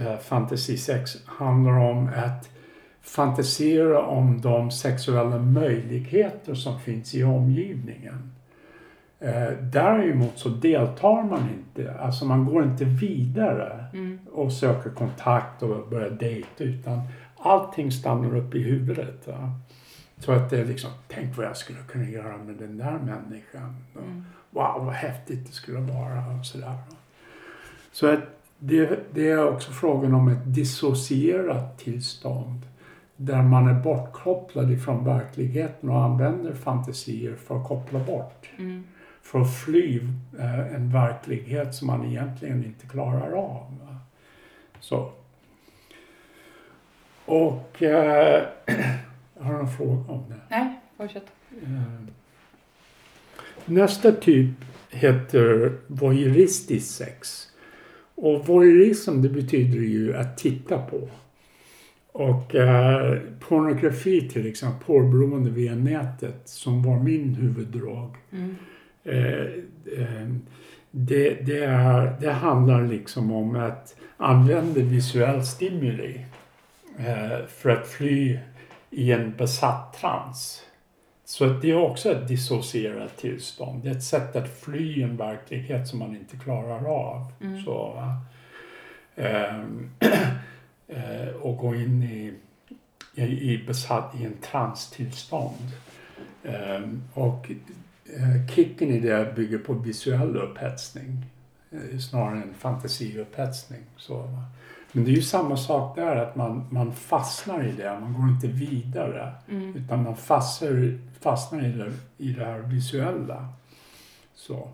eh, 0.00 0.18
fantasisex 0.18 1.16
handlar 1.26 1.78
om 1.78 2.10
att 2.16 2.55
fantisera 3.06 4.02
om 4.06 4.40
de 4.40 4.70
sexuella 4.70 5.38
möjligheter 5.38 6.54
som 6.54 6.80
finns 6.80 7.14
i 7.14 7.24
omgivningen. 7.24 8.32
Eh, 9.20 9.48
däremot 9.60 10.38
så 10.38 10.48
deltar 10.48 11.22
man 11.22 11.48
inte, 11.58 11.94
alltså 11.94 12.24
man 12.24 12.44
går 12.44 12.64
inte 12.64 12.84
vidare 12.84 13.84
Mm. 13.92 14.18
och 14.32 14.52
söker 14.52 14.90
kontakt 14.90 15.62
och 15.62 15.88
börjar 15.88 16.10
dejta 16.10 16.64
utan 16.64 17.00
allting 17.36 17.92
stannar 17.92 18.36
upp 18.36 18.54
i 18.54 18.62
huvudet. 18.62 19.26
Va? 19.28 19.52
Så 20.18 20.32
att 20.32 20.50
det 20.50 20.58
är 20.60 20.64
liksom, 20.64 20.90
tänk 21.08 21.36
vad 21.36 21.46
jag 21.46 21.56
skulle 21.56 21.78
kunna 21.88 22.04
göra 22.04 22.36
med 22.36 22.54
den 22.54 22.78
där 22.78 22.98
människan. 22.98 23.76
Mm. 23.94 24.24
Wow, 24.50 24.84
vad 24.84 24.94
häftigt 24.94 25.46
det 25.46 25.52
skulle 25.52 25.78
vara 25.78 26.38
och 26.38 26.46
sådär. 26.46 26.74
Så 27.92 28.06
att 28.06 28.20
det, 28.58 28.98
det 29.14 29.30
är 29.30 29.48
också 29.48 29.72
frågan 29.72 30.14
om 30.14 30.28
ett 30.28 30.54
dissocierat 30.54 31.78
tillstånd 31.78 32.60
där 33.16 33.42
man 33.42 33.68
är 33.68 33.74
bortkopplad 33.74 34.72
ifrån 34.72 35.04
verkligheten 35.04 35.90
och 35.90 36.04
använder 36.04 36.54
fantasier 36.54 37.36
för 37.36 37.56
att 37.56 37.68
koppla 37.68 37.98
bort. 37.98 38.50
Mm. 38.58 38.84
För 39.22 39.40
att 39.40 39.56
fly 39.56 40.00
eh, 40.38 40.74
en 40.74 40.92
verklighet 40.92 41.74
som 41.74 41.86
man 41.86 42.04
egentligen 42.04 42.64
inte 42.64 42.86
klarar 42.86 43.32
av. 43.32 43.96
Så. 44.80 45.10
Och 47.24 47.82
eh, 47.82 48.44
jag 49.38 49.44
har 49.44 49.54
en 49.54 49.68
fråga 49.68 50.12
om 50.12 50.24
det. 50.28 50.40
Nej, 50.48 50.80
fortsätt. 50.96 51.26
Eh, 51.62 52.06
Nästa 53.64 54.12
typ 54.12 54.50
heter 54.90 55.72
voyeuristiskt 55.86 56.94
sex. 56.94 57.48
Och 58.14 58.46
voyeurism 58.46 59.22
det 59.22 59.28
betyder 59.28 59.78
ju 59.78 60.16
att 60.16 60.38
titta 60.38 60.78
på. 60.78 61.08
Och 62.16 62.54
eh, 62.54 63.18
pornografi 63.40 64.28
till 64.28 64.46
exempel, 64.46 64.86
porrberoende 64.86 65.50
via 65.50 65.74
nätet 65.74 66.40
som 66.44 66.82
var 66.82 66.98
min 66.98 67.34
huvuddrog. 67.34 68.14
Mm. 68.32 68.56
Eh, 69.04 69.46
eh, 69.98 70.28
det, 70.90 71.34
det, 71.46 71.64
är, 71.64 72.16
det 72.20 72.32
handlar 72.32 72.86
liksom 72.86 73.32
om 73.32 73.56
att 73.56 73.96
använda 74.16 74.80
visuell 74.80 75.46
stimuli 75.46 76.26
eh, 76.98 77.46
för 77.48 77.70
att 77.70 77.86
fly 77.86 78.38
i 78.90 79.12
en 79.12 79.32
besatt 79.36 79.96
trans. 80.00 80.62
Så 81.24 81.44
att 81.44 81.62
det 81.62 81.70
är 81.70 81.76
också 81.76 82.10
ett 82.10 82.28
dissocierat 82.28 83.16
tillstånd. 83.16 83.82
Det 83.82 83.88
är 83.88 83.92
ett 83.92 84.04
sätt 84.04 84.36
att 84.36 84.60
fly 84.60 85.02
en 85.02 85.16
verklighet 85.16 85.88
som 85.88 85.98
man 85.98 86.16
inte 86.16 86.36
klarar 86.36 86.84
av. 86.84 87.32
Mm. 87.40 87.62
Så? 87.62 88.04
Ehm, 89.16 89.90
eh, 90.88 91.28
och 91.40 91.56
gå 91.56 91.74
in 91.74 92.02
i, 92.02 92.34
i, 93.14 93.52
i, 93.52 93.64
besatt, 93.66 94.14
i 94.20 94.24
en 94.24 94.36
transtillstånd. 94.36 95.72
Ehm, 96.44 97.02
och 97.14 97.50
eh, 98.04 98.46
kicken 98.54 98.90
i 98.90 99.00
det 99.00 99.36
bygger 99.36 99.58
på 99.58 99.72
visuell 99.72 100.36
upphetsning 100.36 101.26
eh, 101.70 101.98
snarare 101.98 102.42
än 102.42 102.54
fantasiupphetsning. 102.54 103.80
Så? 103.96 104.30
Men 104.92 105.04
det 105.04 105.10
är 105.10 105.14
ju 105.14 105.22
samma 105.22 105.56
sak 105.56 105.96
där, 105.96 106.16
att 106.16 106.36
man, 106.36 106.66
man 106.70 106.92
fastnar 106.92 107.64
i 107.64 107.72
det, 107.72 108.00
man 108.00 108.12
går 108.12 108.28
inte 108.28 108.46
vidare. 108.46 109.32
Mm. 109.48 109.76
Utan 109.76 110.02
man 110.02 110.16
fastnar, 110.16 110.98
fastnar 111.20 111.64
i, 111.64 111.72
det, 111.72 111.92
i 112.18 112.32
det 112.32 112.44
här 112.44 112.58
visuella. 112.58 113.48
Så. 114.34 114.68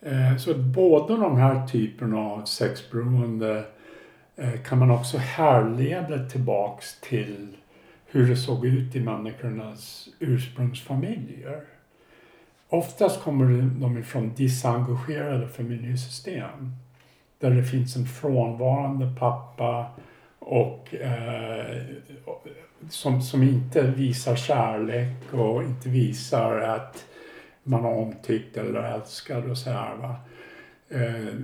Eh, 0.00 0.36
så 0.36 0.54
båda 0.54 1.16
de 1.16 1.36
här 1.36 1.66
typerna 1.66 2.18
av 2.18 2.44
sexberoende 2.44 3.58
eh, 3.58 3.64
Eh, 4.36 4.60
kan 4.62 4.78
man 4.78 4.90
också 4.90 5.18
härleda 5.18 6.28
tillbaks 6.28 7.00
till 7.00 7.56
hur 8.06 8.28
det 8.28 8.36
såg 8.36 8.66
ut 8.66 8.96
i 8.96 9.00
människornas 9.00 10.08
ursprungsfamiljer. 10.18 11.60
Oftast 12.68 13.22
kommer 13.22 13.62
de 13.80 13.98
ifrån 13.98 14.34
disengagerade 14.34 15.48
familjesystem 15.48 16.72
där 17.38 17.50
det 17.50 17.64
finns 17.64 17.96
en 17.96 18.06
frånvarande 18.06 19.14
pappa 19.18 19.86
och 20.38 20.94
eh, 20.94 21.82
som, 22.90 23.22
som 23.22 23.42
inte 23.42 23.82
visar 23.82 24.36
kärlek 24.36 25.32
och 25.32 25.62
inte 25.62 25.88
visar 25.88 26.58
att 26.60 27.04
man 27.62 27.84
är 27.84 27.94
omtyckt 27.98 28.56
eller 28.56 28.82
älskad 28.82 29.50
och 29.50 29.58
så 29.58 29.70
här. 29.70 29.94
Va? 29.96 30.16
Eh, 30.88 31.34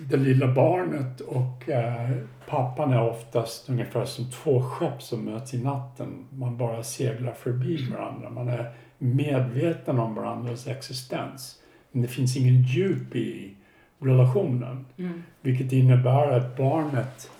det 0.00 0.16
lilla 0.16 0.54
barnet 0.54 1.20
och 1.20 1.68
eh, 1.68 2.10
pappan 2.48 2.92
är 2.92 3.10
oftast 3.10 3.68
ungefär 3.68 4.04
som 4.04 4.30
två 4.30 4.62
skepp 4.62 5.02
som 5.02 5.24
möts 5.24 5.54
i 5.54 5.62
natten. 5.62 6.26
Man 6.30 6.56
bara 6.56 6.82
seglar 6.82 7.32
förbi 7.32 7.90
varandra. 7.90 8.30
Man 8.30 8.48
är 8.48 8.72
medveten 8.98 9.98
om 9.98 10.14
varandras 10.14 10.66
existens. 10.66 11.58
Men 11.92 12.02
det 12.02 12.08
finns 12.08 12.36
ingen 12.36 12.62
djup 12.62 13.16
i 13.16 13.56
relationen. 13.98 14.86
Mm. 14.96 15.22
Vilket 15.40 15.72
innebär 15.72 16.30
att 16.30 16.56
barnet 16.56 17.30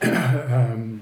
ehm, 0.00 1.00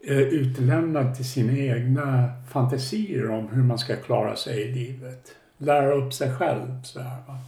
är 0.00 0.20
utlämnad 0.20 1.16
till 1.16 1.28
sina 1.28 1.52
egna 1.52 2.32
fantasier 2.50 3.30
om 3.30 3.48
hur 3.48 3.62
man 3.62 3.78
ska 3.78 3.96
klara 3.96 4.36
sig 4.36 4.62
i 4.62 4.72
livet. 4.72 5.34
Lära 5.58 5.94
upp 5.94 6.12
sig 6.12 6.34
själv. 6.34 6.82
Så 6.82 7.00
här, 7.00 7.22
va? 7.26 7.38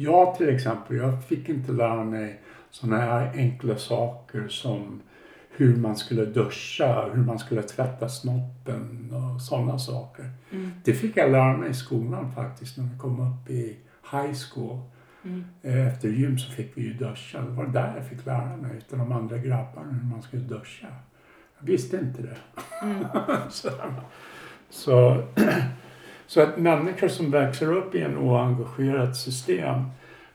Jag 0.00 0.34
till 0.36 0.48
exempel, 0.48 0.96
jag 0.96 1.24
fick 1.24 1.48
inte 1.48 1.72
lära 1.72 2.04
mig 2.04 2.40
sådana 2.70 2.96
här 3.02 3.32
enkla 3.34 3.76
saker 3.76 4.48
som 4.48 5.02
hur 5.50 5.76
man 5.76 5.96
skulle 5.96 6.24
duscha, 6.24 7.10
hur 7.14 7.22
man 7.22 7.38
skulle 7.38 7.62
tvätta 7.62 8.08
snoppen 8.08 9.14
och 9.14 9.42
sådana 9.42 9.78
saker. 9.78 10.30
Mm. 10.50 10.70
Det 10.84 10.92
fick 10.92 11.16
jag 11.16 11.30
lära 11.30 11.56
mig 11.56 11.70
i 11.70 11.74
skolan 11.74 12.32
faktiskt 12.32 12.76
när 12.76 12.84
vi 12.84 12.98
kom 12.98 13.20
upp 13.20 13.50
i 13.50 13.76
high 14.12 14.34
school. 14.50 14.80
Mm. 15.24 15.44
Eh, 15.62 15.86
Efter 15.86 16.08
gym 16.08 16.38
så 16.38 16.52
fick 16.52 16.76
vi 16.76 16.82
ju 16.82 16.94
duscha. 16.94 17.40
Det 17.40 17.50
var 17.50 17.66
där 17.66 17.96
jag 17.96 18.06
fick 18.06 18.26
lära 18.26 18.56
mig 18.56 18.76
utav 18.76 18.98
de 18.98 19.12
andra 19.12 19.38
grabbarna 19.38 19.92
hur 19.92 20.10
man 20.10 20.22
skulle 20.22 20.42
duscha. 20.42 20.86
Jag 21.58 21.66
visste 21.66 21.96
inte 21.96 22.22
det. 22.22 22.36
Mm. 22.82 23.04
så, 23.50 23.70
så, 24.70 25.22
så 26.28 26.40
att 26.40 26.58
människor 26.58 27.08
som 27.08 27.30
växer 27.30 27.72
upp 27.72 27.94
i 27.94 28.02
en 28.02 28.18
oengagerat 28.18 29.16
system 29.16 29.84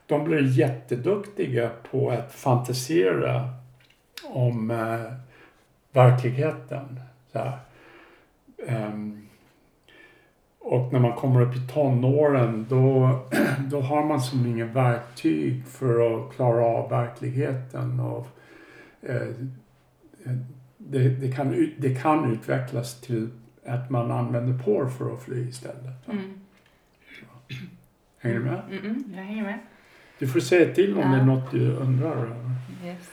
de 0.05 0.23
blir 0.23 0.59
jätteduktiga 0.59 1.69
på 1.91 2.11
att 2.11 2.33
fantisera 2.33 3.49
om 4.23 4.71
eh, 4.71 5.13
verkligheten. 5.91 6.99
Så 7.31 7.39
här. 7.39 7.57
Ehm, 8.67 9.27
och 10.59 10.93
när 10.93 10.99
man 10.99 11.13
kommer 11.13 11.41
upp 11.41 11.55
i 11.55 11.67
tonåren 11.73 12.65
då, 12.69 13.19
då 13.71 13.81
har 13.81 14.05
man 14.05 14.21
som 14.21 14.45
inga 14.45 14.65
verktyg 14.65 15.65
för 15.67 16.15
att 16.15 16.35
klara 16.35 16.65
av 16.65 16.89
verkligheten. 16.89 17.99
Och, 17.99 18.27
eh, 19.01 19.27
eh, 20.25 20.37
det, 20.77 21.09
det, 21.09 21.31
kan, 21.31 21.73
det 21.77 21.95
kan 21.95 22.33
utvecklas 22.33 23.01
till 23.01 23.29
att 23.65 23.89
man 23.89 24.11
använder 24.11 24.63
porr 24.63 24.89
för 24.89 25.13
att 25.13 25.23
fly 25.23 25.49
istället. 25.49 26.07
Mm. 26.07 26.33
Hänger 28.19 28.39
du 28.39 28.45
med? 28.45 28.61
Mm, 28.71 29.03
jag 29.15 29.23
hänger 29.23 29.43
med. 29.43 29.59
Du 30.19 30.27
får 30.27 30.39
säga 30.39 30.73
till 30.73 30.93
om 30.93 30.99
Ja. 30.99 31.07
det 31.07 31.21
är 31.21 31.25
något 31.25 31.51
du 31.51 31.71
undrar 31.71 32.11
över. 32.11 32.51
Yes. 32.85 33.09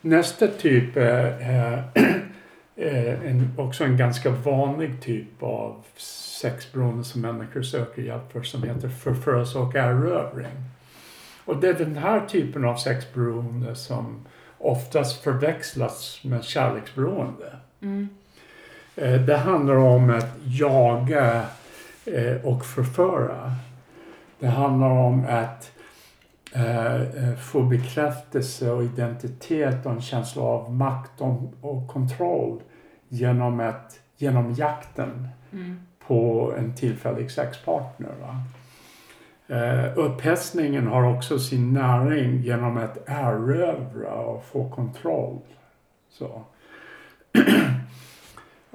Nästa 0.00 0.48
typ 0.48 0.96
är, 0.96 1.82
är, 2.76 3.24
en, 3.24 3.52
också 3.58 3.84
en 3.84 3.96
ganska 3.96 4.30
vanlig 4.30 5.02
typ 5.02 5.42
av 5.42 5.84
sexberoende 6.40 7.04
som 7.04 7.20
människor 7.20 7.62
söker 7.62 8.02
hjälp 8.02 8.32
för 8.32 8.42
som 8.42 8.62
heter 8.62 8.88
förförelse 8.88 9.58
och 9.58 9.74
erövring. 9.74 10.52
Och 11.44 11.56
det 11.56 11.68
är 11.68 11.74
den 11.74 11.96
här 11.96 12.26
typen 12.26 12.64
av 12.64 12.76
sexberoende 12.76 13.74
som 13.74 14.26
oftast 14.58 15.22
förväxlas 15.22 16.20
med 16.24 16.44
kärleksberoende. 16.44 17.56
Mm. 17.80 18.08
Eh, 18.96 19.20
Det 19.20 19.36
handlar 19.36 19.76
om 19.76 20.10
att 20.10 20.28
jaga 20.44 21.44
eh, 22.04 22.44
och 22.44 22.64
förföra. 22.66 23.52
Det 24.38 24.46
handlar 24.46 24.90
om 24.90 25.26
att 25.28 25.72
eh, 26.52 27.34
få 27.36 27.62
bekräftelse 27.62 28.70
och 28.70 28.82
identitet 28.84 29.86
och 29.86 29.92
en 29.92 30.02
känsla 30.02 30.42
av 30.42 30.74
makt 30.74 31.20
och, 31.60 31.88
kontroll 31.88 32.60
genom, 33.08 33.60
att, 33.60 34.00
genom 34.16 34.52
jakten 34.52 35.28
Mm. 35.52 35.80
på 36.06 36.52
en 36.58 36.74
tillfällig 36.74 37.30
sexpartner. 37.30 38.10
Va? 38.20 38.36
Eh, 39.56 39.98
upphetsningen 39.98 40.86
har 40.86 41.14
också 41.14 41.38
sin 41.38 41.72
näring 41.72 42.42
genom 42.42 42.76
att 42.76 42.98
erövra 43.06 44.12
och 44.14 44.44
få 44.44 44.70
kontroll. 44.70 45.38
Så. 46.10 46.42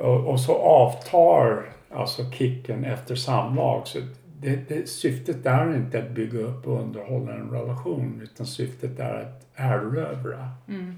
och, 0.02 0.28
och 0.28 0.40
så 0.40 0.56
avtar 0.56 1.70
alltså 1.94 2.32
kicken 2.32 2.86
efter 2.86 3.16
samlag. 3.16 3.88
Så 3.88 4.00
det, 4.40 4.70
det, 4.70 4.90
syftet 4.90 5.46
är 5.46 5.76
inte 5.76 6.00
att 6.00 6.12
bygga 6.12 6.40
upp 6.40 6.68
och 6.68 6.82
underhålla 6.82 7.34
en 7.34 7.50
relation 7.52 8.22
utan 8.24 8.46
syftet 8.46 9.00
är 9.00 9.22
att 9.22 9.48
erövra. 9.56 10.50
Mm. 10.68 10.98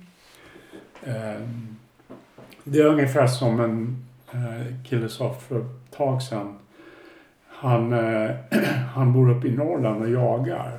Ehm, 1.05 1.77
Det 2.63 2.79
är 2.79 2.85
ungefär 2.85 3.27
som 3.27 3.59
en 3.59 4.05
eh, 4.31 4.83
kille 4.85 5.09
sa 5.09 5.33
för 5.33 5.59
ett 5.59 5.97
tag 5.97 6.21
sedan. 6.21 6.55
Han, 7.47 7.93
eh, 7.93 8.31
han 8.93 9.13
bor 9.13 9.29
uppe 9.31 9.47
i 9.47 9.55
Norrland 9.55 10.01
och 10.01 10.09
jagar. 10.09 10.77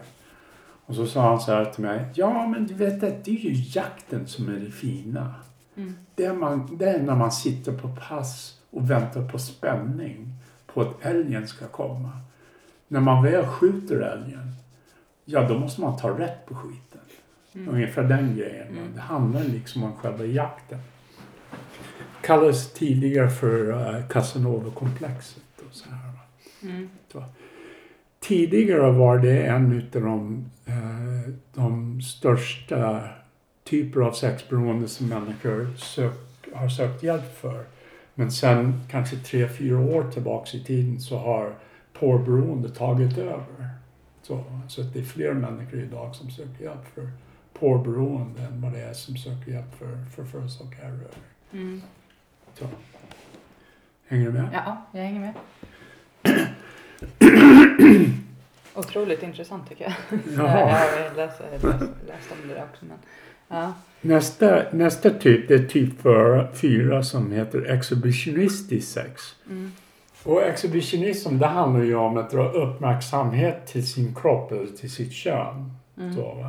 Och 0.87 0.95
så 0.95 1.07
sa 1.07 1.29
han 1.29 1.41
så 1.41 1.53
här 1.53 1.65
till 1.65 1.85
mig. 1.85 2.05
Ja 2.15 2.47
men 2.47 2.67
du 2.67 2.75
vet 2.75 3.03
att 3.03 3.25
det 3.25 3.31
är 3.31 3.51
ju 3.51 3.81
jakten 3.81 4.27
som 4.27 4.49
är 4.49 4.59
det 4.59 4.71
fina. 4.71 5.35
Mm. 5.77 5.95
Det 6.15 6.25
är, 6.25 6.33
man, 6.33 6.77
det 6.77 6.91
är 6.91 7.03
när 7.03 7.15
man 7.15 7.33
sitter 7.33 7.73
på 7.73 7.89
pass 8.09 8.59
och 8.71 8.91
väntar 8.91 9.29
på 9.29 9.39
spänning. 9.39 10.33
På 10.67 10.81
att 10.81 10.95
älgen 11.01 11.49
ska 11.49 11.67
komma. 11.67 12.11
När 12.89 13.01
man 13.01 13.23
väl 13.23 13.47
skjuter 13.47 14.01
älgen. 14.01 14.53
Ja 15.25 15.49
då 15.49 15.59
måste 15.59 15.81
man 15.81 15.97
ta 15.97 16.19
rätt 16.19 16.47
på 16.47 16.55
skiten. 16.55 17.01
Mm. 17.55 17.75
Ungefär 17.75 18.03
den 18.03 18.37
grejen. 18.37 18.69
Mm. 18.69 18.95
Det 18.95 19.01
handlar 19.01 19.45
liksom 19.45 19.85
om 19.85 19.93
själva 19.93 20.25
jakten. 20.25 20.79
Kallades 22.21 22.73
tidigare 22.73 23.31
för 23.31 23.69
uh, 23.69 24.09
Casanova-komplexet. 24.09 25.63
Och 25.69 25.75
så 25.75 25.89
här. 25.91 26.11
Mm. 26.63 26.89
Tidigare 28.21 28.93
var 28.93 29.19
det 29.19 29.47
en 29.47 29.73
utav 29.73 30.03
de, 30.03 30.51
eh, 30.67 31.33
de 31.55 32.03
största 32.03 33.09
typer 33.65 34.01
av 34.01 34.13
sexberoende 34.13 34.89
som 34.89 35.09
människor 35.09 35.77
sök, 35.77 36.15
har 36.53 36.69
sökt 36.69 37.03
hjälp 37.03 37.39
för. 37.39 37.65
Men 38.15 38.33
sen 38.33 38.81
kanske 38.91 39.17
tre, 39.17 39.49
fyra 39.49 39.79
år 39.79 40.11
tillbaks 40.11 40.55
i 40.55 40.65
tiden 40.65 41.01
så 41.01 41.19
har 41.19 41.55
porrberoende 41.93 42.69
tagit 42.69 43.19
över. 43.19 43.69
Så, 44.23 44.45
så 44.69 44.81
att 44.81 44.93
det 44.93 44.99
är 44.99 45.05
fler 45.05 45.33
människor 45.33 45.81
idag 45.81 46.15
som 46.15 46.31
söker 46.31 46.65
hjälp 46.65 46.95
för 46.95 47.11
porrberoende 47.59 48.43
än 48.43 48.61
vad 48.61 48.73
det 48.73 48.81
är 48.81 48.93
som 48.93 49.17
söker 49.17 49.53
hjälp 49.53 49.75
för 49.79 50.05
förförelse 50.17 50.65
och 50.65 50.85
erövring. 50.85 51.09
Mm. 51.53 51.83
Så. 52.55 52.67
Hänger 54.07 54.27
du 54.27 54.33
med? 54.33 54.49
Ja, 54.53 54.87
jag 54.93 55.01
hänger 55.01 55.21
med. 55.21 55.35
Otroligt 58.75 59.23
intressant 59.23 59.69
tycker 59.69 59.85
jag. 59.85 59.95
Jaha. 60.37 60.59
Jag 60.59 61.11
har 61.11 61.17
läst, 61.17 61.41
läst, 61.41 61.65
läst 62.07 62.33
om 62.33 62.49
det 62.49 62.55
där 62.55 62.65
också. 62.73 62.85
Men, 62.85 62.99
ja. 63.49 63.73
Nästa, 64.01 64.63
nästa 64.73 65.11
typ 65.11 65.49
det 65.49 65.55
är 65.55 65.69
typ 65.69 66.01
för- 66.01 66.49
fyra 66.55 67.03
som 67.03 67.33
heter 67.33 67.71
exhibitionistisk 67.71 68.93
sex. 68.93 69.23
Mm. 69.51 69.73
Och 70.25 70.43
exhibitionism 70.43 71.39
det 71.39 71.47
handlar 71.47 71.85
ju 71.85 71.95
om 71.95 72.17
att 72.17 72.31
dra 72.31 72.49
uppmärksamhet 72.49 73.67
till 73.67 73.89
sin 73.89 74.15
kropp 74.15 74.53
eller 74.53 74.67
till 74.67 74.91
sitt 74.91 75.13
kön. 75.13 75.73
Mm. 75.99 76.15
Så? 76.15 76.47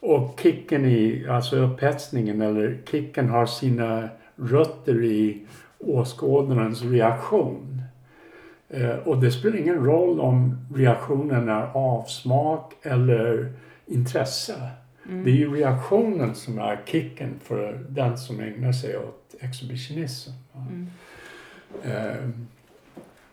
Och 0.00 0.40
kicken 0.42 0.84
i, 0.84 1.26
alltså 1.28 1.56
upphetsningen 1.56 2.42
eller 2.42 2.78
kicken 2.90 3.28
har 3.28 3.46
sina 3.46 4.08
rötter 4.36 5.04
i 5.04 5.46
åskådarens 5.78 6.82
reaktion. 6.82 7.82
Eh, 8.68 8.96
och 8.96 9.20
det 9.20 9.30
spelar 9.30 9.56
ingen 9.56 9.84
roll 9.84 10.20
om 10.20 10.66
reaktionen 10.74 11.48
är 11.48 11.70
avsmak 11.74 12.72
eller 12.82 13.52
intresse. 13.86 14.54
Mm. 15.08 15.24
Det 15.24 15.30
är 15.30 15.34
ju 15.34 15.54
reaktionen 15.54 16.34
som 16.34 16.58
är 16.58 16.80
kicken 16.86 17.34
för 17.44 17.86
den 17.88 18.18
som 18.18 18.40
ägnar 18.40 18.72
sig 18.72 18.98
åt 18.98 19.34
exhibitionism. 19.40 20.30
Mm. 20.56 20.86
Eh, 21.84 22.28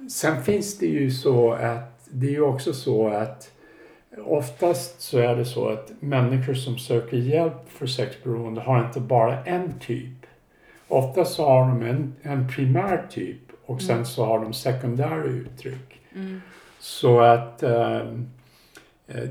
sen 0.10 0.44
finns 0.44 0.78
det 0.80 0.86
ju 0.86 1.12
så 1.12 1.54
att 1.54 2.08
det 2.12 2.28
är 2.28 2.32
ju 2.32 2.42
också 2.42 2.74
så 2.74 3.08
att 3.08 3.52
oftast 4.26 5.02
så 5.02 5.18
är 5.20 5.36
det 5.36 5.46
så 5.46 5.70
att 5.70 5.92
människor 6.00 6.54
som 6.54 6.78
söker 6.78 7.18
hjälp 7.18 7.70
för 7.70 7.88
sexberoende 7.88 8.62
har 8.62 8.86
inte 8.86 9.00
bara 9.00 9.44
en 9.44 9.80
typ. 9.80 10.26
Oftast 10.88 11.34
så 11.36 11.46
har 11.46 11.68
de 11.68 11.82
en, 11.82 12.16
en 12.22 12.48
primär 12.50 13.06
typ 13.10 13.38
och 13.66 13.82
sen 13.82 13.96
Mm. 13.96 14.06
så 14.06 14.26
har 14.26 14.40
de 14.40 14.54
sekundära 14.54 15.24
uttryck. 15.24 16.00
Mm. 16.16 16.42
Så 16.80 17.20
att 17.20 17.64
ehm, 17.64 18.30
eh, 19.08 19.30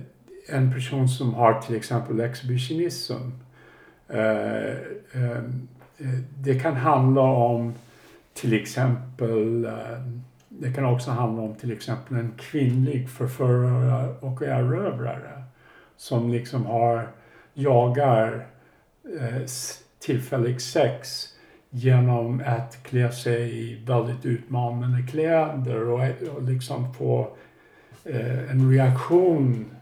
en 0.49 0.73
person 0.73 1.09
som 1.09 1.35
har 1.35 1.61
till 1.61 1.77
exempel 1.77 2.21
exhibitionism 2.21 3.31
eh, 4.09 4.71
eh, 5.13 5.43
det 6.39 6.61
kan 6.61 6.77
handla 6.77 7.23
om 7.23 7.75
till 8.35 8.53
exempel 8.53 9.65
eh, 9.65 9.73
det 10.49 10.73
kan 10.73 10.85
också 10.85 11.11
handla 11.11 11.43
om 11.43 11.55
till 11.55 11.73
exempel 11.73 12.17
en 12.17 12.33
kvinnlig 12.39 13.11
förförare 13.11 14.15
och 14.21 14.43
erövrare 14.43 15.43
som 15.97 16.33
liksom 16.33 16.67
har 16.67 17.09
jagar 17.55 18.47
eh, 19.21 19.43
tillfällig 19.99 20.61
sex 20.61 21.29
genom 21.71 22.43
att 22.47 22.83
klä 22.83 23.13
sig 23.13 23.59
i 23.59 23.85
väldigt 23.85 24.25
utmanande 24.25 25.07
kläder 25.11 25.89
och, 25.89 26.01
och 26.37 26.43
liksom 26.43 26.95
få 26.95 27.37
eh, 28.05 28.51
en 28.51 28.71
reaktion 28.71 29.74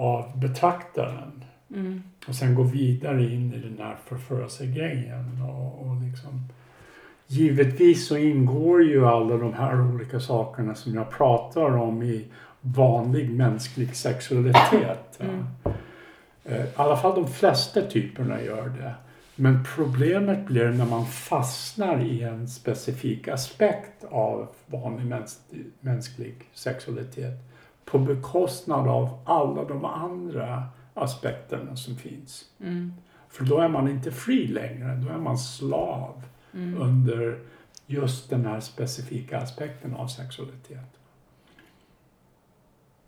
av 0.00 0.38
betraktaren 0.40 1.44
Mm. 1.74 2.02
och 2.28 2.34
sen 2.34 2.54
gå 2.54 2.62
vidare 2.62 3.22
in 3.22 3.54
i 3.54 3.58
den 3.58 3.78
här 3.78 3.96
förförelsegrejen 4.06 5.42
och, 5.42 5.86
och 5.86 6.02
liksom 6.02 6.48
Givetvis 7.26 8.06
så 8.06 8.16
ingår 8.16 8.82
ju 8.82 9.06
alla 9.06 9.36
de 9.36 9.54
här 9.54 9.94
olika 9.94 10.20
sakerna 10.20 10.74
som 10.74 10.94
jag 10.94 11.10
pratar 11.10 11.76
om 11.76 12.02
i 12.02 12.24
vanlig 12.60 13.30
mänsklig 13.30 13.96
sexualitet. 13.96 15.20
Mm. 15.20 15.46
Eh, 16.44 16.64
I 16.64 16.68
alla 16.76 16.96
fall 16.96 17.14
de 17.14 17.28
flesta 17.28 17.82
typerna 17.82 18.42
gör 18.42 18.68
det. 18.68 18.94
Men 19.36 19.64
problemet 19.76 20.46
blir 20.46 20.68
när 20.68 20.86
man 20.86 21.06
fastnar 21.06 22.00
i 22.00 22.22
en 22.22 22.48
specifik 22.48 23.28
aspekt 23.28 24.04
av 24.10 24.48
vanlig 24.66 25.06
mäns 25.06 25.38
mänsklig 25.80 26.34
sexualitet 26.52 27.49
på 27.90 27.98
bekostnad 27.98 28.88
av 28.88 29.18
alla 29.24 29.64
de 29.64 29.84
andra 29.84 30.64
aspekterna 30.94 31.76
som 31.76 31.96
finns. 31.96 32.44
Mm. 32.60 32.92
För 33.28 33.44
då 33.44 33.58
är 33.58 33.68
man 33.68 33.88
inte 33.88 34.10
fri 34.10 34.46
längre, 34.46 34.96
då 34.96 35.08
är 35.08 35.18
man 35.18 35.38
slav 35.38 36.22
Mm. 36.54 36.82
under 36.82 37.38
just 37.86 38.30
den 38.30 38.46
här 38.46 38.60
specifika 38.60 39.38
aspekten 39.38 39.94
av 39.94 40.06
sexualitet. 40.06 40.99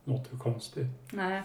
Låter 0.05 0.37
konstigt. 0.37 0.87
Nej. 1.13 1.43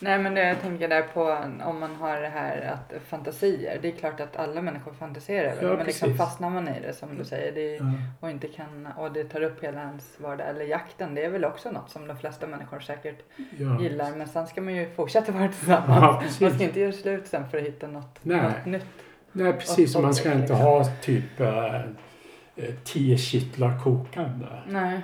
Nej 0.00 0.18
men 0.18 0.36
jag 0.36 0.60
tänker 0.60 0.88
där 0.88 1.02
på 1.02 1.22
om 1.64 1.80
man 1.80 1.94
har 1.96 2.20
det 2.20 2.28
här 2.28 2.60
att 2.60 3.02
fantasier. 3.02 3.78
Det 3.82 3.88
är 3.88 3.92
klart 3.92 4.20
att 4.20 4.36
alla 4.36 4.62
människor 4.62 4.92
fantiserar. 4.92 5.54
Ja, 5.62 5.76
men 5.76 5.86
liksom 5.86 6.06
precis. 6.08 6.18
fastnar 6.18 6.50
man 6.50 6.68
i 6.68 6.80
det 6.80 6.92
som 6.92 7.18
du 7.18 7.24
säger. 7.24 7.52
Det 7.52 7.76
Ja. 7.76 7.84
och 8.20 8.30
inte 8.30 8.48
kan 8.48 8.86
och 8.96 9.12
det 9.12 9.24
tar 9.24 9.40
upp 9.42 9.64
hela 9.64 9.80
ens 9.80 10.20
vardag. 10.20 10.48
Eller 10.48 10.64
jakten. 10.64 11.14
Det 11.14 11.24
är 11.24 11.28
väl 11.30 11.44
också 11.44 11.70
något 11.70 11.90
som 11.90 12.06
de 12.08 12.16
flesta 12.16 12.46
människor 12.46 12.80
säkert 12.80 13.18
Ja. 13.58 13.80
gillar. 13.82 14.10
Men 14.16 14.28
sen 14.28 14.46
ska 14.46 14.60
man 14.60 14.74
ju 14.74 14.90
fortsätta 14.94 15.32
vara 15.32 15.48
tillsammans. 15.48 16.22
Precis. 16.24 16.40
man 16.40 16.50
ska 16.54 16.64
inte 16.64 16.80
göra 16.80 16.92
slut 16.92 17.26
sen 17.26 17.48
för 17.48 17.58
att 17.58 17.64
hitta 17.64 17.86
något, 17.86 18.18
Nej. 18.22 18.36
något 18.42 18.66
nytt. 18.66 18.86
Nej, 19.32 19.52
precis. 19.52 19.96
Man 19.96 20.14
ska 20.14 20.30
och- 20.30 20.36
inte 20.36 20.54
ha 20.54 20.84
typ 21.02 21.40
eh, 21.40 21.80
tio 22.84 23.16
kittlar 23.18 23.80
kokande. 23.84 24.46
Nej. 24.68 25.00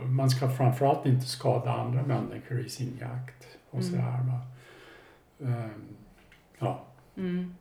Man 0.00 0.30
ska 0.30 0.50
framförallt 0.50 1.06
inte 1.06 1.26
skada 1.26 1.70
andra 1.72 2.02
människor 2.02 2.60
i 2.60 2.68
sin 2.68 2.98
jakt. 3.00 3.46
Och 3.70 3.78
Mm. 3.80 3.90
sådär, 3.90 4.02
va. 4.02 4.40
Ehm, 5.48 5.84
ja. 6.58 6.84
Mm. 7.16 7.54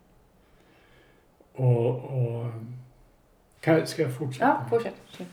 Och, 1.54 1.96
och, 1.96 2.52
kan, 3.60 3.88
ska 3.88 4.02
jag 4.02 4.18
fortsätta? 4.18 4.46
Ja, 4.46 4.66
fortsätt. 4.70 4.94
fortsätt. 5.08 5.28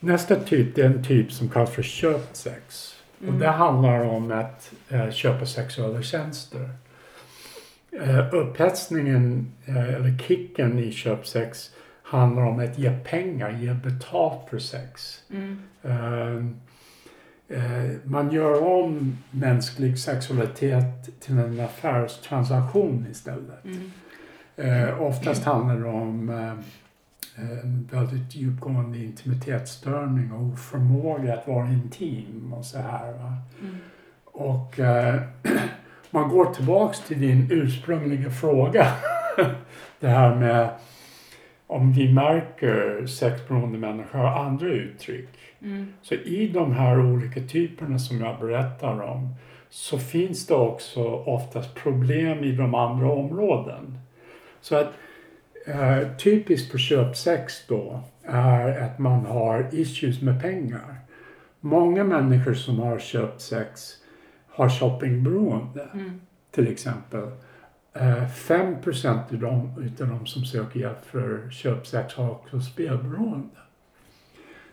Nästa 0.00 0.36
typ 0.36 0.74
det 0.74 0.82
är 0.82 0.86
en 0.86 1.04
typ 1.04 1.32
som 1.32 1.48
kallas 1.48 1.70
för 1.70 1.82
köpt 1.82 2.36
sex. 2.36 2.94
Och 3.26 3.32
det 3.34 3.48
handlar 3.48 4.00
om 4.04 4.32
att 4.32 4.72
eh, 4.88 5.10
köpa 5.10 5.46
sexuella 5.46 6.02
tjänster. 6.02 6.70
Eh, 8.02 8.34
upphetsningen, 8.34 9.52
eh, 9.66 9.94
eller 9.94 10.18
kicken 10.18 10.78
i 10.78 10.92
köpsex 10.92 11.73
handlar 12.14 12.42
om 12.42 12.58
att 12.58 12.78
ge 12.78 12.98
pengar, 12.98 13.50
ge 13.50 13.74
betalt 13.74 14.50
för 14.50 14.58
sex. 14.58 15.22
Mm. 15.30 15.58
Eh, 15.82 16.36
eh, 17.58 17.90
man 18.04 18.30
gör 18.32 18.64
om 18.64 19.18
mänsklig 19.30 19.98
sexualitet 19.98 21.20
till 21.20 21.38
en 21.38 21.60
affärstransaktion 21.60 23.06
istället. 23.10 23.64
Mm. 23.64 23.90
Eh, 24.56 25.02
oftast 25.02 25.44
handlar 25.44 25.76
det 25.76 25.88
om 25.88 26.28
eh, 26.28 26.52
en 27.36 27.88
väldigt 27.92 28.34
djupgående 28.34 28.98
intimitetsstörning 28.98 30.32
och 30.32 30.42
oförmåga 30.42 31.34
att 31.34 31.48
vara 31.48 31.68
intim 31.68 32.54
och 32.56 32.64
så 32.64 32.78
här. 32.78 33.14
Mm. 33.60 33.76
Och 34.24 34.80
man 36.10 36.28
går 36.28 36.54
tillbaks 36.54 37.00
till 37.00 37.20
din 37.20 37.48
ursprungliga 37.50 38.30
fråga. 38.30 38.92
det 40.00 40.08
här 40.08 40.34
med 40.34 40.70
om 41.74 41.92
vi 41.92 42.12
märker 42.12 43.06
sexberoende 43.06 43.78
människor 43.78 44.18
har 44.18 44.44
andra 44.44 44.66
uttryck. 44.66 45.28
Mm. 45.62 45.92
Så 46.02 46.14
i 46.14 46.48
de 46.48 46.72
här 46.72 47.00
olika 47.00 47.40
typerna 47.40 47.98
som 47.98 48.20
jag 48.20 48.40
berättar 48.40 49.00
om 49.02 49.34
så 49.70 49.98
finns 49.98 50.46
det 50.46 50.54
också 50.54 51.04
oftast 51.14 51.74
problem 51.74 52.44
i 52.44 52.52
de 52.52 52.74
andra 52.74 53.12
områden. 53.12 53.98
Så 54.60 54.76
att 54.76 54.92
eh, 55.66 56.16
typiskt 56.16 56.70
för 56.70 56.78
köpsex 56.78 57.66
då 57.66 58.00
är 58.24 58.78
att 58.82 58.98
man 58.98 59.26
har 59.26 59.66
issues 59.72 60.22
med 60.22 60.42
pengar. 60.42 60.94
Många 61.60 62.04
människor 62.04 62.54
som 62.54 62.78
har 62.78 62.98
köpt 62.98 63.40
sex 63.40 63.92
har 64.48 64.68
shoppingberoende 64.68 65.88
Mm. 65.94 66.20
till 66.50 66.68
exempel. 66.68 67.30
Eh, 67.94 68.28
5 68.28 68.76
utav 68.82 69.38
de, 69.38 69.82
utav 69.84 70.08
de 70.08 70.26
som 70.26 70.44
söker 70.44 70.80
hjälp 70.80 71.04
för 71.04 71.50
köpsex 71.50 72.14
har 72.14 72.30
också 72.30 72.60
spelberoende. 72.60 73.56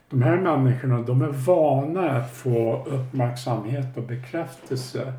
De 0.09 0.21
här 0.21 0.37
människorna 0.37 1.01
de 1.01 1.21
är 1.21 1.27
vana 1.27 2.11
att 2.11 2.31
få 2.33 2.85
uppmärksamhet 2.85 3.97
och 3.97 4.03
bekräftelse 4.03 5.13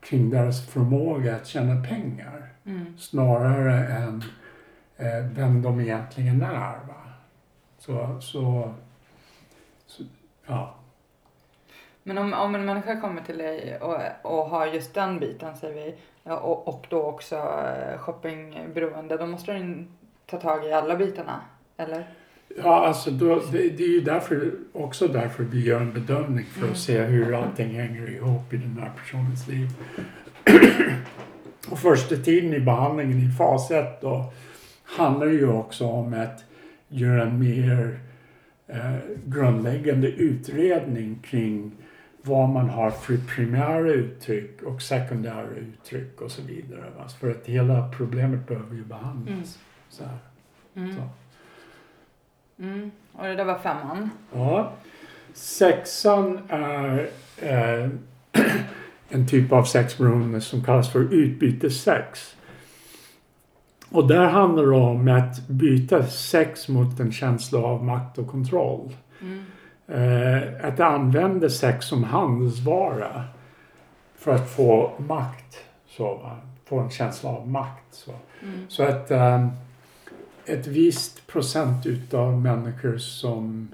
kring 0.00 0.30
deras 0.30 0.66
förmåga 0.66 1.36
att 1.36 1.46
tjäna 1.46 1.84
pengar 1.84 2.46
Mm. 2.66 2.98
snarare 2.98 3.86
än 3.86 4.24
eh, 4.96 5.24
vem 5.34 5.62
de 5.62 5.80
egentligen 5.80 6.42
är. 6.42 6.78
Va? 6.88 7.12
Så, 7.78 8.20
så, 8.20 8.74
så, 9.86 10.02
ja. 10.46 10.74
Men 12.02 12.18
om, 12.18 12.32
om 12.34 12.54
en 12.54 12.64
människa 12.64 13.00
kommer 13.00 13.22
till 13.22 13.38
dig 13.38 13.78
och, 13.80 14.00
och 14.22 14.48
har 14.48 14.66
just 14.66 14.94
den 14.94 15.18
biten 15.18 15.56
säger 15.56 15.74
vi 15.74 15.96
och, 16.34 16.68
och 16.68 16.86
då 16.88 17.02
också 17.02 17.36
eh, 17.36 17.98
shoppingberoende 17.98 19.16
då 19.16 19.26
måste 19.26 19.52
den 19.52 19.88
ta 20.26 20.36
tag 20.40 20.64
i 20.66 20.72
alla 20.72 20.96
bitarna 20.96 21.40
eller? 21.76 22.04
Ja, 22.62 22.86
alltså 22.86 23.10
då, 23.10 23.34
det, 23.52 23.58
det 23.68 23.84
är 23.84 23.88
ju 23.88 24.00
därför, 24.00 24.50
också 24.72 25.08
därför 25.08 25.42
vi 25.44 25.64
gör 25.66 25.80
en 25.80 25.92
bedömning 25.92 26.44
för 26.44 26.58
Mm. 26.60 26.70
att 26.72 26.78
se 26.78 27.00
hur 27.02 27.34
allting 27.34 27.68
hänger 27.70 28.10
ihop 28.10 28.52
i 28.52 28.56
den 28.56 28.78
här 28.80 28.90
personens 28.96 29.48
liv. 29.48 29.68
och 31.70 31.78
första 31.78 32.16
tiden 32.16 32.54
i 32.54 32.60
behandlingen 32.60 33.18
i 33.18 33.32
fas 33.38 33.70
1 33.70 34.00
då 34.00 34.32
handlar 34.84 35.26
ju 35.26 35.48
också 35.48 35.86
om 35.86 36.14
att 36.14 36.44
göra 36.88 37.22
en 37.22 37.38
mer 37.38 37.98
eh, 38.66 38.96
grundläggande 39.26 40.08
utredning 40.08 41.18
kring 41.22 41.72
vad 42.26 42.48
man 42.48 42.70
har 42.70 42.90
för 42.90 43.16
primära 43.16 43.90
uttryck 43.90 44.62
och 44.62 44.82
sekundära 44.82 45.46
uttryck 45.46 46.20
och 46.20 46.30
så 46.30 46.42
vidare. 46.42 46.84
För 47.20 47.30
att 47.30 47.46
hela 47.46 47.88
problemet 47.88 48.48
behöver 48.48 48.74
ju 48.74 48.84
behandlas. 48.84 49.28
Mm. 49.28 49.44
Så. 49.88 50.04
Mm. 50.74 50.96
Så. 50.96 51.02
Mm. 52.62 52.90
Och 53.12 53.24
det 53.24 53.34
där 53.34 53.44
var 53.44 53.58
femman. 53.58 54.10
Ja. 54.32 54.72
Sexan 55.34 56.40
är 56.48 57.08
eh, 57.42 57.88
en 59.08 59.28
typ 59.28 59.52
av 59.52 59.64
sexberoende 59.64 60.40
som 60.40 60.64
kallas 60.64 60.92
för 60.92 61.14
utbytessex. 61.14 62.36
Och 63.90 64.08
där 64.08 64.26
handlar 64.26 64.62
det 64.62 64.76
om 64.76 65.08
att 65.08 65.48
byta 65.48 66.06
sex 66.06 66.68
mot 66.68 67.00
en 67.00 67.12
känsla 67.12 67.58
av 67.58 67.84
makt 67.84 68.18
och 68.18 68.28
kontroll. 68.28 68.92
Mm. 69.20 69.44
Eh, 69.88 70.42
att 70.62 70.80
använda 70.80 71.48
sex 71.48 71.86
som 71.86 72.04
handelsvara 72.04 73.24
för 74.18 74.34
att 74.34 74.50
få 74.50 74.92
makt. 74.98 75.64
Så? 75.86 76.30
Få 76.64 76.78
en 76.78 76.90
känsla 76.90 77.30
av 77.30 77.48
makt. 77.48 77.84
Så. 77.90 78.12
Mm. 78.42 78.66
Så 78.68 78.82
att 78.82 79.10
eh, 79.10 79.48
ett 80.46 80.66
visst 80.66 81.26
procent 81.26 81.86
utav 81.86 82.40
människor 82.40 82.98
som, 82.98 83.68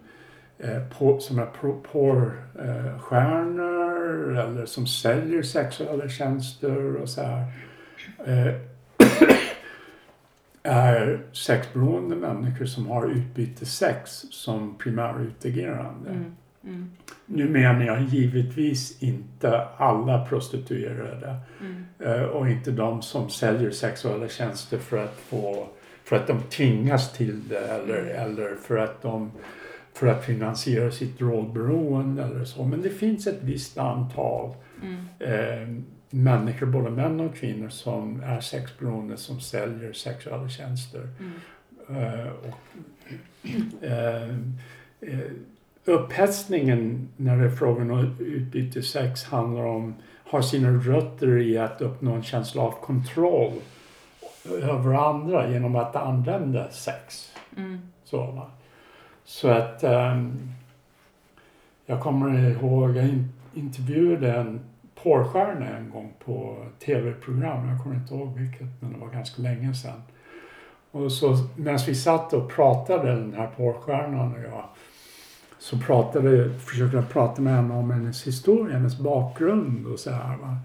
eh, 0.59 0.83
på, 0.99 1.21
som 1.21 1.39
är 1.39 1.47
porrstjärnor 1.93 4.39
eller 4.39 4.67
som 4.67 4.87
säljer 4.87 5.43
sexuella 5.43 6.09
tjänster 6.09 6.97
och 6.97 7.09
så 7.09 7.23
här 7.23 7.45
eh, 8.27 8.55
är 10.63 11.21
sexberoende 11.33 12.17
människor 12.17 12.65
som 12.65 12.87
har 12.87 13.11
utbytessex 13.11 14.11
som 14.31 14.79
primärutagerande. 14.79 16.11
Mm. 16.11 16.37
Mm. 16.65 16.91
Nu 17.27 17.49
menar 17.49 17.85
jag 17.85 18.03
givetvis 18.03 19.03
inte 19.03 19.67
alla 19.77 20.27
prostituerade 20.27 21.37
Mm. 21.61 21.85
eh, 21.99 22.23
och 22.23 22.49
inte 22.49 22.71
de 22.71 23.03
som 23.03 23.31
säljer 23.31 23.71
sexuella 23.71 24.29
tjänster 24.29 24.79
för 24.79 25.05
att 25.05 25.17
få 25.17 25.69
för 26.05 26.17
att 26.17 26.27
de 26.27 26.43
tvingas 26.43 27.13
till 27.13 27.49
det 27.49 27.59
eller, 27.59 28.05
eller 28.05 28.55
för 28.55 28.77
att 28.77 29.03
de 29.03 29.31
för 29.95 30.07
att 30.07 30.25
finansiera 30.25 30.91
sitt 30.91 31.19
drogberoende 31.19 32.23
eller 32.23 32.45
så. 32.45 32.65
Men 32.65 32.83
det 32.83 32.91
finns 32.91 33.27
ett 33.27 33.43
visst 33.43 33.79
antal 33.79 34.55
Mm. 34.83 35.07
eh, 35.19 35.83
människor, 36.11 36.67
både 36.67 36.91
män 36.91 37.21
och 37.21 37.35
kvinnor, 37.35 37.69
som 37.69 38.23
är 38.23 38.41
sexberoende 38.41 39.17
som 39.17 39.41
säljer 39.41 39.93
sexuella 39.93 40.49
tjänster. 40.49 41.09
Mm. 41.19 42.05
Eh, 42.05 42.27
och, 42.33 42.59
eh, 43.85 44.29
eh, 45.01 45.31
upphetsningen 45.85 47.09
när 47.17 47.39
det 47.39 47.45
är 47.45 47.51
frågan 47.51 47.91
om 47.91 48.17
utbyte 48.19 48.83
sex 48.83 49.25
handlar 49.25 49.65
om, 49.65 49.95
har 50.25 50.43
sina 50.43 50.71
rötter 50.71 51.39
i 51.39 51.59
att 51.59 51.81
uppnå 51.81 52.15
en 52.15 52.23
känsla 52.23 52.63
av 52.63 52.73
kontroll 52.73 53.53
över 54.63 54.95
andra 54.95 55.51
genom 55.51 55.77
att 55.77 55.97
använda 55.97 56.71
sex. 56.71 57.33
Mm. 57.57 57.81
Så, 58.05 58.17
va? 58.27 58.51
Så 59.25 59.49
att 59.49 59.85
um, 59.85 60.53
jag 61.87 62.01
kommer 62.01 62.51
ihåg, 62.51 62.97
jag 62.97 63.25
intervjuade 63.55 64.33
en 64.33 64.61
porrstjärna 65.03 65.69
en 65.77 65.91
gång 65.91 66.13
på 66.25 66.67
tv-program, 66.85 67.69
jag 67.69 67.83
kommer 67.83 67.97
inte 67.97 68.15
ihåg 68.15 68.39
vilket, 68.39 68.69
men 68.81 68.93
det 68.93 68.99
var 68.99 69.09
ganska 69.09 69.43
länge 69.43 69.75
sedan. 69.75 70.03
Och 70.91 71.13
så 71.13 71.37
medan 71.57 71.79
vi 71.87 71.95
satt 71.95 72.33
och 72.33 72.51
pratade, 72.51 73.11
den 73.11 73.35
här 73.35 73.51
porrstjärnan 73.57 74.33
och 74.33 74.43
jag, 74.43 74.65
så 75.59 75.79
pratade, 75.79 76.59
försökte 76.59 76.97
jag 76.97 77.09
prata 77.09 77.43
med 77.43 77.55
henne 77.57 77.75
om 77.75 77.91
hennes 77.91 78.27
historia, 78.27 78.77
hennes 78.77 78.99
bakgrund 78.99 79.87
och 79.87 79.99
så 79.99 80.11
här. 80.11 80.37
Va? 80.37 80.57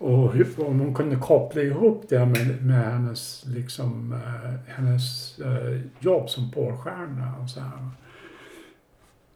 Och 0.00 0.32
hur, 0.32 0.64
om 0.66 0.80
hon 0.80 0.94
kunde 0.94 1.16
koppla 1.16 1.62
ihop 1.62 2.04
det 2.08 2.26
med, 2.26 2.66
med 2.66 2.92
hennes, 2.92 3.44
liksom, 3.46 4.12
eh, 4.12 4.74
hennes 4.74 5.38
eh, 5.38 5.80
jobb 5.98 6.30
som 6.30 6.50
porrstjärna 6.50 7.34
och 7.42 7.50
så 7.50 7.60
här. 7.60 7.88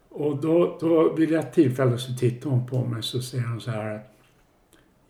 Och 0.09 0.37
då, 0.37 0.79
då 0.81 1.15
vid 1.15 1.35
ett 1.35 1.53
tillfälle 1.53 1.99
så 1.99 2.15
tittar 2.15 2.51
hon 2.51 2.67
på 2.67 2.85
mig 2.85 3.03
så 3.03 3.23
säger 3.23 3.45
hon 3.45 3.61
så 3.61 3.71
här 3.71 3.95
att 3.95 4.15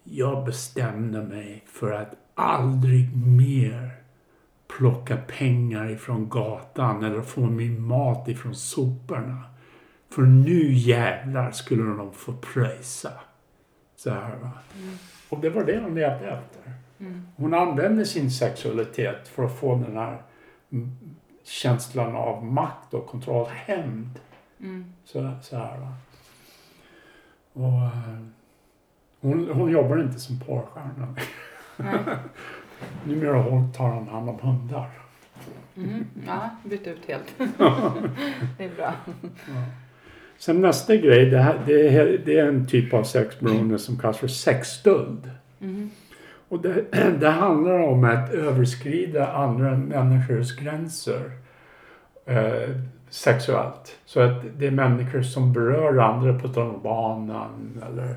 jag 0.04 0.44
bestämde 0.44 1.22
mig 1.22 1.64
för 1.66 1.92
att 1.92 2.14
aldrig 2.34 3.16
mer 3.16 3.90
plocka 4.78 5.16
pengar 5.16 5.90
ifrån 5.90 6.28
gatan 6.28 7.04
eller 7.04 7.22
få 7.22 7.40
min 7.40 7.82
mat 7.86 8.28
ifrån 8.28 8.54
soporna. 8.54 9.42
För 10.10 10.22
nu 10.22 10.72
jävlar 10.72 11.50
skulle 11.50 11.82
de 11.82 12.12
få 12.12 12.32
pröjsa. 12.32 13.12
Så 13.96 14.10
här 14.10 14.36
va. 14.36 14.50
Mm. 14.76 14.94
Och 15.34 15.40
det 15.40 15.50
var 15.50 15.64
det 15.64 15.80
hon 15.80 15.94
levde 15.94 16.30
efter. 16.30 16.72
Mm. 17.00 17.26
Hon 17.36 17.54
använde 17.54 18.04
sin 18.04 18.30
sexualitet 18.30 19.28
för 19.28 19.44
att 19.44 19.58
få 19.58 19.74
den 19.74 19.96
här 19.96 20.22
känslan 21.44 22.16
av 22.16 22.44
makt 22.44 22.94
och 22.94 23.06
kontroll, 23.06 23.46
hämnd. 23.48 24.20
Mm. 24.60 24.92
Så, 25.04 25.32
så 25.42 25.56
här 25.56 25.78
va. 25.78 25.94
Och, 27.52 27.82
eh, 27.82 28.20
hon, 29.20 29.48
hon 29.48 29.70
jobbar 29.70 30.00
inte 30.00 30.18
som 30.18 30.40
porrstjärna. 30.40 31.16
Numera 33.04 33.68
tar 33.76 33.88
hon 33.88 34.08
hand 34.08 34.28
om 34.28 34.38
hundar. 34.40 34.90
Mm. 35.76 36.06
Ja, 36.26 36.50
bytt 36.64 36.86
ut 36.86 37.06
helt. 37.08 37.34
det 38.58 38.64
är 38.64 38.76
bra. 38.76 38.92
Ja. 39.22 39.64
Sen 40.38 40.60
nästa 40.60 40.96
grej, 40.96 41.30
det, 41.30 41.38
här, 41.38 41.58
det, 41.66 41.88
är, 41.88 42.20
det 42.24 42.38
är 42.38 42.46
en 42.46 42.66
typ 42.66 42.94
av 42.94 43.04
sexberoende 43.04 43.78
som 43.78 43.98
kallas 43.98 44.18
för 44.18 44.28
sexstöld. 44.28 45.30
Mm. 45.60 45.90
Och 46.48 46.62
det, 46.62 46.84
det 47.20 47.28
handlar 47.28 47.78
om 47.78 48.04
att 48.04 48.34
överskrida 48.34 49.32
andra 49.32 49.76
människors 49.76 50.56
gränser 50.56 51.30
eh, 52.26 52.70
sexuellt. 53.10 53.98
Så 54.04 54.20
att 54.20 54.42
det 54.58 54.66
är 54.66 54.70
människor 54.70 55.22
som 55.22 55.52
berör 55.52 55.98
andra 55.98 56.38
på 56.38 56.48
tunnelbanan 56.48 57.82
eller 57.86 58.14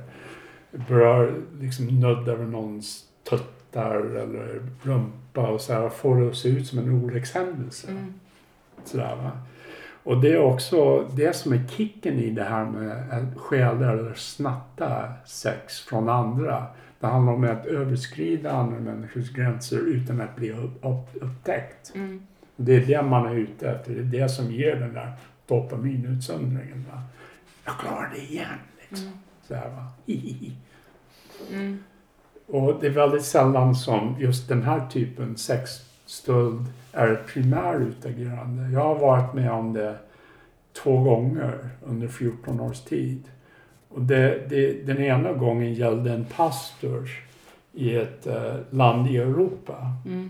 berör, 0.72 1.34
liksom 1.60 1.86
nuddar 1.86 2.36
vid 2.36 2.50
någons 2.50 3.04
tuttar 3.30 3.96
eller 3.96 4.62
rumpa 4.84 5.48
och 5.48 5.62
så 5.62 5.74
här, 5.74 5.90
får 5.90 6.22
det 6.22 6.28
att 6.28 6.36
se 6.36 6.50
ut 6.50 6.68
som 6.68 6.80
en 6.80 7.04
olyckshändelse. 7.04 7.92
Mm. 7.92 8.14
Sådär, 8.84 9.16
va? 9.16 9.32
Och 10.08 10.22
det 10.22 10.34
är 10.34 10.40
också 10.40 11.10
det 11.16 11.36
som 11.36 11.54
är 11.54 11.68
kicken 11.78 12.20
i 12.20 12.30
det 12.30 12.44
här 12.44 12.66
med 12.66 13.12
att 13.12 13.40
stjäla 13.40 13.92
eller 13.92 14.14
snatta 14.14 15.14
sex 15.26 15.80
från 15.80 16.10
andra. 16.10 16.66
Det 17.00 17.08
handlar 17.08 17.34
om 17.34 17.44
att 17.44 17.66
överskrida 17.66 18.52
andra 18.52 18.80
människors 18.80 19.30
gränser 19.30 19.78
utan 19.78 20.22
att 20.22 20.36
bli 20.36 20.52
upp, 20.52 20.86
upp, 20.86 21.24
upptäckt. 21.24 21.96
Mm. 21.96 22.28
Det 22.56 22.76
är 22.76 22.86
det 22.86 23.02
man 23.02 23.26
är 23.26 23.36
ute 23.36 23.70
efter. 23.70 23.94
Det 23.94 24.00
är 24.00 24.22
det 24.22 24.30
som 24.30 24.52
ger 24.52 24.76
den 24.76 24.94
där 24.94 25.12
dopaminutsöndringen. 25.48 26.86
Va? 26.92 27.02
Jag 27.66 27.78
klarar 27.78 28.12
det 28.16 28.22
igen. 28.22 28.48
Liksom. 28.80 29.08
Mm. 29.08 29.20
Så 29.48 29.56
här, 29.56 29.70
va? 29.70 29.86
Mm. 31.52 31.84
Och 32.48 32.78
det 32.82 32.88
är 32.88 32.92
väldigt 32.92 33.26
sällan 33.26 33.76
som 33.76 34.16
just 34.20 34.50
den 34.50 34.64
här 34.64 34.88
typen 34.88 35.38
sexstöld 35.38 36.66
är 36.98 37.14
ett 37.14 37.28
primärutagerande. 37.28 38.70
Jag 38.74 38.82
har 38.84 38.96
varit 38.96 39.34
med 39.34 39.52
om 39.52 39.74
det 39.74 39.96
två 40.84 40.98
gånger 41.04 41.70
under 41.86 42.08
14 42.08 42.60
års 42.60 42.80
tid. 42.80 43.24
Och 43.90 44.02
det, 44.02 44.50
det, 44.50 44.86
den 44.88 44.98
ena 44.98 45.34
gången 45.34 45.74
gällde 45.74 46.12
en 46.14 46.26
pastor 46.26 47.10
i 47.74 47.96
ett 47.96 48.28
eh, 48.28 48.56
land 48.70 49.08
i 49.08 49.18
Europa 49.18 49.94
Mm. 50.06 50.30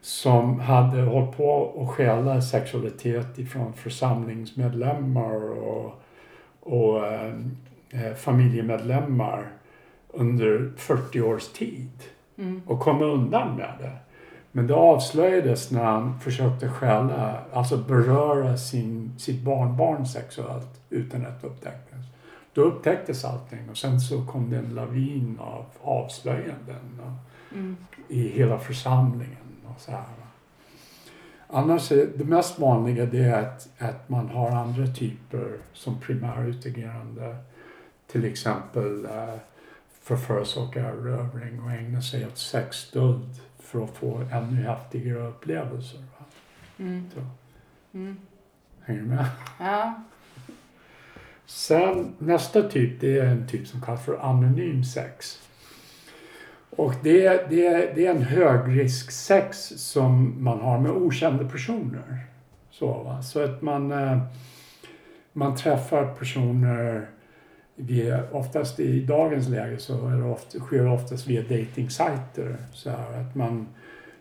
som 0.00 0.60
hade 0.60 1.02
hållit 1.02 1.36
på 1.36 1.82
att 1.82 1.88
stjäla 1.96 2.42
sexualitet 2.42 3.38
ifrån 3.38 3.72
församlingsmedlemmar 3.72 5.50
och, 5.58 6.02
och 6.60 7.06
eh, 7.06 7.34
eh, 7.90 8.14
familjemedlemmar 8.14 9.46
under 10.08 10.72
40 10.76 11.20
års 11.20 11.48
tid 11.48 11.90
Mm. 12.38 12.62
och 12.66 12.80
kom 12.80 13.02
undan 13.02 13.56
med 13.56 13.70
det. 13.80 13.92
Men 14.52 14.66
det 14.66 14.74
avslöjades 14.74 15.70
när 15.70 15.84
han 15.84 16.20
försökte 16.20 16.68
stjäla, 16.68 17.38
alltså 17.52 17.76
beröra 17.76 18.56
sin, 18.56 19.14
sitt 19.18 19.42
barnbarn 19.42 20.06
sexuellt 20.06 20.80
utan 20.90 21.26
att 21.26 21.44
upptäckas. 21.44 22.00
Då 22.52 22.62
upptäcktes 22.62 23.24
allting 23.24 23.70
och 23.70 23.76
sen 23.76 24.00
så 24.00 24.26
kom 24.26 24.50
det 24.50 24.56
en 24.56 24.74
lavin 24.74 25.38
av 25.40 25.64
avslöjanden 25.82 27.00
Mm. 27.52 27.76
i 28.08 28.28
hela 28.28 28.58
församlingen. 28.58 29.36
Och 29.66 29.80
så 29.80 29.90
här. 29.90 30.04
Annars 31.46 31.92
är 31.92 32.06
det 32.16 32.24
mest 32.24 32.58
vanliga 32.58 33.06
det 33.06 33.24
är 33.24 33.42
att, 33.42 33.68
att 33.78 34.08
man 34.08 34.28
har 34.28 34.50
andra 34.50 34.86
typer 34.86 35.58
som 35.72 36.00
primärutagerande. 36.00 37.36
Till 38.06 38.24
exempel 38.24 39.04
eh, 39.04 39.34
förförsoka 40.02 40.92
rövring 40.92 41.62
och 41.62 41.70
ägna 41.70 42.02
sig 42.02 42.26
åt 42.26 42.38
sexstöld 42.38 43.40
för 43.70 43.84
att 43.84 43.96
få 43.96 44.22
ännu 44.32 44.62
häftigare 44.62 45.26
upplevelser. 45.28 45.98
Va? 45.98 46.24
Mm. 46.78 47.04
Så, 47.14 47.20
Mm. 47.98 48.16
hänger 48.84 49.00
du 49.00 49.06
med? 49.06 49.26
Ja. 49.60 50.02
Sen 51.46 52.14
nästa 52.18 52.62
typ 52.62 53.00
det 53.00 53.18
är 53.18 53.24
en 53.26 53.46
typ 53.48 53.66
som 53.68 53.80
kallas 53.82 54.04
för 54.04 54.18
anonym 54.18 54.84
sex. 54.84 55.38
Och 56.70 56.94
det, 57.02 57.26
är- 57.26 57.46
det, 57.48 57.66
är- 57.66 57.94
det 57.94 58.06
är 58.06 58.10
en 58.10 58.22
högrisksex 58.22 59.58
som 59.76 60.34
man 60.44 60.60
har 60.60 60.78
med 60.78 60.90
okända 60.92 61.48
personer. 61.48 62.18
Så, 62.70 63.02
va? 63.02 63.22
så 63.22 63.44
att 63.44 63.62
man, 63.62 63.92
eh, 63.92 64.18
man 65.32 65.56
träffar 65.56 66.14
personer 66.14 67.06
via, 67.80 68.22
oftast 68.32 68.80
i 68.80 69.00
dagens 69.04 69.48
läge 69.48 69.78
så 69.78 70.08
är 70.08 70.16
det 70.16 70.24
ofta, 70.24 70.58
sker 70.58 70.82
det 70.84 70.90
oftast 70.90 71.26
via 71.26 71.42
datingsajter. 71.42 72.56
Så 72.72 72.90
här, 72.90 73.20
att 73.20 73.34
man 73.34 73.68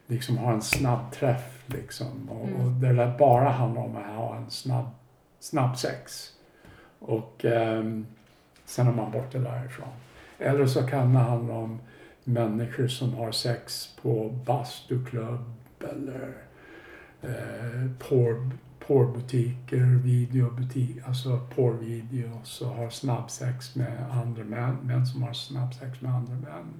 liksom 0.07 0.37
har 0.37 0.53
en 0.53 0.61
snabb 0.61 1.11
träff 1.11 1.63
liksom. 1.67 2.29
Och, 2.29 2.47
Mm. 2.47 2.61
och 2.65 2.71
det 2.71 2.93
där 2.93 3.17
bara 3.17 3.49
handlar 3.49 3.81
om 3.81 3.97
att 3.97 4.15
ha 4.15 4.35
en 4.35 4.49
snabb, 4.49 4.85
snabb 5.39 5.77
sex. 5.77 6.33
Och 6.99 7.45
ehm, 7.45 8.05
sen 8.65 8.87
är 8.87 8.91
man 8.91 9.11
borta 9.11 9.37
därifrån. 9.37 9.87
Eller 10.39 10.65
så 10.65 10.83
kan 10.87 11.13
det 11.13 11.19
handla 11.19 11.53
om 11.53 11.79
människor 12.23 12.87
som 12.87 13.13
har 13.13 13.31
sex 13.31 13.89
på 14.01 14.29
bastuklubb 14.45 15.53
eller 15.79 16.33
eh, 17.21 17.91
porr, 17.99 18.49
porrbutiker, 18.87 19.85
videobutik, 20.03 20.97
alltså 21.07 21.47
porrvideos 21.55 22.61
och 22.61 22.67
har 22.75 22.89
snabbsex 22.89 23.75
med 23.75 24.11
andra 24.11 24.43
män, 24.43 24.75
män 24.83 25.05
som 25.05 25.23
har 25.23 25.33
snabbsex 25.33 26.01
med 26.01 26.15
andra 26.15 26.33
män. 26.35 26.73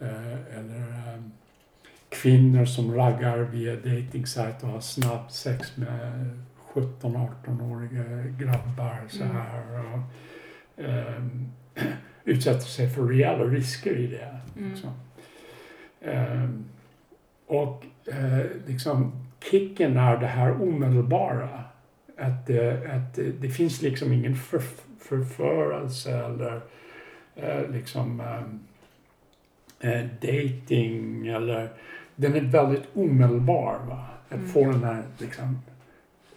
Eh, 0.00 0.58
eller 0.58 1.12
ehm, 1.14 1.30
kvinnor 2.08 2.64
som 2.64 2.94
raggar 2.94 3.38
via 3.38 3.74
datingsajt 3.76 4.62
och 4.62 4.68
har 4.68 4.80
snabbsex 4.80 5.76
med 5.76 6.30
17-18-åriga 6.72 8.04
grabbar 8.38 9.00
så 9.08 9.22
Mm. 9.24 9.36
här. 9.36 9.84
Och, 9.94 10.00
ehm, 10.84 11.48
utsätter 12.24 12.66
sig 12.66 12.90
för 12.90 13.02
rejäla 13.02 13.44
risker 13.44 13.96
i 13.96 14.06
det. 14.06 14.40
Mm. 14.56 14.70
Liksom. 14.70 14.90
Ehm, 16.00 16.64
och 17.46 17.84
eh, 18.06 18.46
liksom 18.66 19.12
kicken 19.40 19.96
är 19.96 20.16
det 20.16 20.26
här 20.26 20.62
omedelbara. 20.62 21.64
Att, 22.18 22.46
det, 22.46 22.90
att 22.92 23.18
det, 23.40 23.48
finns 23.48 23.82
liksom 23.82 24.12
ingen 24.12 24.36
för, 24.36 24.62
förförelse 25.00 26.24
eller 26.24 26.60
eh, 27.36 27.70
liksom 27.70 28.20
ehm, 28.20 28.60
eh, 29.80 30.06
dating 30.20 31.26
eller 31.26 31.68
den 32.16 32.34
är 32.34 32.40
väldigt 32.40 32.84
omedelbar. 32.94 33.78
Va? 33.88 34.04
Att 34.28 34.34
Mm. 34.38 34.48
få 34.48 34.64
den 34.64 34.84
här 34.84 35.02
liksom, 35.18 35.58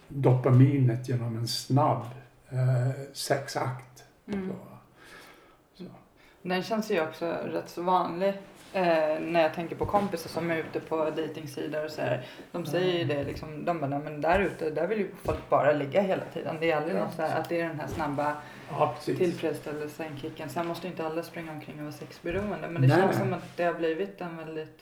dopaminet 0.07 1.09
genom 1.09 1.37
en 1.37 1.47
snabb 1.47 2.05
eh, 2.49 2.91
sexakt. 3.13 4.03
Mm. 4.27 4.49
Så. 4.49 4.55
Så. 5.83 5.89
Den 6.41 6.63
känns 6.63 6.91
ju 6.91 7.01
också 7.01 7.25
rätt 7.25 7.69
så 7.69 7.81
vanlig 7.81 8.33
eh, 8.73 9.19
när 9.21 9.41
jag 9.41 9.53
tänker 9.53 9.75
på 9.75 9.85
kompisar 9.85 10.29
som 10.29 10.51
är 10.51 10.57
ute 10.57 10.79
på 10.79 11.09
dejtingsidor 11.15 11.85
och 11.85 11.91
så 11.91 12.01
här. 12.01 12.21
De 12.51 12.65
säger 12.65 12.99
ju 12.99 13.05
det 13.05 13.23
liksom, 13.23 13.65
de 13.65 13.79
bara, 13.79 13.87
"Nej, 13.87 13.99
men 14.03 14.21
där 14.21 14.39
ute, 14.39 14.69
där 14.69 14.87
vill 14.87 14.99
ju 14.99 15.07
folk 15.23 15.49
bara 15.49 15.71
ligga 15.73 16.01
hela 16.01 16.23
tiden. 16.33 16.55
Det 16.59 16.71
är 16.71 16.77
aldrig 16.77 16.95
Ja. 16.97 17.03
något 17.03 17.13
så 17.13 17.21
här, 17.21 17.39
att 17.39 17.49
det 17.49 17.61
är 17.61 17.67
den 17.67 17.79
här 17.79 17.87
snabba 17.87 18.33
Ja, 18.69 18.95
tillfredsställelsen, 19.05 20.17
kicken. 20.21 20.49
Sen 20.49 20.67
måste 20.67 20.87
inte 20.87 21.05
alla 21.05 21.23
springa 21.23 21.51
omkring 21.51 21.75
och 21.77 21.81
vara 21.83 21.91
sexberoende. 21.91 22.67
Men 22.69 22.81
det 22.81 22.87
Nej. 22.87 22.97
känns 22.97 23.17
som 23.17 23.33
att 23.33 23.57
det 23.57 23.63
har 23.63 23.73
blivit 23.73 24.21
en 24.21 24.37
väldigt... 24.37 24.79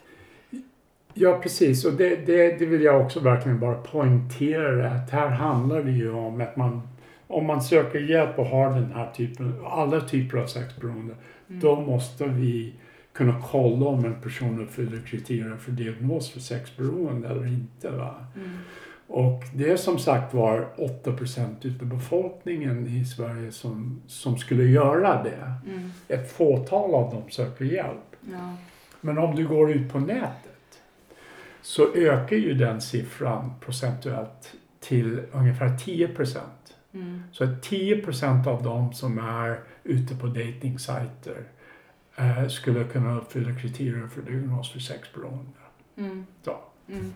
Ja, 1.14 1.38
precis. 1.42 1.84
Och 1.84 1.92
det, 1.92 2.16
det, 2.26 2.58
det 2.58 2.66
vill 2.66 2.82
jag 2.82 3.00
också 3.00 3.20
verkligen 3.20 3.58
bara 3.60 3.74
poängtera 3.74 4.90
att 4.90 5.10
här 5.10 5.28
handlar 5.28 5.82
det 5.82 5.90
ju 5.90 6.12
om 6.12 6.40
att 6.40 6.56
man 6.56 6.88
om 7.26 7.46
man 7.46 7.62
söker 7.62 7.98
hjälp 7.98 8.38
och 8.38 8.46
har 8.46 8.70
den 8.70 8.92
här 8.92 9.10
typen, 9.10 9.60
alla 9.66 10.00
typer 10.00 10.38
av 10.38 10.46
sexberoende, 10.46 11.14
Mm. 11.48 11.60
då 11.60 11.80
måste 11.80 12.24
vi 12.24 12.72
kunna 13.12 13.42
kolla 13.50 13.86
om 13.86 14.04
en 14.04 14.20
person 14.20 14.62
uppfyller 14.62 15.02
kriterier 15.06 15.56
för 15.56 15.72
diagnos 15.72 16.30
för 16.30 16.40
sexberoende 16.40 17.28
eller 17.28 17.46
inte. 17.46 17.90
Va? 17.90 18.26
Mm. 18.36 18.58
Och 19.06 19.42
det 19.54 19.70
är 19.70 19.76
som 19.76 19.98
sagt 19.98 20.34
var 20.34 20.68
8% 20.76 21.54
utav 21.62 21.88
befolkningen 21.88 22.86
i 22.86 23.04
Sverige 23.04 23.52
som, 23.52 24.02
som 24.06 24.38
skulle 24.38 24.64
göra 24.64 25.22
det. 25.22 25.54
Mm. 25.66 25.90
Ett 26.08 26.32
fåtal 26.32 26.94
av 26.94 27.10
dem 27.10 27.22
söker 27.30 27.64
hjälp. 27.64 28.16
Ja. 28.32 28.56
Men 29.00 29.18
om 29.18 29.36
du 29.36 29.48
går 29.48 29.72
ut 29.72 29.92
på 29.92 29.98
nätet 29.98 30.80
så 31.62 31.94
ökar 31.94 32.36
ju 32.36 32.54
den 32.54 32.80
siffran 32.80 33.52
procentuellt 33.60 34.54
till 34.80 35.20
ungefär 35.32 35.78
10 35.78 36.08
procent. 36.08 36.76
Mm. 36.94 37.22
Så 37.32 37.44
att 37.44 37.62
10 37.62 37.96
procent 37.96 38.46
av 38.46 38.62
dem 38.62 38.92
som 38.92 39.18
är 39.18 39.60
ute 39.84 40.14
på 40.14 40.26
datingsajter 40.26 41.44
eh, 42.20 42.48
skulle 42.48 42.84
kunna 42.84 43.18
uppfylla 43.18 43.54
kriterier 43.54 44.06
för 44.06 44.22
diagnos 44.22 44.72
för 44.72 44.78
sexberoende. 44.78 45.50
Mm. 45.96 46.26
Så. 46.44 46.56
Mm. 46.88 47.12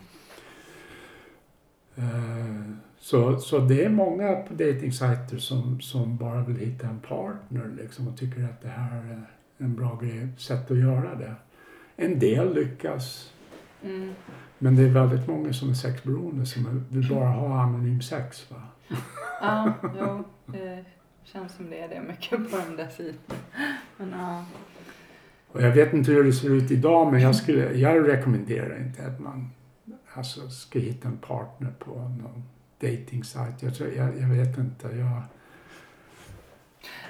Eh, 1.97 2.77
så, 2.99 3.39
så 3.39 3.59
det 3.59 3.85
är 3.85 3.89
många 3.89 4.35
på 4.35 4.55
datingsajter 4.55 5.39
som, 5.39 5.81
som 5.81 6.17
bara 6.17 6.45
vill 6.45 6.57
hitta 6.57 6.87
en 6.87 7.01
partner 7.01 7.71
liksom, 7.83 8.09
och 8.09 8.19
tycker 8.19 8.45
att 8.45 8.63
det 8.63 8.69
här 8.69 8.97
är 8.97 9.23
en 9.59 9.77
bra 9.77 9.99
grej, 10.03 10.29
sätt 10.39 10.71
att 10.71 10.79
göra 10.79 11.15
det. 11.15 11.35
En 11.97 12.19
del 12.19 12.55
lyckas, 12.55 13.35
Mm. 13.85 14.15
Men 14.59 14.77
det 14.77 14.83
är 14.83 14.89
väldigt 14.89 15.29
många 15.29 15.53
som 15.53 15.71
är 15.71 15.75
sexberoende 15.75 16.47
som 16.47 16.87
vill 16.91 17.09
bara 17.09 17.29
ha 17.29 17.61
anonym 17.61 18.03
sex. 18.03 18.51
Va? 18.51 18.63
Ja, 19.41 19.73
jo, 19.99 20.25
det 20.47 20.85
känns 21.25 21.57
som 21.57 21.71
det 21.71 21.81
är 21.81 21.89
det 21.89 22.01
mycket 22.01 22.51
på 22.51 22.57
de 22.57 22.77
där 22.77 22.89
sidorna. 22.89 23.19
Men 23.97 24.11
ja. 24.11 24.45
Och 25.55 25.63
jag 25.63 25.71
vet 25.71 25.93
inte 25.93 26.11
hur 26.13 26.25
det 26.25 26.33
ser 26.33 26.51
ut 26.51 26.71
idag 26.71 27.13
men 27.13 27.21
jag, 27.21 27.37
skulle, 27.37 27.73
jag 27.73 28.09
rekommenderar 28.09 28.79
inte 28.79 29.07
att 29.07 29.21
man 29.21 29.51
alltså, 30.15 30.49
ska 30.49 30.79
hitta 30.79 31.09
en 31.09 31.17
partner 31.19 31.73
på 31.79 31.91
någon 31.91 32.43
dating 32.81 33.25
sajt. 33.25 33.63
Jag, 33.63 33.75
tror- 33.75 33.93
jag, 33.97 34.09
jag 34.19 34.29
vet 34.29 34.59
inte. 34.59 34.89
Jag, 34.97 35.23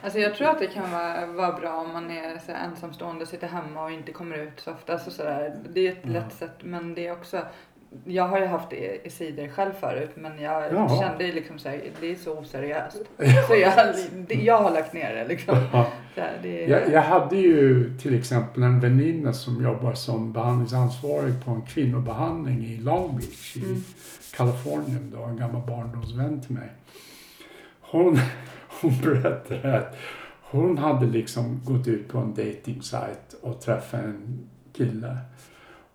Alltså 0.03 0.19
jag 0.19 0.35
tror 0.35 0.49
att 0.49 0.59
det 0.59 0.67
kan 0.67 0.91
vara, 0.91 1.27
vara 1.27 1.53
bra 1.61 1.77
om 1.77 1.93
man 1.93 2.11
är 2.11 2.39
så 2.39 2.53
ensamstående, 2.53 3.27
sitter 3.27 3.49
hemma 3.49 3.85
och 3.85 3.91
inte 3.91 4.13
kommer 4.13 4.39
ut 4.39 4.61
så 4.61 4.73
ofta. 4.73 4.93
Alltså 4.93 5.11
så 5.11 5.23
där, 5.23 5.57
det 5.75 5.87
är 5.89 5.93
ett 5.93 6.07
lätt 6.09 6.33
sätt 6.33 6.57
men 6.63 6.95
det 6.95 7.07
är 7.07 7.13
också 7.13 7.47
jag 8.05 8.29
har 8.29 8.41
ju 8.41 8.47
haft 8.47 8.71
det 8.71 9.07
i 9.07 9.11
sidor 9.11 9.49
själv 9.49 9.73
förut 9.81 10.11
men 10.15 10.43
jag 10.43 10.73
Jaha. 10.73 11.01
kände 11.01 11.33
liksom 11.33 11.59
så 11.59 11.69
här, 11.69 11.83
det 12.01 12.11
är 12.11 12.15
så 12.15 12.39
oseriöst. 12.39 12.97
Så 13.49 13.55
jag, 13.55 13.95
jag 14.43 14.59
har 14.59 14.71
lagt 14.71 14.93
ner 14.93 15.15
det 15.15 15.29
liksom. 15.29 15.57
Så 16.15 16.21
här, 16.21 16.39
det 16.43 16.65
är, 16.65 16.69
jag, 16.69 16.93
jag 16.93 17.03
hade 17.03 17.37
ju 17.37 17.91
till 17.99 18.19
exempel 18.19 18.63
en 18.63 18.81
väninna 18.81 19.33
som 19.33 19.65
jobbar 19.65 19.93
som 19.95 20.33
behandlingsansvarig 20.33 21.45
på 21.45 21.51
en 21.51 21.63
kvinnobehandling 21.63 22.65
i 22.65 22.77
Long 22.77 23.17
Beach 23.17 23.57
i 23.57 23.61
Mm. 23.65 23.85
Kalifornien. 24.37 25.13
Då, 25.17 25.23
en 25.23 25.37
gammal 25.37 25.63
barndomsvän 25.67 26.41
till 26.41 26.55
mig. 26.55 26.69
Hon, 27.81 28.19
hon 28.81 29.01
berättade 29.03 29.79
att 29.79 29.97
hon 30.43 30.79
hade 30.79 31.07
liksom 31.07 31.61
gått 31.65 31.89
ut 31.89 32.09
på 32.09 32.19
en 32.19 32.35
dating 32.35 32.81
och 33.43 33.61
träffat 33.61 34.01
en 34.01 34.49
kille. 34.77 35.17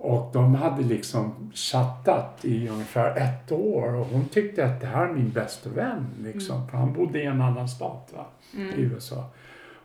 Och 0.01 0.29
de 0.33 0.55
hade 0.55 0.83
liksom 0.83 1.51
chattat 1.53 2.45
i 2.45 2.67
ungefär 2.69 3.15
ett 3.17 3.51
år 3.51 3.93
och 3.93 4.05
hon 4.05 4.25
tyckte 4.25 4.65
att 4.65 4.81
det 4.81 4.87
här 4.87 5.07
är 5.07 5.13
min 5.13 5.29
bästa 5.29 5.69
vän. 5.69 6.07
Liksom, 6.23 6.67
För 6.67 6.77
han 6.77 6.93
bodde 6.93 7.21
i 7.21 7.25
en 7.25 7.41
annan 7.41 7.69
stat 7.69 8.13
va? 8.15 8.25
i 8.51 8.61
mm, 8.61 8.79
USA. 8.79 9.25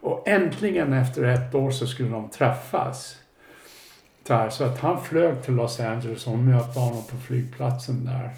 Och 0.01 0.29
äntligen 0.29 0.93
efter 0.93 1.25
ett 1.25 1.55
år 1.55 1.71
så 1.71 1.87
skulle 1.87 2.09
de 2.09 2.29
träffas. 2.29 3.19
Här, 4.29 4.51
så 4.51 4.65
att 4.65 4.79
han 4.79 5.05
flög 5.05 5.43
till 5.43 5.55
Los 5.55 5.81
Angeles 5.81 6.27
och 6.27 6.33
hon 6.33 6.51
mötte 6.51 6.79
honom 6.79 7.03
på 7.11 7.17
flygplatsen 7.17 8.05
där. 8.05 8.31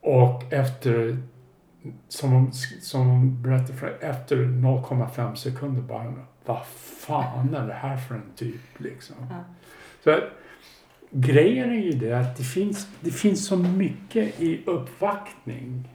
Och 0.00 0.52
efter, 0.52 1.22
som 2.08 2.30
hon, 2.32 2.52
som 2.80 3.06
hon 3.06 3.42
berättade, 3.42 3.78
för, 3.78 3.98
efter 4.00 4.36
0,5 4.36 5.34
sekunder 5.34 5.82
bara, 5.82 6.14
vad 6.44 6.66
fan 7.06 7.54
är 7.54 7.66
det 7.66 7.74
här 7.74 7.96
för 7.96 8.14
en 8.14 8.32
typ 8.36 8.80
liksom? 8.80 9.16
ja. 9.30 9.44
Så 10.04 10.20
grejen 11.12 11.70
är 11.70 11.82
ju 11.82 11.92
det 11.92 12.12
att 12.12 12.36
det 12.36 12.44
finns, 12.44 12.88
det 13.00 13.10
finns 13.10 13.46
så 13.46 13.56
mycket 13.56 14.40
i 14.40 14.60
uppvaktning 14.66 15.88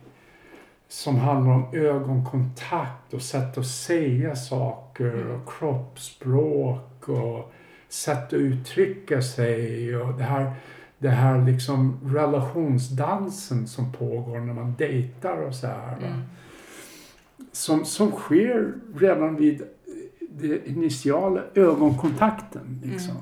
som 0.88 1.16
handlar 1.16 1.54
om 1.54 1.66
ögonkontakt 1.74 3.14
och 3.14 3.22
sätt 3.22 3.58
att 3.58 3.68
säga 3.68 4.36
saker 4.36 5.28
och 5.28 5.50
kroppsspråk 5.50 7.10
och 7.10 7.54
sätt 7.90 8.28
att 8.28 8.34
uttrycka 8.34 9.22
sig 9.22 9.98
och 9.98 10.18
det 10.18 10.24
här, 10.24 10.54
det 10.98 11.10
här 11.10 11.46
liksom 11.46 12.00
relationsdansen 12.16 13.68
som 13.68 13.94
pågår 13.94 14.40
när 14.40 14.54
man 14.54 14.76
dejtar 14.78 15.38
och 15.38 15.56
så 15.56 15.68
här. 15.68 15.98
Mm. 15.98 16.22
Som, 17.52 17.86
som 17.86 18.12
sker 18.12 18.74
redan 18.96 19.36
vid 19.36 19.62
den 20.20 20.66
initiala 20.66 21.42
ögonkontakten. 21.56 22.82
Liksom. 22.84 23.16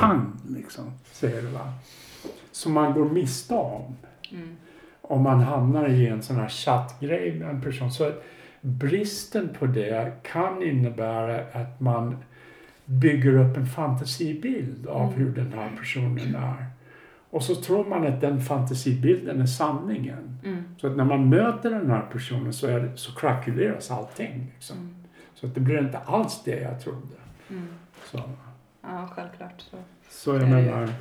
Pang, 0.00 0.32
liksom, 0.48 0.84
säger 1.12 1.42
det 1.42 1.48
va. 1.48 1.72
Som 2.52 2.72
man 2.72 2.92
går 2.92 3.04
miste 3.10 3.54
om 3.54 3.96
Mm. 4.32 4.56
om 5.00 5.22
man 5.22 5.40
hamnar 5.40 5.88
i 5.88 6.06
en 6.08 6.22
sån 6.22 6.36
här 6.36 6.48
chattgrej 6.48 7.38
med 7.38 7.48
en 7.50 7.60
person. 7.60 7.90
Så 7.92 8.04
att 8.08 8.22
bristen 8.60 9.48
på 9.58 9.66
det 9.66 10.12
kan 10.22 10.62
innebära 10.62 11.44
att 11.52 11.80
man 11.80 12.16
bygger 12.84 13.34
upp 13.36 13.56
en 13.56 13.66
fantasibild 13.66 14.86
av 14.86 15.02
Mm. 15.12 15.14
hur 15.14 15.30
den 15.34 15.52
här 15.52 15.70
personen 15.78 16.34
är. 16.34 16.66
Och 17.30 17.42
så 17.42 17.54
tror 17.54 17.84
man 17.84 18.06
att 18.06 18.20
den 18.20 18.40
fantasibilden 18.40 19.40
är 19.40 19.46
sanningen. 19.46 20.38
Mm. 20.44 20.64
Så 20.80 20.86
att 20.86 20.96
när 20.96 21.04
man 21.04 21.28
möter 21.28 21.70
den 21.70 21.90
här 21.90 22.02
personen 22.12 22.52
så, 22.52 22.66
är 22.66 22.92
så 22.96 23.12
krakuleras 23.12 23.90
allting. 23.90 24.46
Liksom. 24.54 24.76
Mm. 24.78 24.94
Så 25.34 25.46
att 25.46 25.54
det 25.54 25.60
blir 25.60 25.78
inte 25.78 25.98
alls 25.98 26.42
det 26.44 26.60
jag 26.60 26.80
trodde. 26.80 27.16
Mm. 27.50 27.66
Så, 28.10 28.18
Ja, 28.82 29.08
självklart. 29.16 29.60
Så. 29.60 29.76
så 30.10 30.34
jag 30.34 30.48
menar... 30.48 30.92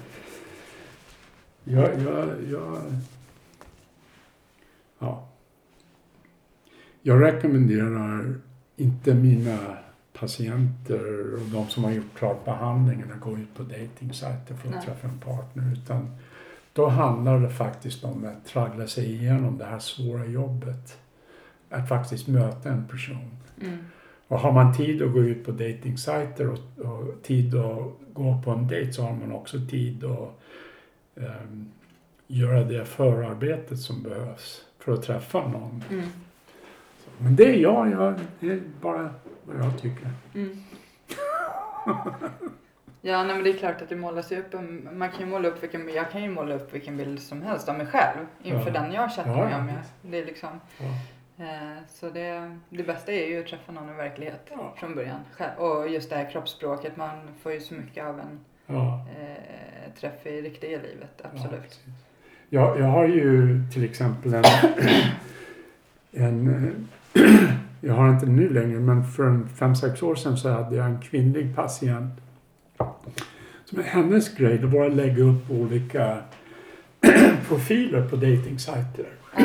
Jag, 1.64 2.02
jag, 2.02 2.28
jag, 2.52 2.82
ja. 5.00 5.28
jag 7.02 7.22
rekommenderar 7.22 8.36
inte 8.76 9.14
mina 9.14 9.78
patienter 10.14 11.34
och 11.34 11.50
de 11.52 11.70
som 11.70 11.84
har 11.84 11.92
gjort 11.92 12.18
klart 12.18 12.46
behandlingen 12.46 13.12
att 13.12 13.20
gå 13.20 13.38
ut 13.38 13.56
på 13.56 13.64
dejtingsajter 13.64 14.56
för 14.56 14.68
att 14.68 14.76
Nej. 14.76 14.86
träffa 14.86 15.08
en 15.08 15.20
partner. 15.20 15.74
Utan 15.74 16.16
då 16.74 16.88
handlar 16.88 17.40
det 17.40 17.50
faktiskt 17.50 18.04
om 18.04 18.26
att 18.26 18.46
traggla 18.46 18.88
sig 18.88 19.12
igenom 19.12 19.58
det 19.58 19.66
här 19.66 19.80
svåra 19.80 20.26
jobbet. 20.26 20.98
Att 21.70 21.90
faktiskt 21.90 22.28
möta 22.28 22.70
en 22.70 22.88
person. 22.88 23.38
Mm. 23.62 23.78
Och 24.32 24.40
har 24.40 24.52
man 24.52 24.74
tid 24.78 25.02
att 25.02 25.12
gå 25.14 25.20
ut 25.20 25.46
på 25.46 25.52
dejtingsajter 25.52 26.50
och, 26.50 26.86
och 26.86 27.24
tid 27.24 27.56
att 27.56 27.84
gå 28.14 28.42
på 28.46 28.52
en 28.52 28.68
dejt 28.68 28.94
så 28.94 29.04
har 29.04 29.14
man 29.14 29.32
också 29.32 29.58
tid 29.70 30.04
att 30.06 30.40
ehm, 31.18 31.72
göra 32.28 32.64
det 32.64 32.86
förarbetet 32.86 33.80
som 33.80 34.04
behövs 34.04 34.66
för 34.80 34.94
att 34.94 35.04
träffa 35.04 35.48
någon. 35.48 35.84
Mm. 35.90 36.06
Men 37.18 37.36
det 37.36 37.46
är 37.46 37.62
jag, 37.62 37.92
jag 37.92 38.14
det 38.40 38.48
är 38.52 38.62
bara 38.82 39.14
vad 39.44 39.66
jag 39.66 39.82
tycker. 39.82 40.10
Mm. 40.36 40.64
Ja, 43.02 43.24
nej, 43.24 43.36
men 43.36 43.44
det 43.44 43.50
är 43.50 43.58
klart 43.58 43.82
att 43.82 43.90
det 43.90 43.96
målas 43.96 44.32
upp. 44.32 44.54
en- 44.54 44.90
Man 44.98 45.12
kan 45.12 45.30
måla 45.30 45.48
upp 45.48 45.64
vilken, 45.64 45.90
jag 45.94 46.12
kan 46.12 46.24
ju 46.24 46.30
måla 46.30 46.56
upp 46.56 46.74
vilken 46.74 46.98
bild 46.98 47.22
som 47.22 47.42
helst 47.42 47.70
av 47.70 47.78
mig 47.78 47.88
själv 47.88 48.26
inför 48.44 48.68
Ja. 48.68 48.82
den 48.82 48.94
jag 48.94 49.12
chattar 49.16 49.50
Ja, 49.52 49.64
med. 49.64 49.84
det 50.02 50.20
är 50.20 50.26
liksom, 50.26 50.50
Ja. 50.78 50.86
Eh, 51.42 51.78
så 51.90 52.10
det, 52.10 52.58
det 52.70 52.84
bästa 52.84 53.12
är 53.12 53.28
ju 53.28 53.40
att 53.40 53.48
träffa 53.48 53.72
någon 53.72 53.90
i 53.90 53.94
verklighet 53.94 54.48
Ja. 54.52 54.74
från 54.80 54.96
början. 54.96 55.20
Och 55.58 55.90
just 55.90 56.10
det 56.10 56.16
här 56.16 56.32
kroppsspråket, 56.32 56.98
man 56.98 57.18
får 57.42 57.52
ju 57.54 57.60
så 57.60 57.74
mycket 57.74 58.06
av 58.06 58.20
en 58.20 58.40
Ja. 58.68 59.06
eh, 59.20 59.94
träff 60.00 60.26
i 60.26 60.42
riktiga 60.42 60.78
livet, 60.78 61.22
Ja, 61.24 61.30
absolut. 61.34 61.62
precis. 61.62 61.80
jag, 62.50 62.80
jag 62.80 62.86
har 62.88 63.08
ju 63.08 63.60
till 63.74 63.84
exempel 63.84 64.34
en, 64.34 64.44
en 66.12 66.48
eh, 67.14 67.22
jag 67.82 67.94
har 67.94 68.10
inte 68.10 68.26
nu 68.26 68.50
längre, 68.50 68.80
men 68.80 69.04
för 69.08 69.24
en 69.24 69.50
fem 69.50 69.76
sex 69.76 70.04
år 70.04 70.16
sedan 70.16 70.38
så 70.38 70.50
hade 70.50 70.76
jag 70.76 70.86
en 70.86 71.02
kvinnlig 71.02 71.56
patient. 71.56 72.14
Som 73.66 73.84
hennes 73.84 74.36
grej, 74.36 74.58
det 74.58 74.68
var 74.68 74.86
att 74.86 74.94
lägga 74.94 75.24
upp 75.24 75.52
olika 75.52 76.18
profiler 77.48 78.08
på 78.10 78.16
dejtingsajter. 78.16 79.06
Ja, 79.38 79.44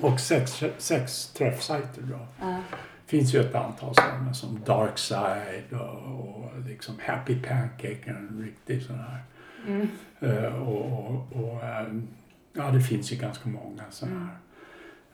Och 0.00 0.20
sex, 0.20 0.62
sex 0.78 1.26
träffsajter 1.26 2.02
då. 2.02 2.18
ja, 2.40 2.60
finns 3.06 3.34
ju 3.34 3.40
ett 3.40 3.54
antal 3.54 3.94
sådana 3.94 4.34
som 4.34 4.60
Darkside 4.66 5.72
och, 5.72 6.18
och 6.34 6.60
liksom 6.68 6.94
Happy 7.06 7.42
Pancake, 7.42 7.98
en 8.06 8.42
riktig 8.44 8.82
sån 8.82 8.98
här. 8.98 9.22
mm, 9.66 9.88
Eh, 10.20 10.68
och, 10.68 10.92
och, 10.92 11.26
och 11.44 11.62
ehm, 11.64 12.08
ja, 12.52 12.70
det 12.70 12.80
finns 12.80 13.12
ju 13.12 13.16
ganska 13.16 13.48
många 13.48 13.82
sådana 13.90 14.28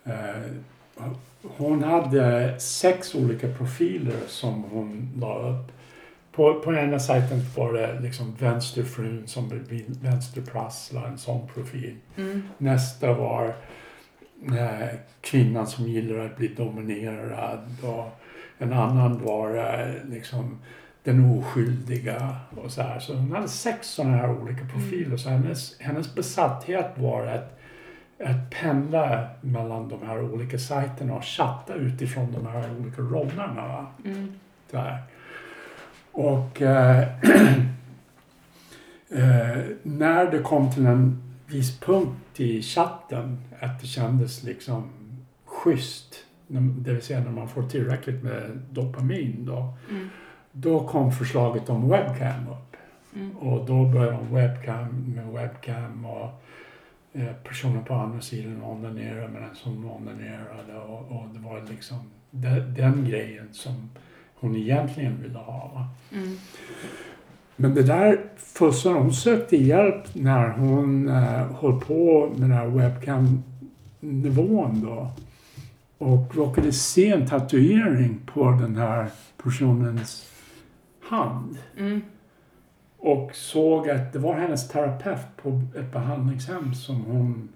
här. 0.05 0.15
Eh, 0.15 1.09
hon 1.43 1.85
hade 1.85 2.55
sex 2.61 3.15
olika 3.15 3.49
profiler 3.49 4.21
som 4.29 4.63
hon 4.65 5.11
la 5.17 5.39
upp. 5.39 5.73
På, 6.33 6.61
på 6.61 6.75
ena 6.75 6.99
sajten 6.99 7.41
var 7.57 7.73
det 7.73 8.01
liksom 8.01 8.35
vänsterfrun 8.35 9.23
som 9.27 9.49
vill 9.49 9.85
vänsterprassla, 10.03 11.07
en 11.07 11.19
sån 11.19 11.49
profil. 11.49 11.97
mm, 12.17 12.43
Nästa 12.59 13.13
var 13.13 13.55
kvinnan 15.21 15.67
som 15.67 15.89
gillar 15.89 16.25
att 16.25 16.37
bli 16.37 16.49
dominerad. 16.49 17.61
Och 17.83 18.21
en 18.59 18.73
annan 18.73 19.25
var 19.25 19.57
eh, 19.57 19.95
liksom 20.11 20.59
den 21.03 21.39
oskyldiga. 21.39 22.37
Och 22.57 22.71
så, 22.71 22.83
här. 22.83 22.99
så 22.99 23.15
hon 23.15 23.33
hade 23.33 23.49
sex 23.49 23.89
sådana 23.89 24.17
här 24.17 24.31
olika 24.31 24.65
profiler. 24.65 25.17
Så 25.17 25.29
hennes, 25.29 25.81
hennes 25.81 26.15
besatthet 26.15 26.91
var 26.97 27.27
att, 27.27 27.59
att 28.25 28.51
pendla 28.51 29.29
mellan 29.41 29.89
de 29.89 30.07
här 30.07 30.23
olika 30.23 30.59
sajterna 30.59 31.15
och 31.15 31.25
chatta 31.25 31.75
utifrån 31.75 32.33
de 32.33 32.47
här 32.47 32.71
olika 32.81 33.03
rollerna. 33.03 33.87
Mm, 34.05 34.33
Där. 34.71 34.99
Och 36.13 36.63
eh, 36.63 37.09
eh, 39.11 39.65
när 39.83 40.31
det 40.31 40.39
kom 40.39 40.73
till 40.73 40.87
en 40.87 41.24
viss 41.47 41.81
punkt 41.81 42.41
i 42.41 42.63
chatten 42.63 43.41
att 43.61 43.81
det 43.81 43.87
kändes 43.87 44.43
liksom 44.43 44.91
schysst, 45.45 46.25
det 46.47 46.93
vill 46.93 47.03
säga 47.03 47.21
när 47.21 47.31
man 47.31 47.49
får 47.49 47.63
tillräckligt 47.63 48.23
med 48.23 48.63
dopamin 48.71 49.47
då, 49.47 49.75
mm, 49.91 50.09
då 50.53 50.89
kom 50.89 51.13
förslaget 51.13 51.69
om 51.69 51.89
webcam 51.89 52.49
upp. 52.49 52.77
Mm. 53.17 53.37
Och 53.37 53.67
då 53.67 53.85
började 53.85 54.17
de 54.17 54.35
webcam 54.35 55.13
med 55.17 55.27
webcam 55.27 56.07
och 56.07 56.43
eh, 57.13 57.33
personen 57.45 57.85
på 57.85 57.95
andra 57.95 58.21
sidan 58.21 58.63
onanerade 58.63 59.29
med 59.29 59.43
den 59.43 59.55
som 59.55 59.91
onanerade 59.91 60.79
och, 60.79 61.17
och 61.17 61.29
det 61.35 61.39
var 61.39 61.65
liksom 61.71 62.11
den, 62.31 62.75
den 62.75 63.05
grejen 63.05 63.49
som 63.53 63.91
hon 64.35 64.57
egentligen 64.57 65.23
ville 65.23 65.39
ha. 65.39 65.89
Mm. 66.13 66.37
Men 67.57 67.75
det 67.75 67.83
där 67.83 68.21
fussade, 68.37 68.95
hon 68.95 69.13
sökte 69.13 69.57
hjälp 69.57 70.15
när 70.15 70.49
hon 70.49 71.09
eh, 71.09 71.53
höll 71.61 71.81
på 71.81 72.29
med 72.33 72.41
den 72.41 72.53
här 72.53 72.67
webcam-nivån 72.67 74.87
då. 74.87 75.11
Och 75.99 76.37
råkade 76.37 76.73
se 76.73 77.11
en 77.11 77.27
tatuering 77.27 78.21
på 78.27 78.51
den 78.51 78.77
här 78.77 79.11
personens 79.43 80.31
hand. 81.01 81.59
Mm. 81.79 82.01
Och 82.99 83.31
såg 83.35 83.91
att 83.91 84.13
det 84.13 84.19
var 84.19 84.35
hennes 84.35 84.69
terapeut 84.69 85.37
på 85.43 85.61
ett 85.79 85.93
behandlingshem 85.93 86.75
som 86.75 87.05
hon 87.05 87.49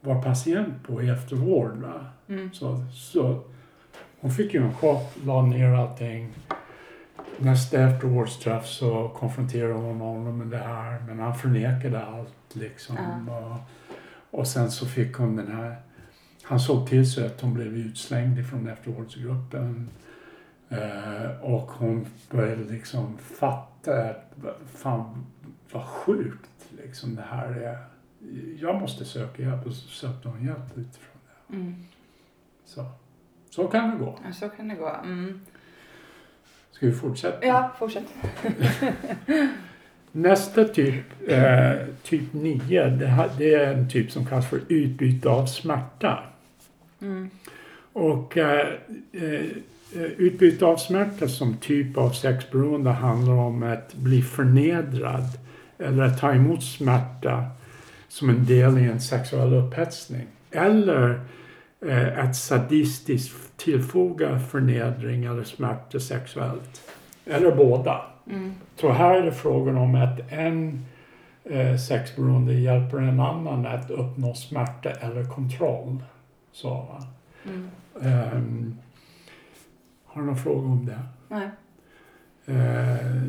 var 0.00 0.22
patient 0.22 0.74
på 0.86 1.02
i 1.02 1.08
eftervård. 1.08 1.84
Mm. 2.28 2.50
Så, 2.52 2.84
så 2.92 3.40
hon 4.20 4.30
fick 4.30 4.54
ju 4.54 4.62
en 4.62 4.74
chock, 4.74 5.12
la 5.24 5.42
ner 5.42 5.74
allting. 5.74 6.28
Nästa 7.42 7.78
eftervårdsträff 7.78 8.66
så 8.66 9.08
konfronterade 9.08 9.74
hon 9.74 10.00
honom 10.00 10.38
med 10.38 10.46
det 10.46 10.64
här 10.64 11.00
men 11.06 11.18
han 11.18 11.34
förnekade 11.34 12.04
allt 12.04 12.54
liksom. 12.56 13.28
Och, 13.28 13.58
och 14.40 14.46
sen 14.46 14.70
så 14.70 14.86
fick 14.86 15.16
hon 15.16 15.36
den 15.36 15.52
här, 15.52 15.76
han 16.42 16.60
såg 16.60 16.88
till 16.88 17.12
så 17.12 17.26
att 17.26 17.40
hon 17.40 17.54
blev 17.54 17.66
utslängd 17.66 18.38
ifrån 18.38 18.68
eftervårdsgruppen. 18.68 19.90
Eh, 20.68 21.40
och 21.40 21.70
hon 21.70 22.06
började 22.30 22.64
liksom 22.64 23.18
fatta 23.18 24.10
att 24.10 24.34
fan 24.74 25.26
vad 25.72 25.84
sjukt 25.84 26.68
liksom 26.82 27.14
det 27.14 27.22
här 27.22 27.50
är. 27.50 27.78
Jag 28.60 28.80
måste 28.80 29.04
söka 29.04 29.42
hjälp 29.42 29.66
och 29.66 29.72
så 29.72 29.88
sökte 29.88 30.28
hon 30.28 30.46
hjälp 30.46 30.78
utifrån 30.78 31.20
det. 31.26 31.56
Mm. 31.56 31.84
Så, 32.64 32.86
så 33.50 33.68
kan 33.68 33.90
det 33.90 33.96
gå. 33.96 34.18
Ja, 34.24 34.32
så 34.32 34.48
kan 34.48 34.68
det 34.68 34.74
gå. 34.74 34.88
Mm. 34.88 35.40
Ska 36.80 36.86
vi 36.86 36.92
fortsätta? 36.92 37.46
Ja, 37.46 37.72
fortsätt. 37.78 38.04
Nästa 40.12 40.64
typ, 40.64 41.04
eh, 41.28 41.72
typ 42.02 42.32
9, 42.32 42.86
det, 42.86 43.06
här, 43.06 43.30
det 43.38 43.54
är 43.54 43.74
en 43.74 43.88
typ 43.88 44.10
som 44.10 44.26
kallas 44.26 44.48
för 44.48 44.60
utbyte 44.68 45.28
av 45.28 45.46
smärta. 45.46 46.18
Mm. 47.02 47.30
Och 47.92 48.36
eh, 48.36 48.68
eh, 49.12 49.40
utbyte 50.16 50.66
av 50.66 50.76
smärta 50.76 51.28
som 51.28 51.56
typ 51.56 51.96
av 51.98 52.10
sexberoende 52.10 52.90
handlar 52.90 53.34
om 53.34 53.62
att 53.62 53.94
bli 53.94 54.22
förnedrad 54.22 55.24
eller 55.78 56.02
att 56.02 56.20
ta 56.20 56.32
emot 56.32 56.62
smärta 56.62 57.44
som 58.08 58.30
en 58.30 58.44
del 58.46 58.78
i 58.78 58.84
en 58.84 59.00
sexuell 59.00 59.54
upphetsning. 59.54 60.26
Eller 60.50 61.20
eh, 61.86 62.24
att 62.24 62.36
sadistiskt 62.36 63.56
tillfoga 63.56 64.38
förnedring 64.38 65.24
eller 65.24 65.44
smärta 65.44 66.00
sexuellt. 66.00 66.82
Eller 67.24 67.56
båda. 67.56 68.00
Mm. 68.30 68.54
Så 68.76 68.92
här 68.92 69.14
är 69.14 69.22
det 69.22 69.32
frågan 69.32 69.76
om 69.76 69.94
att 69.94 70.32
en 70.32 70.86
eh, 71.44 71.76
sexberoende 71.76 72.54
hjälper 72.54 72.98
en 72.98 73.20
annan 73.20 73.66
att 73.66 73.90
uppnå 73.90 74.34
smärta 74.34 74.90
eller 74.90 75.24
kontroll. 75.24 76.02
Så? 76.52 76.86
Mm. 77.44 77.70
Ehm, 78.02 78.78
har 80.04 80.20
du 80.20 80.26
någon 80.26 80.36
fråga 80.36 80.68
om 80.68 80.86
det? 80.86 81.02
Nej. 81.28 81.50
Eh, 82.46 83.22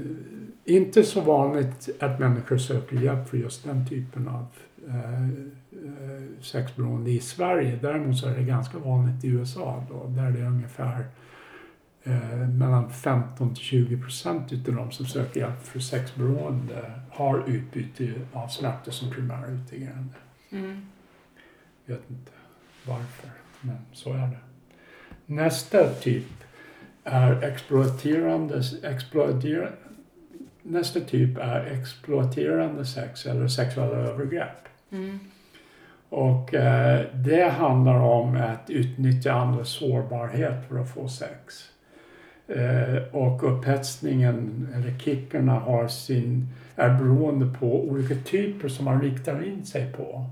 inte 0.66 1.04
så 1.04 1.22
vanligt 1.22 1.90
att 2.00 2.20
människor 2.20 2.58
söker 2.58 2.96
hjälp 2.96 3.30
för 3.30 3.38
just 3.38 3.64
den 3.64 3.90
typen 3.90 4.28
av 4.28 4.36
eh, 4.36 4.46
eh, 4.46 4.71
sexberoende 6.42 7.12
i 7.12 7.20
Sverige. 7.20 7.80
Däremot 7.82 8.18
så 8.18 8.28
är 8.28 8.38
det 8.38 8.44
ganska 8.44 8.78
vanligt 8.78 9.24
i 9.24 9.28
USA 9.28 9.86
då, 9.90 10.08
där 10.08 10.32
det 10.32 10.40
är 10.40 10.48
ungefär 10.48 11.06
eh, 12.04 12.50
mellan 12.50 12.92
15 12.92 13.56
till 13.56 13.64
20 13.64 13.98
procent 13.98 14.54
utav 14.54 14.76
de 14.76 14.92
som 14.92 15.06
söker 15.06 15.40
hjälp 15.40 15.64
för 15.64 15.80
sexberoende 15.80 16.92
har 17.10 17.44
utbyte 17.50 18.14
av 18.34 18.48
smärta 18.48 18.92
som 18.92 19.12
primära 19.12 19.48
utgående. 19.48 20.16
Mm. 20.50 20.86
Vet 21.86 22.10
inte 22.10 22.32
varför, 22.86 23.30
men 23.62 23.78
så 23.94 24.14
är 24.14 24.28
det. 24.28 24.40
Nästa 25.26 25.94
typ 25.94 26.44
är 27.04 27.44
exploaterande, 27.44 28.64
exploater, 28.84 29.76
nästa 30.62 31.00
typ 31.00 31.38
är 31.38 31.66
exploaterande 31.66 32.86
sex 32.86 33.26
eller 33.26 33.48
sexuella 33.48 33.96
övergrepp. 33.96 34.68
Mm. 34.92 35.20
Och 36.10 36.54
eh, 36.54 37.06
det 37.14 37.50
handlar 37.50 38.00
om 38.00 38.36
att 38.36 38.70
utnyttja 38.70 39.34
andras 39.34 39.70
sårbarhet 39.70 40.68
för 40.68 40.80
att 40.80 40.94
få 40.94 41.08
sex. 41.08 41.70
Eh, 42.48 43.04
och 43.12 43.52
upphetsningen, 43.52 44.68
eller 44.76 45.00
kickarna, 45.00 45.60
har 45.60 45.88
sin, 45.88 46.48
är 46.76 46.90
beroende 46.90 47.60
på 47.60 47.84
olika 47.84 48.16
typer 48.16 48.70
som 48.70 48.86
man 48.86 49.02
riktar 49.02 49.48
in 49.48 49.66
sig 49.66 49.94
på. 49.94 50.26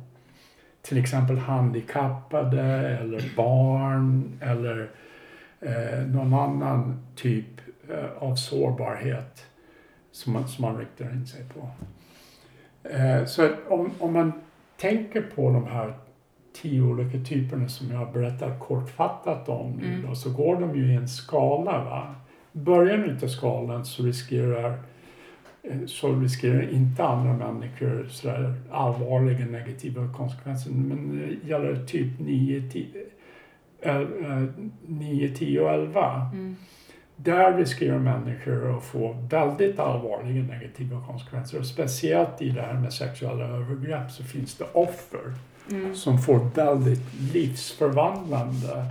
Till 0.81 0.97
exempel 0.97 1.37
handikappade 1.37 2.63
eller 3.01 3.35
barn 3.35 4.39
eller 4.41 4.89
eh, 5.59 5.99
någon 6.07 6.33
annan 6.33 7.05
typ 7.15 7.61
eh, 7.89 8.23
av 8.23 8.35
sårbarhet 8.35 9.45
som 10.11 10.33
man, 10.33 10.47
som 10.47 10.61
man 10.61 10.77
riktar 10.77 11.05
in 11.05 11.27
sig 11.27 11.41
på. 11.53 11.69
Eh, 12.89 13.25
så 13.25 13.49
om, 13.67 13.91
om 13.99 14.13
man 14.13 14.33
tänker 14.79 15.21
på 15.21 15.49
de 15.51 15.65
här 15.67 15.93
tio 16.61 16.81
olika 16.81 17.17
typerna 17.19 17.67
som 17.67 17.91
jag 17.91 18.11
berättar 18.13 18.59
kortfattat 18.59 19.49
om 19.49 19.71
nu 19.71 19.87
Mm. 19.93 20.07
då, 20.09 20.15
så 20.15 20.29
går 20.33 20.55
de 20.61 20.75
ju 20.75 20.91
i 20.91 20.95
en 20.95 21.07
skala. 21.07 21.83
Va? 21.83 22.15
Början 22.51 23.03
utav 23.03 23.27
skalan 23.27 23.85
så 23.85 24.03
riskerar 24.03 24.77
eh, 25.63 25.85
så 25.85 26.15
riskerar 26.15 26.69
inte 26.73 27.03
andra 27.03 27.33
människor 27.51 28.07
sådär 28.09 28.53
allvarliga 28.71 29.45
negativa 29.45 30.13
konsekvenser. 30.13 30.71
Men 30.71 31.19
det 31.19 31.49
gäller 31.49 31.85
typ 31.85 32.19
9, 32.19 32.69
10, 32.71 32.85
eh, 33.81 34.01
9, 34.87 35.29
10 35.35 35.61
och 35.61 35.69
11. 35.73 36.29
Mm. 36.33 36.55
Där 37.23 37.57
riskerar 37.57 37.99
människor 37.99 38.77
att 38.77 38.83
få 38.83 39.13
väldigt 39.29 39.79
allvarliga 39.79 40.43
negativa 40.43 41.03
konsekvenser. 41.07 41.59
Och 41.59 41.65
speciellt 41.65 42.41
i 42.41 42.49
det 42.49 42.61
här 42.61 42.73
med 42.73 42.93
sexuella 42.93 43.45
övergrepp 43.45 44.11
så 44.11 44.23
finns 44.23 44.55
det 44.55 44.65
offer 44.73 45.33
Mm. 45.71 45.95
som 45.95 46.19
får 46.19 46.39
väldigt 46.55 47.13
livsförvandlande 47.33 48.85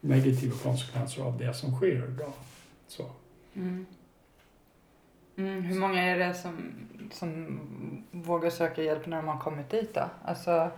negativa 0.00 0.54
konsekvenser 0.62 1.22
av 1.22 1.38
det 1.38 1.54
som 1.54 1.76
sker. 1.76 2.02
Då. 2.18 2.32
Så. 2.88 3.06
Mm. 3.56 3.86
Mm. 5.36 5.62
Hur 5.62 5.80
många 5.80 6.02
är 6.02 6.18
det 6.18 6.34
som, 6.34 6.72
som 7.12 7.60
vågar 8.10 8.50
söka 8.50 8.82
hjälp 8.82 9.06
när 9.06 9.16
de 9.16 9.28
har 9.28 9.38
kommit 9.38 9.70
dit 9.70 9.94
då? 9.94 10.04
Alltså, 10.24 10.70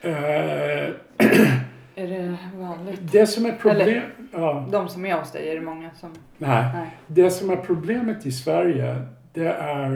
Eh, 0.00 0.88
är 1.94 2.08
det 2.08 2.36
vanligt? 2.56 3.12
det 3.12 3.26
som 3.26 3.46
är 3.46 3.52
problem... 3.52 4.02
Ja, 4.32 4.68
De 4.70 4.88
som 4.88 5.06
är 5.06 5.18
hos 5.18 5.32
dig, 5.32 5.48
är 5.50 5.54
det 5.54 5.60
många 5.60 5.90
som... 6.00 6.10
nej. 6.38 6.70
Nej. 6.74 6.90
Det 7.06 7.30
som 7.30 7.50
är 7.50 7.56
problemet 7.56 8.26
i 8.26 8.32
Sverige 8.32 9.06
det 9.34 9.48
är, 9.48 9.94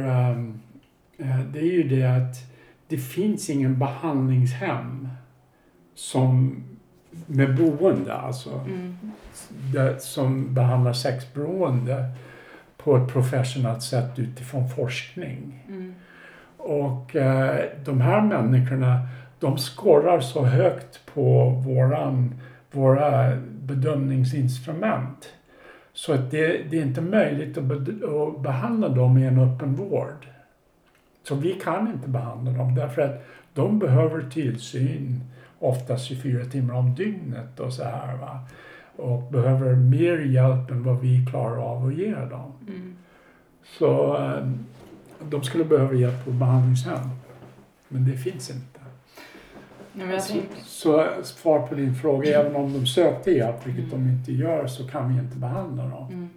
eh, 1.19 1.41
det 1.53 1.59
är 1.59 1.73
ju 1.73 1.83
det 1.83 2.05
att 2.05 2.37
det 2.89 2.99
finns 2.99 3.51
ingen 3.51 3.79
behandlingshem 3.79 5.09
som 5.95 6.57
med 7.27 7.57
boende 7.57 8.15
alltså. 8.15 8.51
Mm. 8.67 8.97
det, 9.73 10.03
som 10.03 10.55
behandlar 10.55 10.93
sexberoende 10.93 12.05
på 12.77 12.97
ett 12.97 13.13
professionellt 13.13 13.83
sätt 13.83 14.19
utifrån 14.19 14.69
forskning. 14.69 15.65
Mm. 15.69 15.95
Och 16.57 17.17
eh, 17.17 17.65
de 17.85 18.01
här 18.01 18.23
människorna, 18.23 19.09
de 19.41 19.59
skorrar 19.59 20.21
så 20.21 20.45
högt 20.45 21.07
på 21.15 21.49
våran, 21.67 22.35
våra 22.71 23.37
bedömningsinstrument 23.63 25.33
så 25.99 26.13
att 26.13 26.31
det, 26.31 26.71
det 26.71 26.79
är 26.79 26.83
inte 26.83 27.01
möjligt 27.01 27.59
att, 27.59 27.65
bed- 27.65 28.05
att 28.05 28.41
behandla 28.41 28.89
dem 28.89 29.19
i 29.19 29.27
en 29.27 29.39
öppen 29.39 29.75
vård. 29.75 30.27
Så 31.23 31.35
vi 31.35 31.53
kan 31.53 31.89
inte 31.89 32.09
behandla 32.09 32.53
dem 32.53 32.75
därför 32.75 33.03
att 33.03 33.27
de 33.55 33.79
behöver 33.79 34.23
tillsyn 34.31 35.21
oftast 35.59 36.05
24 36.05 36.45
timmar 36.45 36.75
om 36.75 36.95
dygnet 36.95 37.61
och 37.61 37.73
så 37.73 37.85
här. 37.85 38.17
Va? 38.17 38.41
Och 38.97 39.23
behöver 39.23 39.75
mer 39.75 40.19
hjälp 40.19 40.71
än 40.71 40.83
vad 40.83 41.01
vi 41.01 41.27
klarar 41.31 41.57
av 41.57 41.87
att 41.87 41.95
ge 41.95 42.15
dem. 42.15 42.53
Mm. 42.69 42.97
Så 43.79 44.17
eh, 44.17 44.49
de 45.31 45.43
skulle 45.43 45.65
behöva 45.65 45.95
hjälp 45.95 46.25
på 46.25 46.31
behandlingshem. 46.31 47.09
Men 47.89 48.05
det 48.05 48.17
finns 48.17 48.51
inte. 48.51 48.78
Jag 50.01 50.23
Så, 50.23 50.41
så 50.65 51.23
svar 51.25 51.67
på 51.67 51.75
din 51.75 51.95
fråga, 51.95 52.41
även 52.41 52.57
om 52.57 52.73
de 52.73 52.87
sökte 52.87 53.31
hjälp, 53.31 53.67
vilket 53.67 53.91
de 53.91 54.09
inte 54.09 54.33
gör, 54.33 54.67
så 54.67 54.89
kan 54.89 55.15
vi 55.15 55.21
inte 55.21 55.37
behandla 55.37 55.83
dem. 55.87 56.07
Mm. 56.09 56.31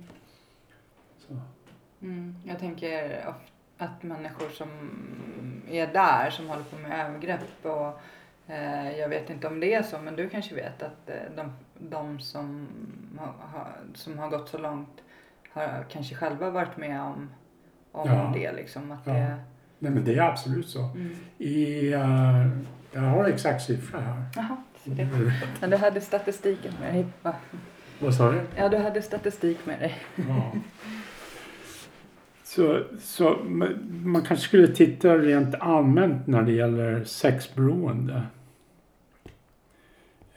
Mm. 2.02 2.36
Jag 2.46 2.60
tänker 2.60 3.26
att 3.78 4.04
människor 4.04 4.50
som 4.50 4.70
är 5.70 5.88
där, 5.88 6.30
som 6.30 6.50
håller 6.50 6.64
på 6.64 6.76
med 6.76 7.06
övergrepp 7.06 7.66
och 7.66 8.00
eh, 8.54 8.98
jag 9.00 9.10
vet 9.10 9.30
inte 9.30 9.48
om 9.48 9.60
det 9.60 9.74
är 9.74 9.84
så, 9.84 10.00
men 10.00 10.16
du 10.16 10.30
kanske 10.30 10.56
vet 10.56 10.84
att 10.84 11.10
eh, 11.10 11.16
de, 11.36 11.52
de 11.90 12.20
som, 12.20 12.68
har, 13.18 13.68
som 13.94 14.20
har 14.20 14.30
gått 14.30 14.50
så 14.50 14.58
långt 14.58 15.02
har 15.54 15.86
kanske 15.92 16.16
själva 16.16 16.50
varit 16.50 16.78
med 16.78 17.02
om, 17.02 17.30
om 17.92 18.10
Ja. 18.10 18.32
det 18.36 18.52
liksom. 18.52 18.92
Att 18.92 19.00
Ja. 19.08 19.14
det, 19.14 19.36
Nej 19.80 19.92
men 19.92 20.06
det 20.06 20.16
är 20.18 20.22
absolut 20.22 20.70
så. 20.70 20.80
mm. 20.84 21.16
I, 21.38 21.94
eh, 21.94 22.48
jag 22.92 23.02
har 23.02 23.26
exakt 23.26 23.64
siffra 23.64 24.00
här. 24.00 24.24
Jaha, 24.36 24.58
det. 24.84 25.08
Men 25.62 25.70
du 25.70 25.78
hade 25.78 26.02
statistiken 26.02 26.74
med 26.80 26.94
dig. 26.94 27.06
va? 27.22 27.36
Vad 28.00 28.16
sa 28.16 28.32
du? 28.32 28.42
Ja, 28.58 28.70
du 28.70 28.78
hade 28.78 29.02
statistik 29.02 29.66
med 29.66 29.80
dig. 29.80 29.96
Ja. 30.16 30.52
Så, 32.44 32.84
så 33.00 33.38
man 33.44 34.02
man 34.04 34.22
kanske 34.22 34.48
skulle 34.48 34.68
titta 34.68 35.18
rent 35.18 35.56
allmänt 35.56 36.28
när 36.28 36.42
det 36.42 36.52
gäller 36.52 37.04
sexberoende. 37.04 38.24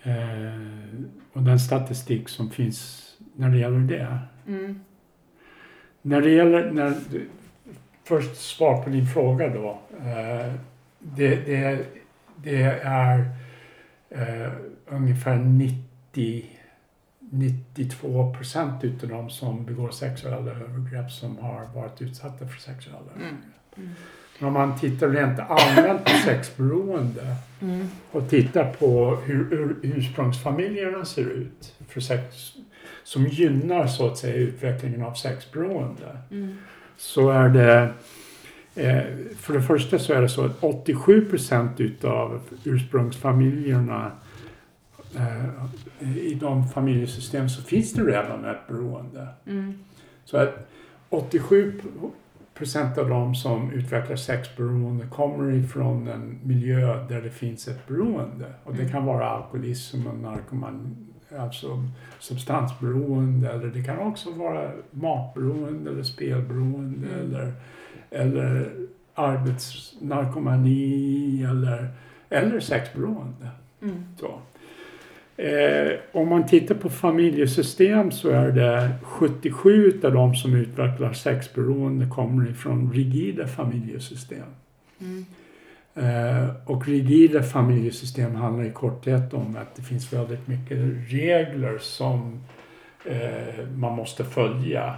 Eh, 0.02 0.94
och 1.32 1.42
den 1.42 1.58
statistik 1.58 2.28
som 2.28 2.50
finns 2.50 3.10
när 3.36 3.48
det 3.48 3.58
gäller 3.58 3.78
det. 3.78 4.18
Mm. 4.46 4.80
När 6.02 6.20
det 6.20 6.30
gäller, 6.30 6.70
när, 6.70 6.94
först 8.04 8.36
svar 8.36 8.82
på 8.82 8.90
din 8.90 9.06
fråga 9.06 9.48
då. 9.48 9.78
Eh, 9.98 10.52
det, 10.98 11.36
det, 11.36 11.86
det 12.44 12.62
är 12.84 13.30
eh, 14.10 14.52
ungefär 14.86 15.36
90 15.36 16.44
92 17.30 18.34
procent 18.34 18.84
utav 18.84 19.08
de 19.08 19.30
som 19.30 19.64
begår 19.64 19.90
sexuella 19.90 20.36
övergrepp 20.50 21.10
som 21.10 21.38
har 21.38 21.66
varit 21.74 22.02
utsatta 22.02 22.46
för 22.46 22.60
sexuella 22.60 22.98
Mm. 23.16 23.22
övergrepp. 23.22 23.76
Mm. 23.76 23.90
Men 24.38 24.46
om 24.48 24.52
man 24.52 24.78
tittar 24.78 25.08
rent 25.08 25.40
allmänt 25.40 26.04
på 26.04 26.10
sexberoende 26.10 27.36
Mm. 27.62 27.86
och 28.10 28.28
tittar 28.30 28.72
på 28.72 29.16
hur, 29.16 29.50
hur 29.50 29.76
ursprungsfamiljerna 29.82 31.04
ser 31.04 31.24
ut 31.30 31.74
för 31.88 32.00
sex, 32.00 32.52
som 33.04 33.26
gynnar 33.26 33.86
så 33.86 34.06
att 34.06 34.18
säga 34.18 34.34
utvecklingen 34.34 35.02
av 35.02 35.12
sexberoende 35.14 36.18
Mm. 36.30 36.56
så 36.96 37.30
är 37.30 37.48
det 37.48 37.92
för 39.36 39.52
det 39.52 39.62
första 39.62 39.98
så 39.98 40.12
är 40.12 40.22
det 40.22 40.28
så 40.28 40.44
att 40.44 40.56
87 40.64 41.24
procent 41.24 41.80
utav 41.80 42.40
ursprungsfamiljerna 42.64 44.12
eh, 45.16 46.16
i 46.18 46.34
de 46.34 46.68
familjesystem 46.68 47.48
så 47.48 47.62
finns 47.62 47.92
det 47.92 48.02
redan 48.02 48.44
ett 48.44 48.66
beroende. 48.68 49.28
Mm. 49.46 49.74
Så 50.24 50.36
att 50.36 50.68
87 51.08 51.80
procent 52.54 52.98
av 52.98 53.08
de 53.08 53.34
som 53.34 53.70
utvecklar 53.72 54.16
sexberoende 54.16 55.06
kommer 55.06 55.52
ifrån 55.52 56.08
en 56.08 56.38
miljö 56.42 57.06
där 57.08 57.22
det 57.22 57.30
finns 57.30 57.68
ett 57.68 57.86
beroende. 57.88 58.46
Och 58.64 58.72
det 58.74 58.80
Mm. 58.80 58.92
kan 58.92 59.04
vara 59.04 59.28
alkoholism 59.28 60.06
och 60.06 60.18
narkoman, 60.18 60.96
alltså 61.38 61.82
substansberoende 62.20 63.50
eller 63.52 63.66
det 63.66 63.82
kan 63.82 63.98
också 63.98 64.30
vara 64.30 64.70
matberoende 64.90 65.90
eller 65.90 66.02
spelberoende 66.02 67.08
Mm. 67.08 67.20
eller, 67.20 67.52
eller 68.14 68.70
arbetsnarkomani 69.14 71.46
eller, 71.50 71.88
eller 72.28 72.60
sexberoende. 72.60 73.50
Mm. 73.82 74.04
Så. 74.20 74.40
Eh, 75.36 75.92
om 76.12 76.28
man 76.28 76.46
tittar 76.46 76.74
på 76.74 76.90
familjesystem 76.90 78.10
så 78.10 78.30
är 78.30 78.52
det 78.52 78.90
77 79.02 80.00
av 80.04 80.12
de 80.12 80.34
som 80.34 80.54
utvecklar 80.54 81.12
sexberoende 81.12 82.06
kommer 82.06 82.50
ifrån 82.50 82.92
rigida 82.92 83.46
familjesystem. 83.46 84.46
Mm. 85.00 85.24
Eh, 85.94 86.48
och 86.66 86.88
rigida 86.88 87.42
familjesystem 87.42 88.34
handlar 88.34 88.64
i 88.64 88.70
korthet 88.70 89.34
om 89.34 89.56
att 89.56 89.76
det 89.76 89.82
finns 89.82 90.12
väldigt 90.12 90.48
mycket 90.48 90.78
regler 91.08 91.78
som 91.78 92.40
eh, 93.04 93.68
man 93.76 93.92
måste 93.92 94.24
följa. 94.24 94.94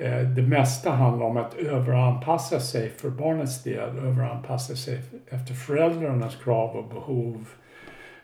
Eh, 0.00 0.28
det 0.28 0.42
mesta 0.42 0.90
handlar 0.90 1.26
om 1.26 1.36
att 1.36 1.54
överanpassa 1.54 2.60
sig 2.60 2.90
för 2.90 3.10
barnets 3.10 3.62
del, 3.62 3.98
överanpassa 3.98 4.76
sig 4.76 5.00
efter 5.28 5.54
föräldrarnas 5.54 6.36
krav 6.36 6.76
och 6.76 6.88
behov. 6.88 7.48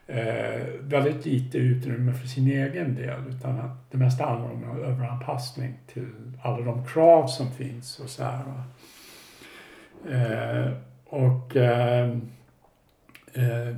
Eh, 0.07 0.67
väldigt 0.81 1.27
lite 1.27 1.59
utrymme 1.59 2.13
för 2.13 2.29
sin 2.29 2.47
egen 2.47 2.95
del 2.95 3.21
utan 3.29 3.61
att 3.61 3.91
det 3.91 3.99
mesta 3.99 4.25
handlar 4.25 4.51
om 4.51 4.65
en 4.65 4.85
överanpassning 4.85 5.75
till 5.87 6.09
alla 6.43 6.61
de 6.61 6.87
krav 6.87 7.27
som 7.27 7.51
finns 7.51 8.01
och 8.01 8.11
så 8.11 8.25
här. 8.25 8.43
Eh, 10.11 10.73
och 11.07 11.57
eh, 11.57 12.11
eh, 13.33 13.77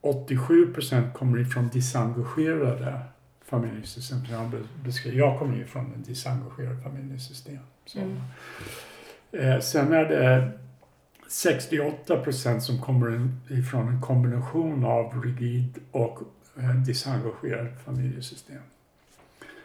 87 0.00 0.72
procent 0.72 1.14
kommer 1.14 1.38
ifrån 1.38 1.68
disengagerade 1.68 3.00
familjesystem. 3.46 4.24
som 4.26 4.34
Jag, 4.34 4.50
be- 4.50 4.68
beskrev. 4.84 5.14
jag 5.14 5.38
kommer 5.38 5.56
ju 5.56 5.64
från 5.64 5.92
en 5.94 6.02
disengagerad 6.02 6.82
familjesystem. 6.82 7.58
Så. 7.84 7.98
Mm. 7.98 8.16
Eh, 9.32 9.60
sen 9.60 9.92
är 9.92 10.04
det 10.04 10.50
68 11.28 12.16
procent 12.16 12.62
som 12.62 12.80
kommer 12.80 13.28
ifrån 13.48 13.88
en 13.88 14.00
kombination 14.00 14.84
av 14.84 15.22
rigid 15.24 15.78
och 15.90 16.20
eh, 16.58 16.74
disengagerad 16.74 17.68
familjesystem. 17.84 18.62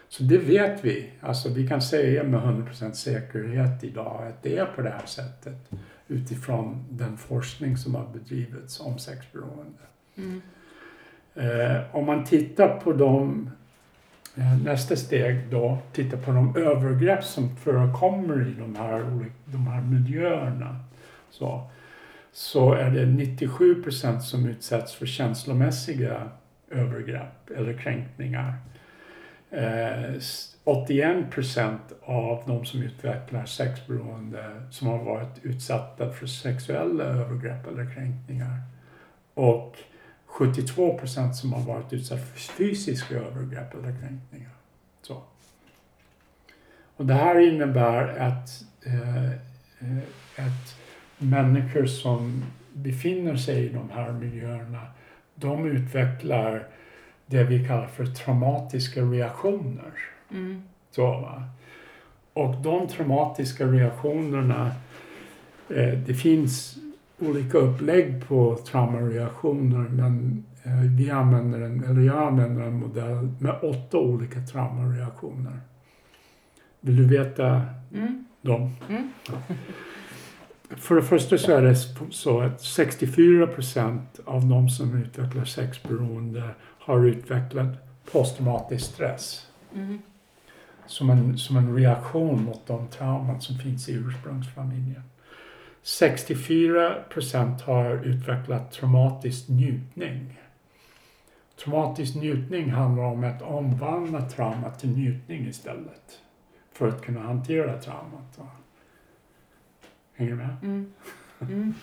Så 0.10 0.24
det 0.24 0.38
vet 0.38 0.86
vi. 0.86 1.12
Alltså 1.22 1.50
vi 1.50 1.68
kan 1.68 1.82
säga 1.82 2.24
med 2.24 2.40
100% 2.40 2.94
säkerhet 2.94 3.84
idag 3.84 4.28
att 4.28 4.44
det 4.44 4.58
är 4.58 4.66
på 4.66 4.82
det 4.82 4.90
här 4.90 5.06
sättet 5.06 5.70
utifrån 6.08 6.86
den 6.90 7.18
forskning 7.18 7.78
som 7.78 7.96
har 7.96 8.08
bedrivits 8.14 8.80
om 8.80 9.00
sexberoende. 9.00 9.80
Mm. 10.16 10.42
Eh, 11.36 11.96
om 11.96 12.06
man 12.06 12.26
tittar 12.26 12.80
på 12.80 12.94
de, 12.94 13.50
Eh, 14.36 14.58
nästa 14.64 14.96
steg 14.96 15.50
då, 15.50 15.78
titta 15.94 16.18
på 16.18 16.32
de 16.32 16.56
övergrepp 16.58 17.24
som 17.24 17.56
förekommer 17.56 18.48
i 18.48 18.54
de 18.54 18.76
här, 18.76 19.26
de 19.46 19.68
här 19.68 19.82
miljöerna. 19.82 20.80
Så, 21.30 21.70
så 22.32 22.74
är 22.74 22.92
det 22.92 23.06
97 23.06 23.84
procent 23.84 24.24
som 24.24 24.46
utsätts 24.46 24.94
för 24.94 25.06
känslomässiga 25.06 26.30
övergrepp 26.70 27.50
eller 27.56 27.78
kränkningar. 27.78 28.54
Eh, 29.52 30.22
81 30.64 31.32
procent 31.32 31.82
av 32.02 32.44
de 32.48 32.66
som 32.66 32.82
utvecklar 32.82 33.46
sexberoende 33.46 34.62
som 34.70 34.88
har 34.88 35.04
varit 35.04 35.46
utsatta 35.46 36.12
för 36.12 36.28
sexuella 36.28 37.04
övergrepp 37.04 37.68
eller 37.68 37.94
kränkningar. 37.96 38.62
Och 39.34 39.78
72 40.32 40.98
procent 40.98 41.36
som 41.36 41.54
har 41.54 41.62
varit 41.62 41.94
utsatta 41.94 42.22
för 42.22 42.40
fysiska 42.40 43.16
övergrepp 43.16 43.74
eller 43.74 44.00
kränkningar. 44.00 44.52
Så. 45.02 45.24
Och 46.96 47.06
det 47.06 47.14
här 47.14 47.40
innebär 47.40 48.18
att, 48.18 48.66
eh, 48.86 49.26
eh, 49.26 49.98
att 50.36 50.78
människor 51.18 51.86
som 51.86 52.44
befinner 52.74 53.36
sig 53.36 53.66
i 53.66 53.70
de 53.70 53.90
här 53.90 54.12
miljöerna, 54.12 54.88
de 55.36 55.66
utvecklar 55.66 56.68
det 57.26 57.44
vi 57.44 57.68
kallar 57.68 57.88
för 57.88 58.06
traumatiska 58.06 59.02
reaktioner. 59.02 59.94
Mm. 60.32 60.64
Så, 60.92 61.06
va? 61.06 61.44
Och 62.34 62.56
de 62.62 62.88
traumatiska 62.88 63.66
reaktionerna, 63.66 64.72
eh, 65.70 65.94
det 65.94 66.14
finns 66.14 66.78
olika 67.22 67.58
upplägg 67.58 68.28
på 68.28 68.58
traumareaktioner 68.68 69.80
men 69.90 70.44
eh, 70.64 70.80
vi 70.98 71.12
använder 71.12 71.62
en, 71.62 71.84
eller 71.84 72.02
jag 72.02 72.28
använder 72.28 72.62
en 72.64 72.80
modell 72.80 73.30
med 73.40 73.56
åtta 73.62 73.98
olika 73.98 74.40
traumareaktioner. 74.42 75.60
Vill 76.82 76.96
du 76.96 77.06
veta 77.06 77.62
Mm. 77.94 78.26
dem? 78.42 78.70
Mm. 78.90 79.10
För 80.78 80.96
det 80.96 81.02
första 81.04 81.38
så 81.38 81.52
är 81.52 81.62
det 81.62 81.76
så 82.10 82.42
att 82.42 82.62
64 82.62 83.48
procent 83.48 84.20
av 84.26 84.48
de 84.50 84.70
som 84.70 85.02
utvecklar 85.04 85.46
sexberoende 85.46 86.44
har 86.80 87.06
utvecklat 87.06 87.68
posttraumatisk 88.12 88.86
stress 88.86 89.48
Mm. 89.76 90.00
som 90.86 91.10
en, 91.10 91.38
som 91.38 91.58
en 91.58 91.76
reaktion 91.76 92.44
mot 92.44 92.68
de 92.68 92.88
trauman 92.88 93.42
som 93.42 93.58
finns 93.58 93.90
i 93.90 93.94
ursprungsfamiljen. 93.94 95.02
64 95.84 96.96
procent 97.10 97.62
har 97.62 98.06
utvecklat 98.06 98.72
traumatisk 98.72 99.50
njutning. 99.50 100.40
Traumatisk 101.64 102.16
njutning 102.16 102.72
handlar 102.72 103.04
om 103.04 103.24
att 103.24 103.42
omvandla 103.42 104.22
trauma 104.22 104.70
till 104.70 104.90
njutning 104.90 105.48
istället 105.48 106.20
för 106.74 106.88
att 106.88 107.02
kunna 107.02 107.20
hantera 107.20 107.78
traumat. 107.78 108.40
Hänger 110.16 110.32
du 110.32 110.38
med? 110.38 110.56
Mm. 110.64 110.94
Mm. 111.42 111.74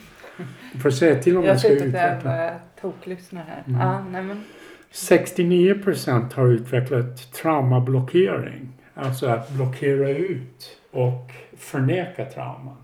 Du 0.72 0.80
får 0.80 0.90
säga 0.90 1.22
till 1.22 1.36
om 1.36 1.44
Jag 1.44 1.52
jag 1.52 1.58
ska 1.60 1.68
sitter 1.68 1.86
där 1.86 2.10
och 2.10 2.16
utveckla. 2.16 2.30
bara 2.30 2.58
toklyssnar 2.80 3.44
här. 3.44 3.62
Mm. 3.66 3.80
Ja, 3.80 4.04
nej 4.10 4.22
men. 4.22 4.44
69 4.90 5.82
procent 5.82 6.32
har 6.32 6.46
utvecklat 6.46 7.32
traumablockering. 7.32 8.68
Alltså 8.94 9.26
att 9.26 9.50
blockera 9.50 10.08
ut 10.08 10.78
och 10.90 11.32
förneka 11.56 12.24
trauman. 12.24 12.76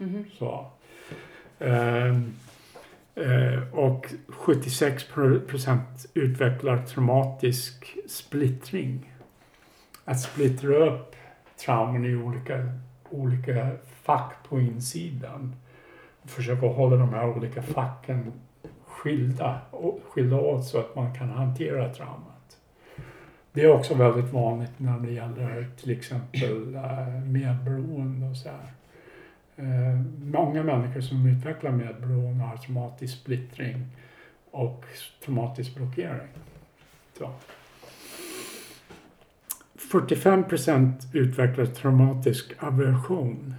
Mm. 0.00 0.24
Så. 0.38 0.66
Ehm, 1.58 2.34
eh, 3.14 3.74
och 3.74 4.06
76 4.28 5.04
procent 5.46 6.06
utvecklar 6.14 6.86
traumatisk 6.86 7.96
splittring. 8.08 9.12
Att 10.04 10.20
splittra 10.20 10.76
upp 10.76 11.16
trauman 11.64 12.04
i 12.04 12.14
olika, 12.14 12.72
olika 13.10 13.70
fack 14.02 14.34
på 14.48 14.60
insidan. 14.60 15.56
Försöka 16.24 16.66
hålla 16.66 16.96
de 16.96 17.08
här 17.08 17.28
olika 17.28 17.62
facken 17.62 18.32
skilda, 18.86 19.60
skilda 20.08 20.36
åt 20.36 20.64
så 20.64 20.78
att 20.78 20.96
man 20.96 21.14
kan 21.14 21.30
hantera 21.30 21.94
traumat. 21.94 22.58
Det 23.52 23.62
är 23.62 23.72
också 23.72 23.94
väldigt 23.94 24.32
vanligt 24.32 24.72
när 24.76 24.98
det 24.98 25.12
gäller 25.12 25.70
till 25.80 25.90
exempel 25.90 26.74
eh, 26.74 27.08
medberoende 27.08 28.26
och 28.26 28.36
så 28.36 28.48
här. 28.48 28.72
Eh, 29.60 30.00
många 30.24 30.62
människor 30.62 31.00
som 31.00 31.26
utvecklar 31.26 31.70
medberoende 31.70 32.44
har 32.44 32.56
traumatisk 32.56 33.18
splittring 33.18 33.86
och 34.50 34.84
traumatisk 35.24 35.74
blockering. 35.74 36.28
Så. 37.18 37.30
45 39.74 40.44
procent 40.44 41.06
utvecklar 41.12 41.66
traumatisk 41.66 42.52
aversion. 42.58 43.54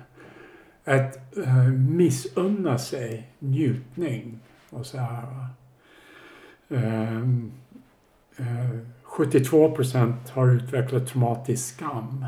Att 0.84 1.38
eh, 1.38 1.68
missunna 1.68 2.78
sig 2.78 3.28
njutning 3.40 4.40
och 4.70 4.86
så 4.86 4.98
här. 4.98 5.48
Ehm, 6.70 7.52
eh, 8.38 8.60
eh, 8.60 8.78
72 9.04 9.72
procent 9.72 10.30
har 10.30 10.48
utvecklat 10.48 11.08
traumatisk 11.08 11.76
skam. 11.76 12.26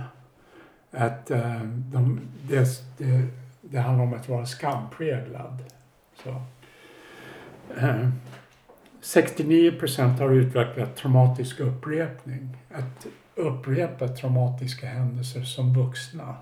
Att 0.91 1.31
eh, 1.31 1.61
de, 1.63 2.19
det, 2.49 2.67
det, 2.97 3.27
det 3.73 3.79
handlar 3.79 4.05
om 4.05 4.13
att 4.13 4.29
vara 4.29 4.45
skampräglad. 4.45 5.63
Så. 6.23 6.41
Eh, 7.77 8.09
69 9.01 9.79
procent 9.79 10.19
har 10.19 10.29
utvecklat 10.29 10.95
traumatisk 10.95 11.59
upprepning. 11.59 12.57
Att 12.71 13.07
upprepa 13.35 14.07
traumatiska 14.07 14.87
händelser 14.87 15.43
som 15.43 15.73
vuxna. 15.73 16.35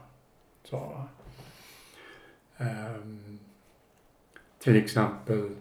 Så. 0.63 1.07
Um, 2.57 2.67
ehm, 2.67 3.39
till 4.59 4.75
exempel, 4.75 5.55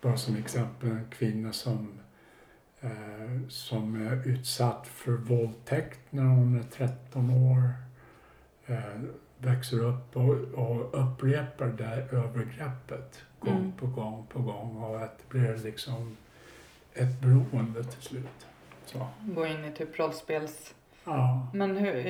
bara 0.00 0.16
som 0.16 0.36
exempel, 0.36 0.90
en 0.90 1.10
kvinna 1.10 1.52
som, 1.52 1.88
uh, 2.84 3.48
som 3.48 4.06
är 4.06 4.28
utsatt 4.28 4.86
för 4.86 5.12
våldtäkt 5.12 6.00
när 6.10 6.24
hon 6.24 6.58
är 6.58 6.62
13 6.62 7.30
år. 7.30 7.74
Uh, 8.70 9.04
växer 9.42 9.84
upp 9.84 10.16
och, 10.16 10.34
och 10.54 11.00
upprepar 11.02 11.66
det 11.66 11.84
här 11.84 11.98
övergreppet 12.14 13.22
gång 13.40 13.56
Mm. 13.56 13.72
på 13.72 13.86
gång 13.86 14.26
på 14.28 14.38
gång 14.42 14.82
och 14.82 15.02
att 15.02 15.18
det 15.18 15.28
blir 15.28 15.56
liksom 15.56 16.16
ett 16.94 17.20
beroende 17.20 17.84
till 17.84 18.02
slut. 18.02 18.46
Så. 18.84 19.06
Gå 19.20 19.46
in 19.46 19.64
i 19.64 19.72
typ 19.72 19.98
rollspels... 19.98 20.74
Ja. 21.04 21.46
Men 21.54 21.76
hur... 21.76 22.06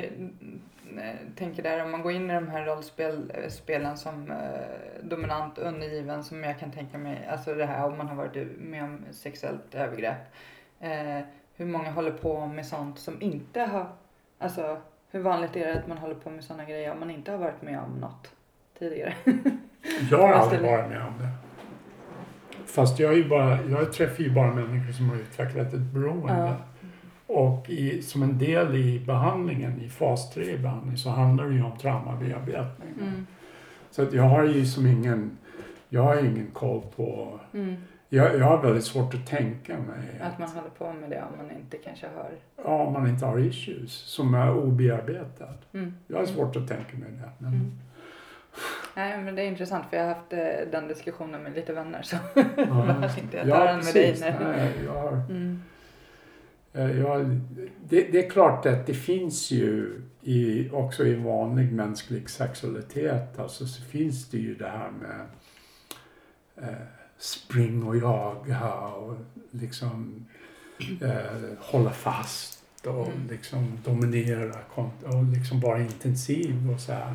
eh, 0.98 1.14
tänker 1.36 1.62
där 1.62 1.84
om 1.84 1.90
man 1.90 2.02
går 2.02 2.12
in 2.12 2.30
i 2.30 2.34
de 2.34 2.48
här 2.48 2.64
rollspelen 2.66 3.96
som 3.96 4.30
eh, 4.30 5.04
dominant, 5.04 5.58
undergiven 5.58 6.24
som 6.24 6.44
jag 6.44 6.58
kan 6.58 6.70
tänka 6.70 6.98
mig, 6.98 7.26
alltså 7.26 7.54
det 7.54 7.66
här 7.66 7.86
om 7.86 7.98
man 7.98 8.08
har 8.08 8.14
varit 8.16 8.58
med 8.58 8.84
om 8.84 9.00
sexuellt 9.10 9.74
övergrepp. 9.74 10.18
Eh, 10.80 11.20
hur 11.56 11.66
många 11.66 11.90
håller 11.90 12.10
på 12.12 12.46
med 12.46 12.66
sånt 12.66 12.98
som 12.98 13.22
inte 13.22 13.60
har, 13.60 13.86
alltså 14.38 14.80
hur 15.12 15.20
vanligt 15.20 15.56
är 15.56 15.66
det 15.66 15.78
att 15.78 15.86
man 15.86 15.98
håller 15.98 16.14
på 16.14 16.30
med 16.30 16.44
sådana 16.44 16.64
grejer 16.64 16.92
om 16.92 17.00
man 17.00 17.10
inte 17.10 17.30
har 17.30 17.38
varit 17.38 17.62
med 17.62 17.78
om 17.78 18.00
något 18.00 18.32
tidigare? 18.78 19.14
Jag 20.10 20.18
har 20.18 20.32
aldrig 20.32 20.62
varit 20.62 20.88
med 20.88 21.02
om 21.02 21.12
det. 21.18 21.28
Fast 22.66 22.98
jag, 22.98 23.12
är 23.12 23.16
ju 23.16 23.28
bara, 23.28 23.58
jag 23.62 23.92
träffar 23.92 24.22
ju 24.22 24.30
bara 24.30 24.54
människor 24.54 24.92
som 24.92 25.10
har 25.10 25.16
utvecklat 25.16 25.72
ett 25.74 25.80
beroende. 25.80 26.32
Ja. 26.32 26.56
Och 27.34 27.70
i, 27.70 28.02
som 28.02 28.22
en 28.22 28.38
del 28.38 28.76
i 28.76 29.00
behandlingen, 29.06 29.80
i 29.80 29.88
fas 29.88 30.34
3 30.34 30.44
i 30.44 30.58
behandling, 30.58 30.96
så 30.96 31.10
handlar 31.10 31.44
det 31.48 31.54
ju 31.54 31.62
om 31.62 31.78
traumabearbetning. 31.78 32.94
Mm. 33.00 33.26
Så 33.90 34.02
att 34.02 34.12
jag 34.12 34.22
har 34.22 34.44
ju 34.44 34.66
som 34.66 34.86
ingen, 34.86 35.38
jag 35.88 36.02
har 36.02 36.16
ingen 36.16 36.50
koll 36.52 36.82
på, 36.96 37.40
Mm. 37.54 37.76
Jag, 38.14 38.38
jag 38.38 38.44
har 38.44 38.62
väldigt 38.62 38.84
svårt 38.84 39.14
att 39.14 39.26
tänka 39.26 39.78
mig 39.78 40.20
Att 40.20 40.38
man 40.38 40.48
håller 40.48 40.70
på 40.70 40.92
med 40.92 41.10
det 41.10 41.22
om 41.22 41.46
man 41.46 41.56
inte 41.56 41.76
kanske 41.76 42.06
har... 42.06 42.30
ja, 42.64 42.82
om 42.84 42.92
man 42.92 43.06
inte 43.08 43.26
har 43.26 43.38
issues 43.38 43.92
som 43.92 44.34
är 44.34 44.56
obearbetad. 44.56 45.54
Mm. 45.72 45.94
Jag 46.06 46.18
har 46.18 46.26
svårt 46.26 46.56
att 46.56 46.68
tänka 46.68 46.96
mig 46.96 47.08
det. 47.10 47.30
Men, 47.38 47.52
Mm. 47.52 47.78
Nej 48.96 49.22
men 49.22 49.34
det 49.34 49.42
är 49.42 49.46
intressant 49.46 49.84
för 49.90 49.96
jag 49.96 50.04
har 50.04 50.14
haft 50.14 50.32
eh, 50.32 50.70
den 50.72 50.88
diskussionen 50.88 51.42
med 51.42 51.54
lite 51.54 51.72
vänner 51.72 52.02
så 52.02 52.16
ja. 52.34 52.44
bara 52.68 53.08
tänkte 53.08 53.36
jag 53.36 53.48
ta 53.48 53.64
den 53.64 53.84
med 53.84 53.94
dig 53.94 54.16
nu. 54.20 54.34
Nej, 54.44 54.72
jag 54.84 54.92
har, 54.92 55.12
Mm. 55.12 55.62
Eh, 56.72 57.00
Ja, 57.00 57.18
det, 57.88 58.12
det 58.12 58.26
är 58.26 58.30
klart 58.30 58.66
att 58.66 58.86
det 58.86 58.94
finns 58.94 59.50
ju 59.50 60.02
i, 60.20 60.70
också 60.70 61.06
i 61.06 61.14
vanlig 61.14 61.72
mänsklig 61.72 62.30
sexualitet 62.30 63.38
alltså, 63.38 63.66
så 63.66 63.82
finns 63.82 64.30
det 64.30 64.38
ju 64.38 64.54
det 64.54 64.68
här 64.68 64.90
med 64.90 65.26
eh, 66.68 67.01
spring 67.22 67.82
och 67.82 67.96
jaga 67.96 68.74
och 68.74 69.16
liksom 69.50 70.24
eh, 71.00 71.56
hålla 71.58 71.90
fast 71.90 72.58
och 72.86 73.06
Mm. 73.06 73.28
liksom 73.30 73.78
dominera 73.84 74.54
och 75.04 75.24
liksom 75.36 75.60
vara 75.60 75.80
intensiv 75.80 76.70
och 76.74 76.80
så 76.80 76.92
här. 76.92 77.14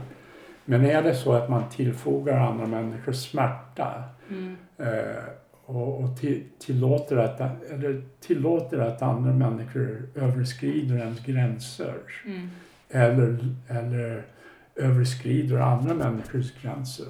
Men 0.66 0.86
är 0.86 1.02
det 1.02 1.16
så 1.16 1.34
att 1.34 1.50
man 1.50 1.70
tillfogar 1.70 2.38
andra 2.40 2.66
människor 2.68 3.12
smärta 3.12 4.04
Mm. 4.30 4.56
eh, 4.78 5.24
och, 5.66 6.04
och 6.04 6.18
till, 6.20 6.44
tillåter, 6.60 7.18
att, 7.18 7.64
eller 7.64 8.04
tillåter 8.20 8.80
att 8.80 9.02
andra 9.02 9.34
människor 9.34 10.10
överskrider 10.16 10.98
ens 10.98 11.20
gränser 11.26 11.96
Mm. 12.26 12.50
eller, 12.90 13.56
eller 13.68 14.24
överskrider 14.76 15.58
andra 15.58 15.94
människors 15.94 16.52
gränser 16.62 17.06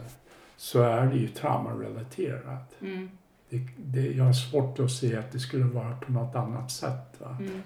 så 0.58 0.82
är 0.82 1.06
det 1.06 1.18
ju 1.18 1.28
traumarelaterat. 1.28 2.76
Mm. 2.82 3.10
Det, 3.50 3.68
det, 3.78 4.12
jag 4.12 4.24
har 4.24 4.34
svårt 4.34 4.80
att 4.80 4.92
se 4.92 5.16
att 5.16 5.32
det 5.32 5.40
skulle 5.40 5.64
vara 5.66 5.96
på 5.96 6.12
något 6.12 6.36
annat 6.36 6.72
sätt. 6.72 7.16
Va? 7.20 7.38
Mm. 7.40 7.62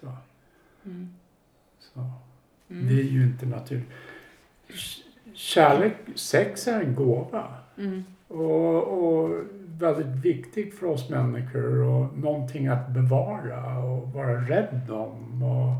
Så, 0.00 0.12
Mm. 0.84 1.14
så. 1.78 2.00
Mm. 2.70 2.88
Det 2.88 3.00
är 3.00 3.04
ju 3.04 3.22
inte 3.22 3.46
naturligt. 3.46 3.88
Kärlek, 5.34 5.96
sex 6.14 6.68
är 6.68 6.80
en 6.82 6.94
gåva. 6.94 7.54
Mm. 7.78 8.04
Och, 8.28 8.76
och 8.88 9.40
väldigt 9.66 10.24
viktigt 10.24 10.74
för 10.78 10.86
oss 10.86 11.08
människor 11.10 11.78
och 11.82 12.18
någonting 12.18 12.66
att 12.66 12.88
bevara 12.88 13.78
och 13.78 14.12
vara 14.12 14.40
rädd 14.40 14.90
om 14.90 15.42
och 15.42 15.74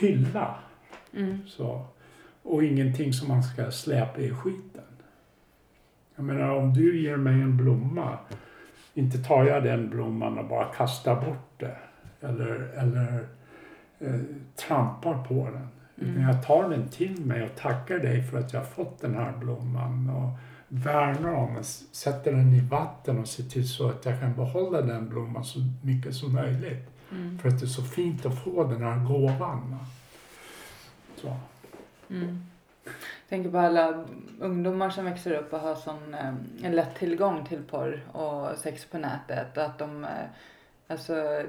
hylla. 0.00 0.58
Mm. 1.12 1.38
Så. 1.46 1.86
Och 2.42 2.64
ingenting 2.64 3.12
som 3.12 3.28
man 3.28 3.42
ska 3.42 3.70
släpa 3.70 4.20
i 4.20 4.30
skiten. 4.30 4.71
Jag 6.22 6.34
menar 6.36 6.50
om 6.50 6.74
du 6.74 7.00
ger 7.02 7.16
mig 7.16 7.34
en 7.42 7.56
blomma, 7.56 8.18
inte 8.94 9.18
tar 9.18 9.44
jag 9.44 9.64
den 9.64 9.90
blomman 9.90 10.38
och 10.38 10.48
bara 10.48 10.64
kastar 10.64 11.14
bort 11.14 11.50
det. 11.60 11.76
Eller, 12.20 12.54
eller 12.76 13.26
eh, 13.98 14.20
trampar 14.56 15.24
på 15.24 15.48
den. 15.52 15.68
Utan 15.96 16.14
Mm. 16.16 16.28
jag 16.28 16.46
tar 16.46 16.68
den 16.68 16.88
till 16.88 17.24
mig 17.24 17.42
och 17.42 17.56
tackar 17.56 17.98
dig 17.98 18.22
för 18.22 18.38
att 18.38 18.52
jag 18.52 18.60
har 18.60 18.66
fått 18.66 19.00
den 19.00 19.14
här 19.14 19.32
blomman. 19.36 20.10
Och 20.10 20.30
värnar 20.68 21.34
om 21.34 21.54
den, 21.54 21.64
sätter 21.64 22.32
den 22.32 22.54
i 22.54 22.60
vatten 22.60 23.18
och 23.18 23.28
ser 23.28 23.42
till 23.44 23.68
så 23.68 23.88
att 23.88 24.04
jag 24.04 24.20
kan 24.20 24.34
behålla 24.34 24.82
den 24.82 25.08
blomman 25.08 25.44
så 25.44 25.58
mycket 25.82 26.14
som 26.14 26.32
möjligt. 26.32 26.90
Mm. 27.12 27.38
För 27.38 27.48
att 27.48 27.60
det 27.60 27.64
är 27.64 27.68
så 27.68 27.82
fint 27.82 28.26
att 28.26 28.44
få 28.44 28.64
den 28.64 28.82
här 28.82 29.04
gåvan. 29.04 29.70
va. 29.70 29.86
Så. 31.16 31.36
Mm. 32.14 32.38
Tänker 33.32 33.50
på 33.50 33.58
alla 33.58 34.04
ungdomar 34.40 34.90
som 34.90 35.04
växer 35.04 35.32
upp 35.32 35.52
och 35.52 35.58
har 35.58 35.74
sån 35.74 36.14
eh, 36.14 36.34
en 36.62 36.72
lätt 36.72 36.94
tillgång 36.94 37.46
till 37.46 37.62
porr 37.62 38.00
och 38.12 38.58
sex 38.58 38.86
på 38.86 38.98
nätet. 38.98 39.58
Att 39.58 39.78
de, 39.78 40.04
eh, 40.04 40.10
alltså, 40.88 41.42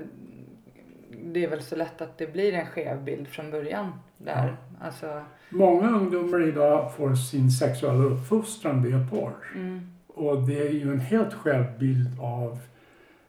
det 1.23 1.43
är 1.43 1.49
väl 1.49 1.63
så 1.63 1.75
lätt 1.75 2.01
att 2.01 2.17
det 2.17 2.33
blir 2.33 2.53
en 2.53 2.65
skev 2.65 3.03
bild 3.03 3.27
från 3.27 3.51
början 3.51 3.91
där. 4.17 4.57
Alltså, 4.81 5.23
Många 5.49 5.89
ungdomar 5.89 6.47
idag 6.47 6.95
får 6.95 7.15
sin 7.15 7.51
sexuella 7.51 8.03
uppfostran 8.03 8.83
via 8.83 9.07
porr. 9.11 9.51
mm, 9.55 9.93
Och 10.07 10.43
det 10.43 10.67
är 10.67 10.71
ju 10.71 10.91
en 10.91 10.99
helt 10.99 11.33
skev 11.33 11.79
bild 11.79 12.19
av 12.21 12.59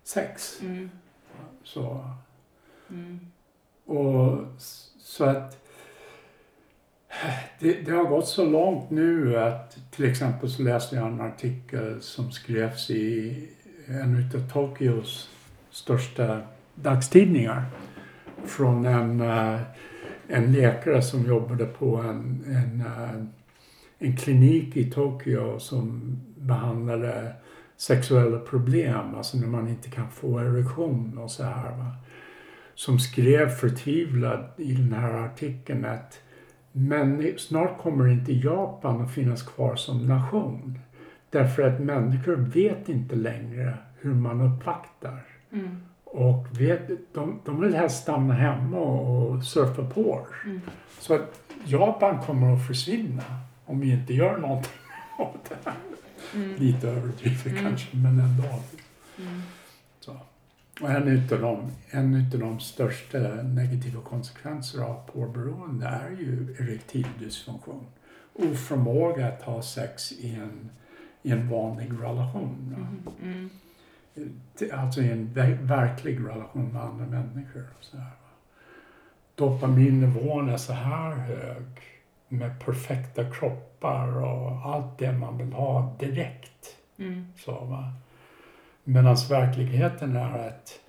sex. 0.02 0.60
mm, 0.62 0.90
Så, 1.64 2.04
mm, 2.90 3.20
och, 3.84 4.38
så 4.98 5.24
att 5.24 5.63
det, 7.58 7.72
det 7.86 7.92
har 7.92 8.04
gått 8.04 8.28
så 8.28 8.44
långt 8.44 8.90
nu 8.90 9.38
att 9.38 9.78
till 9.90 10.04
exempel 10.04 10.50
så 10.50 10.62
läste 10.62 10.96
jag 10.96 11.06
en 11.06 11.20
artikel 11.20 12.02
som 12.02 12.30
skrevs 12.32 12.90
i 12.90 13.38
en 13.86 14.30
av 14.34 14.52
Tokyos 14.52 15.30
största 15.70 16.40
dagstidningar 16.74 17.64
från 18.44 18.86
en 18.86 19.20
eh, 19.20 19.60
en 20.28 20.52
läkare 20.52 21.02
som 21.02 21.26
jobbade 21.26 21.66
på 21.66 21.96
en, 21.96 22.44
en, 22.46 22.80
eh, 22.80 23.24
en 23.98 24.16
klinik 24.16 24.76
i 24.76 24.90
Tokyo 24.90 25.58
som 25.58 26.16
behandlade 26.36 27.32
sexuella 27.76 28.38
problem, 28.38 29.14
alltså 29.14 29.36
när 29.36 29.46
man 29.46 29.68
inte 29.68 29.90
kan 29.90 30.10
få 30.10 30.40
erektion 30.40 31.18
och 31.18 31.30
så 31.30 31.44
här. 31.44 31.70
Va? 31.70 31.96
Som 32.74 32.98
skrev 32.98 33.48
förtvivlad 33.48 34.44
i 34.56 34.72
den 34.72 34.92
här 34.92 35.12
artikeln 35.12 35.84
att 35.84 36.20
men 36.76 37.32
snart 37.38 37.78
kommer 37.78 38.08
inte 38.08 38.32
Japan 38.32 39.02
att 39.02 39.14
finnas 39.14 39.42
kvar 39.42 39.76
som 39.76 40.06
nation. 40.06 40.78
Därför 41.30 41.62
att 41.62 41.80
människor 41.80 42.36
vet 42.36 42.88
inte 42.88 43.16
längre 43.16 43.74
hur 44.00 44.14
man 44.14 44.40
uppvaktar. 44.40 45.22
Mm. 45.52 45.76
Och 46.04 46.46
vet, 46.60 47.14
de, 47.14 47.40
de 47.44 47.60
vill 47.60 47.74
helst 47.74 48.02
stanna 48.02 48.34
hemma 48.34 48.78
och 48.78 49.44
surfa 49.44 49.84
på. 49.84 50.26
Mm. 50.44 50.60
Så 50.98 51.14
att 51.14 51.40
Japan 51.64 52.18
kommer 52.18 52.54
att 52.54 52.66
försvinna 52.66 53.22
om 53.64 53.80
vi 53.80 53.92
inte 53.92 54.14
gör 54.14 54.38
någonting 54.38 54.72
åt 55.18 55.48
det 55.48 55.56
här. 55.64 55.74
Mm. 56.34 56.56
Lite 56.56 56.88
överdrivet 56.88 57.46
Mm. 57.46 57.62
kanske, 57.64 57.96
men 57.96 58.20
ändå. 58.20 58.44
Mm. 60.80 60.90
Och 60.90 60.96
en 60.96 61.08
utav 61.08 61.40
de, 61.40 61.70
en 61.90 62.14
utav 62.14 62.40
de 62.40 62.60
största 62.60 63.18
negativa 63.42 64.00
konsekvenser 64.02 64.82
av 64.82 65.10
porrberoende 65.12 65.86
är 65.86 66.10
ju 66.10 66.56
erektil 66.60 67.06
dysfunktion. 67.18 67.86
Oförmåga 68.34 69.28
att 69.28 69.42
ha 69.42 69.62
sex 69.62 70.12
i 70.12 70.34
en, 70.34 70.70
i 71.22 71.30
en 71.30 71.48
vanlig 71.48 71.90
relation. 72.02 72.74
va. 72.76 73.12
Mm. 73.22 73.50
Till- 74.56 74.72
Alltså 74.72 75.00
i 75.02 75.10
en 75.10 75.34
ver- 75.34 75.62
verklig 75.62 76.18
relation 76.20 76.72
med 76.72 76.82
andra 76.82 77.06
människor. 77.06 77.64
Så 77.80 77.96
här. 77.96 78.10
Dopaminnivån 79.34 80.48
är 80.48 80.56
så 80.56 80.72
här 80.72 81.10
hög 81.14 81.64
med 82.28 82.60
perfekta 82.64 83.30
kroppar 83.30 84.16
och 84.22 84.50
allt 84.74 84.98
det 84.98 85.12
man 85.12 85.38
vill 85.38 85.52
ha 85.52 85.96
direkt. 85.98 86.76
Mm. 86.98 87.26
Så, 87.36 87.52
va? 87.64 87.92
Medan 88.84 89.16
verkligheten 89.28 90.16
är 90.16 90.48
att 90.48 90.80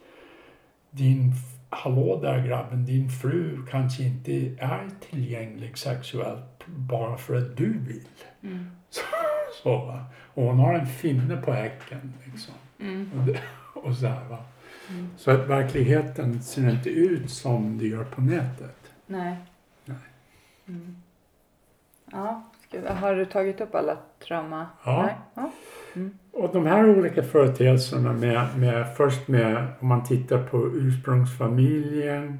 din, 0.91 1.33
hallå 1.69 2.19
där 2.21 2.47
grabben, 2.47 2.85
din 2.85 3.09
fru 3.09 3.65
kanske 3.71 4.03
inte 4.03 4.31
är 4.59 4.89
tillgänglig 5.09 5.77
sexuellt 5.77 6.65
bara 6.65 7.17
för 7.17 7.35
att 7.35 7.57
du 7.57 7.77
vill. 7.79 8.07
Mm. 8.43 8.71
Så, 9.63 9.85
va? 9.85 10.05
Och 10.33 10.43
hon 10.43 10.59
har 10.59 10.73
en 10.73 10.87
finne 10.87 11.37
på 11.37 11.53
häcken. 11.53 12.13
Liksom. 12.25 12.53
Mm. 12.79 13.11
Och, 13.19 13.25
det, 13.25 13.39
och 13.73 13.95
så 13.95 14.07
här, 14.07 14.23
va? 14.29 14.45
Mm. 14.89 15.09
Så 15.17 15.31
att 15.31 15.47
verkligheten 15.47 16.43
ser 16.43 16.69
inte 16.69 16.89
ut 16.89 17.31
som 17.31 17.77
det 17.77 17.87
gör 17.87 18.03
på 18.03 18.21
nätet. 18.21 18.91
Nej. 19.07 19.35
Nej. 19.85 19.97
Mm. 20.67 20.95
Ja, 22.11 22.43
har 22.87 23.15
du 23.15 23.25
tagit 23.25 23.61
upp 23.61 23.75
alla 23.75 23.97
trauma? 24.27 24.67
Ja. 24.85 25.09
Ja. 25.33 25.49
Och 26.31 26.49
de 26.53 26.65
här 26.65 26.89
olika 26.89 27.23
företeelserna 27.23 28.13
med, 28.13 28.47
med 28.57 28.95
först 28.97 29.27
med 29.27 29.67
om 29.79 29.87
man 29.87 30.03
tittar 30.03 30.43
på 30.43 30.67
ursprungsfamiljen, 30.73 32.39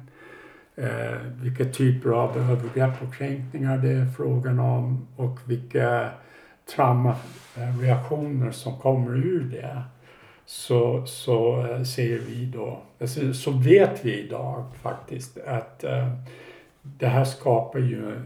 eh, 0.76 1.16
vilka 1.42 1.64
typer 1.64 2.10
av 2.10 2.36
övergrepp 2.36 3.02
och 3.02 3.14
kränkningar 3.14 3.78
det 3.78 3.90
är 3.90 4.06
frågan 4.16 4.58
om 4.58 5.08
och 5.16 5.38
vilka 5.44 6.08
traumareaktioner 6.74 8.50
som 8.50 8.78
kommer 8.78 9.16
ur 9.16 9.40
det. 9.40 9.82
Så, 10.46 11.06
så 11.06 11.66
eh, 11.66 11.82
ser 11.82 12.18
vi 12.18 12.46
då, 12.46 12.82
alltså, 13.00 13.32
så 13.34 13.50
vet 13.50 14.04
vi 14.04 14.20
idag 14.20 14.64
faktiskt 14.82 15.38
att 15.38 15.84
eh, 15.84 16.08
det 16.82 17.06
här 17.06 17.24
skapar 17.24 17.78
ju 17.78 18.20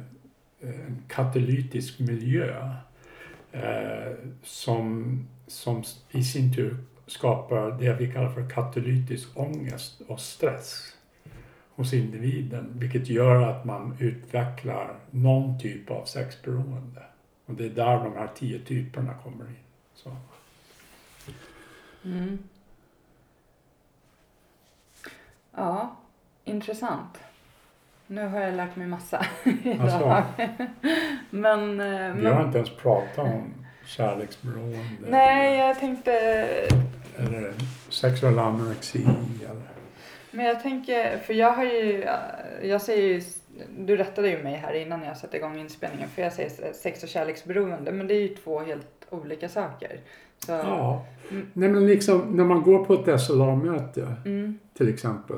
Eh, 0.61 0.87
en 0.87 1.03
katalytisk 1.09 1.99
miljö 1.99 2.71
eh, 3.53 4.13
som, 4.43 5.19
som 5.47 5.83
i 6.11 6.25
sin 6.25 6.55
tur 6.55 6.77
skapar 7.07 7.71
det 7.71 7.93
vi 7.93 8.13
kallar 8.13 8.33
för 8.33 8.51
katalytisk 8.51 9.29
ångest 9.39 10.01
och 10.07 10.21
stress 10.21 10.97
hos 11.71 11.93
individen, 11.93 12.73
vilket 12.75 13.09
gör 13.09 13.43
att 13.43 13.65
man 13.65 13.97
utvecklar 13.99 14.99
någon 15.11 15.59
typ 15.59 15.91
av 15.91 16.05
sexberoende. 16.05 17.03
Och 17.47 17.55
det 17.55 17.65
är 17.65 17.71
där 17.71 18.05
de 18.05 18.13
här 18.13 18.31
tio 18.35 18.59
typerna 18.59 19.15
kommer 19.15 19.45
in. 19.45 19.57
Så. 19.95 20.17
Mm. 22.05 22.39
Ja, 25.53 25.97
intressant. 26.45 27.19
Nu 28.11 28.29
har 28.29 28.41
jag 28.41 28.55
lärt 28.55 28.77
mig 28.77 28.87
massa 28.87 29.27
idag. 29.45 29.81
Alltså, 29.81 30.23
Men, 31.31 31.81
eh, 31.81 32.15
vi 32.15 32.27
har 32.27 32.35
men 32.35 32.47
inte 32.47 32.59
ens 32.59 32.71
pratat 32.71 33.19
om 33.19 33.55
kärleksberoende 33.87 34.79
nej, 35.09 35.59
jag 35.59 35.79
tänkte 35.79 36.13
eller 37.19 37.53
sexuell 37.89 38.39
anorexi. 38.39 39.03
Eller, 39.45 39.63
Men 40.31 40.47
jag 40.47 40.63
tänker, 40.63 41.19
för 41.19 41.35
jag 41.35 41.53
har 41.53 41.65
ju, 41.65 42.07
jag 42.63 42.83
säger 42.83 43.09
ju, 43.09 43.23
du 43.79 43.97
rättade 43.97 44.31
ju 44.31 44.43
mig 44.43 44.55
här 44.55 44.75
innan 44.75 45.03
jag 45.03 45.17
satte 45.17 45.37
igång 45.37 45.59
inspelningen 45.59 46.09
för 46.09 46.23
jag 46.23 46.33
säger 46.33 46.73
sex 46.73 47.03
och 47.03 47.09
kärleksberoende 47.09 47.93
men 47.93 48.07
det 48.07 48.15
är 48.15 48.21
ju 48.21 48.35
två 48.35 48.61
helt 48.61 49.07
olika 49.11 49.49
saker. 49.49 50.01
Så, 50.39 50.53
ja. 50.53 51.07
Mm. 51.31 51.47
Nej, 51.53 51.69
men 51.69 51.87
liksom, 51.87 52.21
när 52.21 52.45
man 52.45 52.63
går 52.63 52.85
på 52.85 52.95
ett 52.95 53.21
SLA-möte 53.21 54.15
Mm, 54.25 54.59
till 54.75 54.89
exempel 54.89 55.37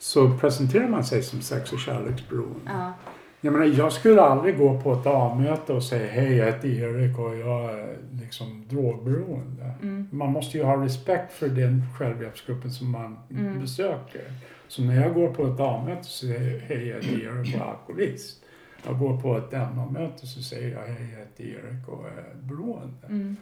så 0.00 0.30
presenterar 0.38 0.88
man 0.88 1.04
sig 1.04 1.22
som 1.22 1.40
sex 1.40 1.72
och 1.72 1.78
kärleksberoende. 1.78 2.60
ja, 2.66 2.92
Jag 3.40 3.52
menar, 3.52 3.66
jag 3.66 3.92
skulle 3.92 4.22
aldrig 4.22 4.58
gå 4.58 4.80
på 4.80 4.92
ett 4.92 5.06
A-möte 5.06 5.72
och 5.72 5.82
säga 5.82 6.10
hej, 6.12 6.36
jag 6.36 6.46
heter 6.46 6.68
Erik 6.68 7.18
och 7.18 7.36
jag 7.36 7.64
är 7.78 7.98
liksom 8.20 8.64
drogberoende. 8.68 9.72
mm, 9.82 10.08
Man 10.12 10.32
måste 10.32 10.58
ju 10.58 10.64
ha 10.64 10.84
respekt 10.84 11.32
för 11.32 11.48
den 11.48 11.82
självhjälpsgruppen 11.98 12.70
som 12.70 12.90
man 12.90 13.18
Mm. 13.30 13.60
besöker. 13.60 14.22
Så 14.68 14.82
när 14.82 15.02
jag 15.02 15.14
går 15.14 15.28
på 15.34 15.46
ett 15.46 15.60
A-möte 15.60 16.04
så 16.04 16.26
säger 16.26 16.52
jag 16.52 16.60
hej, 16.60 16.86
jag 16.88 16.96
heter 16.96 17.12
Erik 17.38 17.54
och 17.54 17.60
är 17.60 17.64
alkoholist. 17.70 18.42
Jag 18.86 18.98
går 18.98 19.20
på 19.20 19.36
ett 19.36 19.52
MA-möte 19.52 20.26
så 20.26 20.42
säger 20.42 20.74
jag 20.76 20.82
hej, 20.86 21.08
jag 21.12 21.18
heter 21.18 21.44
Erik 21.44 21.88
och 21.88 22.04
är 22.06 22.34
beroende. 22.34 23.06
mm, 23.06 23.36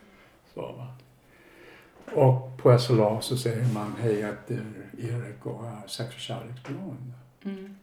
Så, 0.55 0.60
va? 0.60 0.86
Och 2.14 2.56
på 2.62 2.78
SLA 2.78 3.20
så 3.20 3.36
säger 3.36 3.74
man 3.74 3.94
hej, 4.01 4.14
jag 4.20 4.28
heter 4.28 4.64
Erik 4.98 5.47
och 5.47 5.66
är 5.66 5.89
sex 5.89 6.14
och 6.14 6.20
kärleksberoende. 6.20 7.12
mm, 7.44 7.74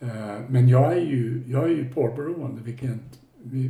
Eh, 0.00 0.40
Men 0.48 0.68
jag 0.68 0.92
är 0.92 1.00
ju, 1.00 1.42
jag 1.46 1.64
är 1.64 1.68
ju 1.68 1.92
porrberoende 1.94 2.62
vilket, 2.62 2.90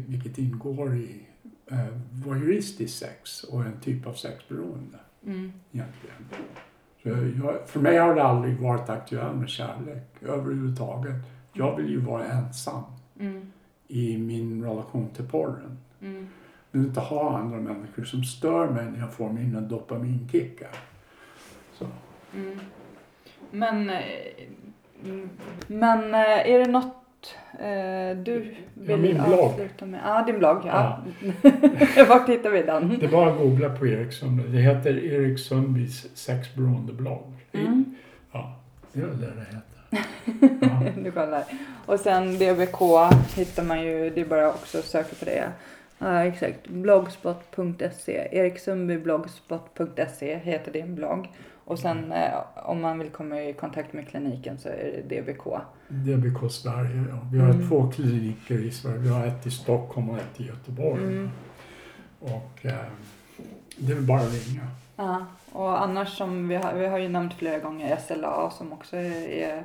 vilket 0.08 0.38
ingår 0.38 0.94
i 0.96 1.26
eh, 1.70 1.86
voyeuristisk 2.10 2.98
sex 2.98 3.44
och 3.44 3.64
en 3.64 3.80
typ 3.80 4.06
av 4.06 4.12
sexberoende 4.12 4.98
mm, 5.26 5.52
egentligen. 5.72 6.16
Så 7.02 7.08
jag, 7.46 7.68
för 7.68 7.80
mig 7.80 7.96
har 7.98 8.14
det 8.14 8.22
aldrig 8.22 8.58
varit 8.58 8.88
aktuellt 8.88 9.36
med 9.38 9.48
kärlek 9.48 10.22
överhuvudtaget. 10.22 11.14
Jag 11.52 11.76
vill 11.76 11.90
ju 11.90 12.00
vara 12.00 12.24
ensam 12.26 12.82
mm, 13.20 13.52
i 13.88 14.18
min 14.18 14.64
relation 14.64 15.08
till 15.10 15.28
porren. 15.28 15.78
mm, 16.00 16.16
Jag 16.16 16.28
vill 16.74 16.84
inte 16.84 17.00
ha 17.00 17.38
andra 17.38 17.60
människor 17.60 18.04
som 18.04 18.24
stör 18.24 18.68
mig 18.68 18.84
när 18.84 18.98
jag 18.98 19.12
får 19.12 19.30
mina 19.30 19.60
dopaminkickar. 19.60 20.70
Så. 21.78 21.86
mm. 22.34 22.58
Men, 23.50 23.90
eh, 23.90 23.96
men 25.66 26.14
eh, 26.14 26.50
är 26.50 26.58
det 26.58 26.70
något 26.72 27.34
eh, 27.52 28.22
du 28.24 28.54
vill 28.74 28.96
min 28.96 29.22
blogg. 29.26 29.40
avsluta 29.40 29.86
med? 29.86 30.00
Ja, 30.04 30.22
din 30.26 30.38
blogg. 30.38 30.62
Ja. 30.66 31.04
Vart 32.08 32.28
hittar 32.28 32.50
vi 32.50 32.62
den? 32.62 32.96
Det 33.00 33.06
är 33.06 33.10
bara 33.10 33.32
att 33.32 33.38
googla 33.38 33.70
på 33.70 33.86
Erik 33.86 34.12
Sundby. 34.12 34.42
Det 34.42 34.58
heter 34.58 35.04
Erik 35.04 35.38
Sundbys 35.38 36.16
sexberoendeblogg. 36.16 37.32
Mm. 37.52 37.94
Ja, 38.32 38.56
det 38.92 39.00
är 39.00 39.06
väl 39.06 39.20
det 39.20 39.26
det 39.26 39.40
heter. 39.40 39.60
Ja. 40.60 41.02
Du 41.02 41.10
kollar. 41.10 41.44
Och 41.86 42.00
sen 42.00 42.34
DBK 42.34 42.80
hittar 43.36 43.62
man 43.64 43.82
ju, 43.82 44.10
det 44.10 44.20
är 44.20 44.24
bara 44.24 44.48
också 44.48 44.78
att 44.78 44.84
söka 44.84 45.14
på 45.18 45.24
det. 45.24 45.52
Ja 45.98 46.24
exakt, 46.24 46.68
blogspot.se. 46.68 48.28
Eriksundbyblogspot.se 48.32 50.38
heter 50.38 50.72
din 50.72 50.94
blogg. 50.94 51.32
Och 51.64 51.78
sen 51.78 52.12
eh, 52.12 52.34
om 52.54 52.80
man 52.82 52.98
vill 52.98 53.10
komma 53.10 53.42
i 53.42 53.52
kontakt 53.52 53.92
med 53.92 54.08
kliniken 54.08 54.58
så 54.58 54.68
är 54.68 55.02
det 55.08 55.20
DBK. 55.20 55.44
DBK 55.88 56.52
Sverige. 56.52 57.04
Ja. 57.10 57.18
Vi 57.32 57.38
har 57.38 57.50
Mm. 57.50 57.68
två 57.68 57.90
kliniker 57.90 58.54
i 58.64 58.70
Sverige. 58.70 58.98
Vi 58.98 59.08
har 59.08 59.26
ett 59.26 59.46
i 59.46 59.50
Stockholm 59.50 60.10
och 60.10 60.16
ett 60.16 60.40
i 60.40 60.46
Göteborg. 60.46 61.02
Mm. 61.02 61.30
Och 62.20 62.58
eh, 62.66 62.74
det 63.76 63.92
är 63.92 64.00
bara 64.00 64.20
att 64.20 64.32
ringa. 64.48 64.66
Ja, 64.96 65.26
och 65.52 65.82
annars 65.82 66.16
som 66.16 66.48
vi 66.48 66.54
har, 66.56 66.74
vi 66.74 66.86
har 66.86 66.98
ju 66.98 67.08
nämnt 67.08 67.34
flera 67.34 67.58
gånger 67.58 67.96
SLA 67.96 68.50
som 68.50 68.72
också 68.72 68.96
är 68.96 69.62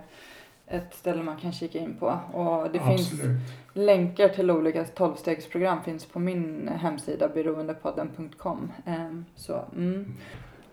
ett 0.70 0.94
ställe 0.96 1.24
man 1.24 1.38
kan 1.38 1.52
kika 1.52 1.80
in 1.80 1.96
på. 2.00 2.20
Och 2.34 2.72
det 2.72 2.80
finns 2.80 3.12
Absolut. 3.14 3.38
länkar 3.74 4.30
till 4.30 4.52
olika 4.52 4.84
tolvstegsprogram 4.86 5.84
finns 5.84 6.06
på 6.06 6.20
min 6.20 6.68
hemsida 6.82 7.28
beroendepodden.com. 7.28 8.72
Ehm, 8.86 9.26
så, 9.36 9.62
mm. 9.76 10.16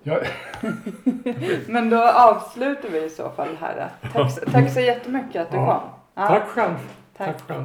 Ja, 0.02 0.18
Men 1.68 1.90
då 1.90 2.09
avslutar 2.09 2.89
vi 2.89 3.05
i 3.05 3.09
så 3.10 3.31
fall 3.31 3.56
här. 3.60 3.89
Tack, 4.12 4.32
så- 4.32 4.51
tack 4.51 4.70
så 4.73 4.81
jättemycket 4.81 5.43
att 5.43 5.51
du 5.51 5.56
Ja. 5.56 5.66
kom. 5.81 5.90
Ja, 6.23 6.28
Tack 6.28 6.48
själv. 6.48 6.74
Tack. 7.16 7.27
Tack 7.27 7.40
själv. 7.48 7.64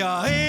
ditt 0.00 0.39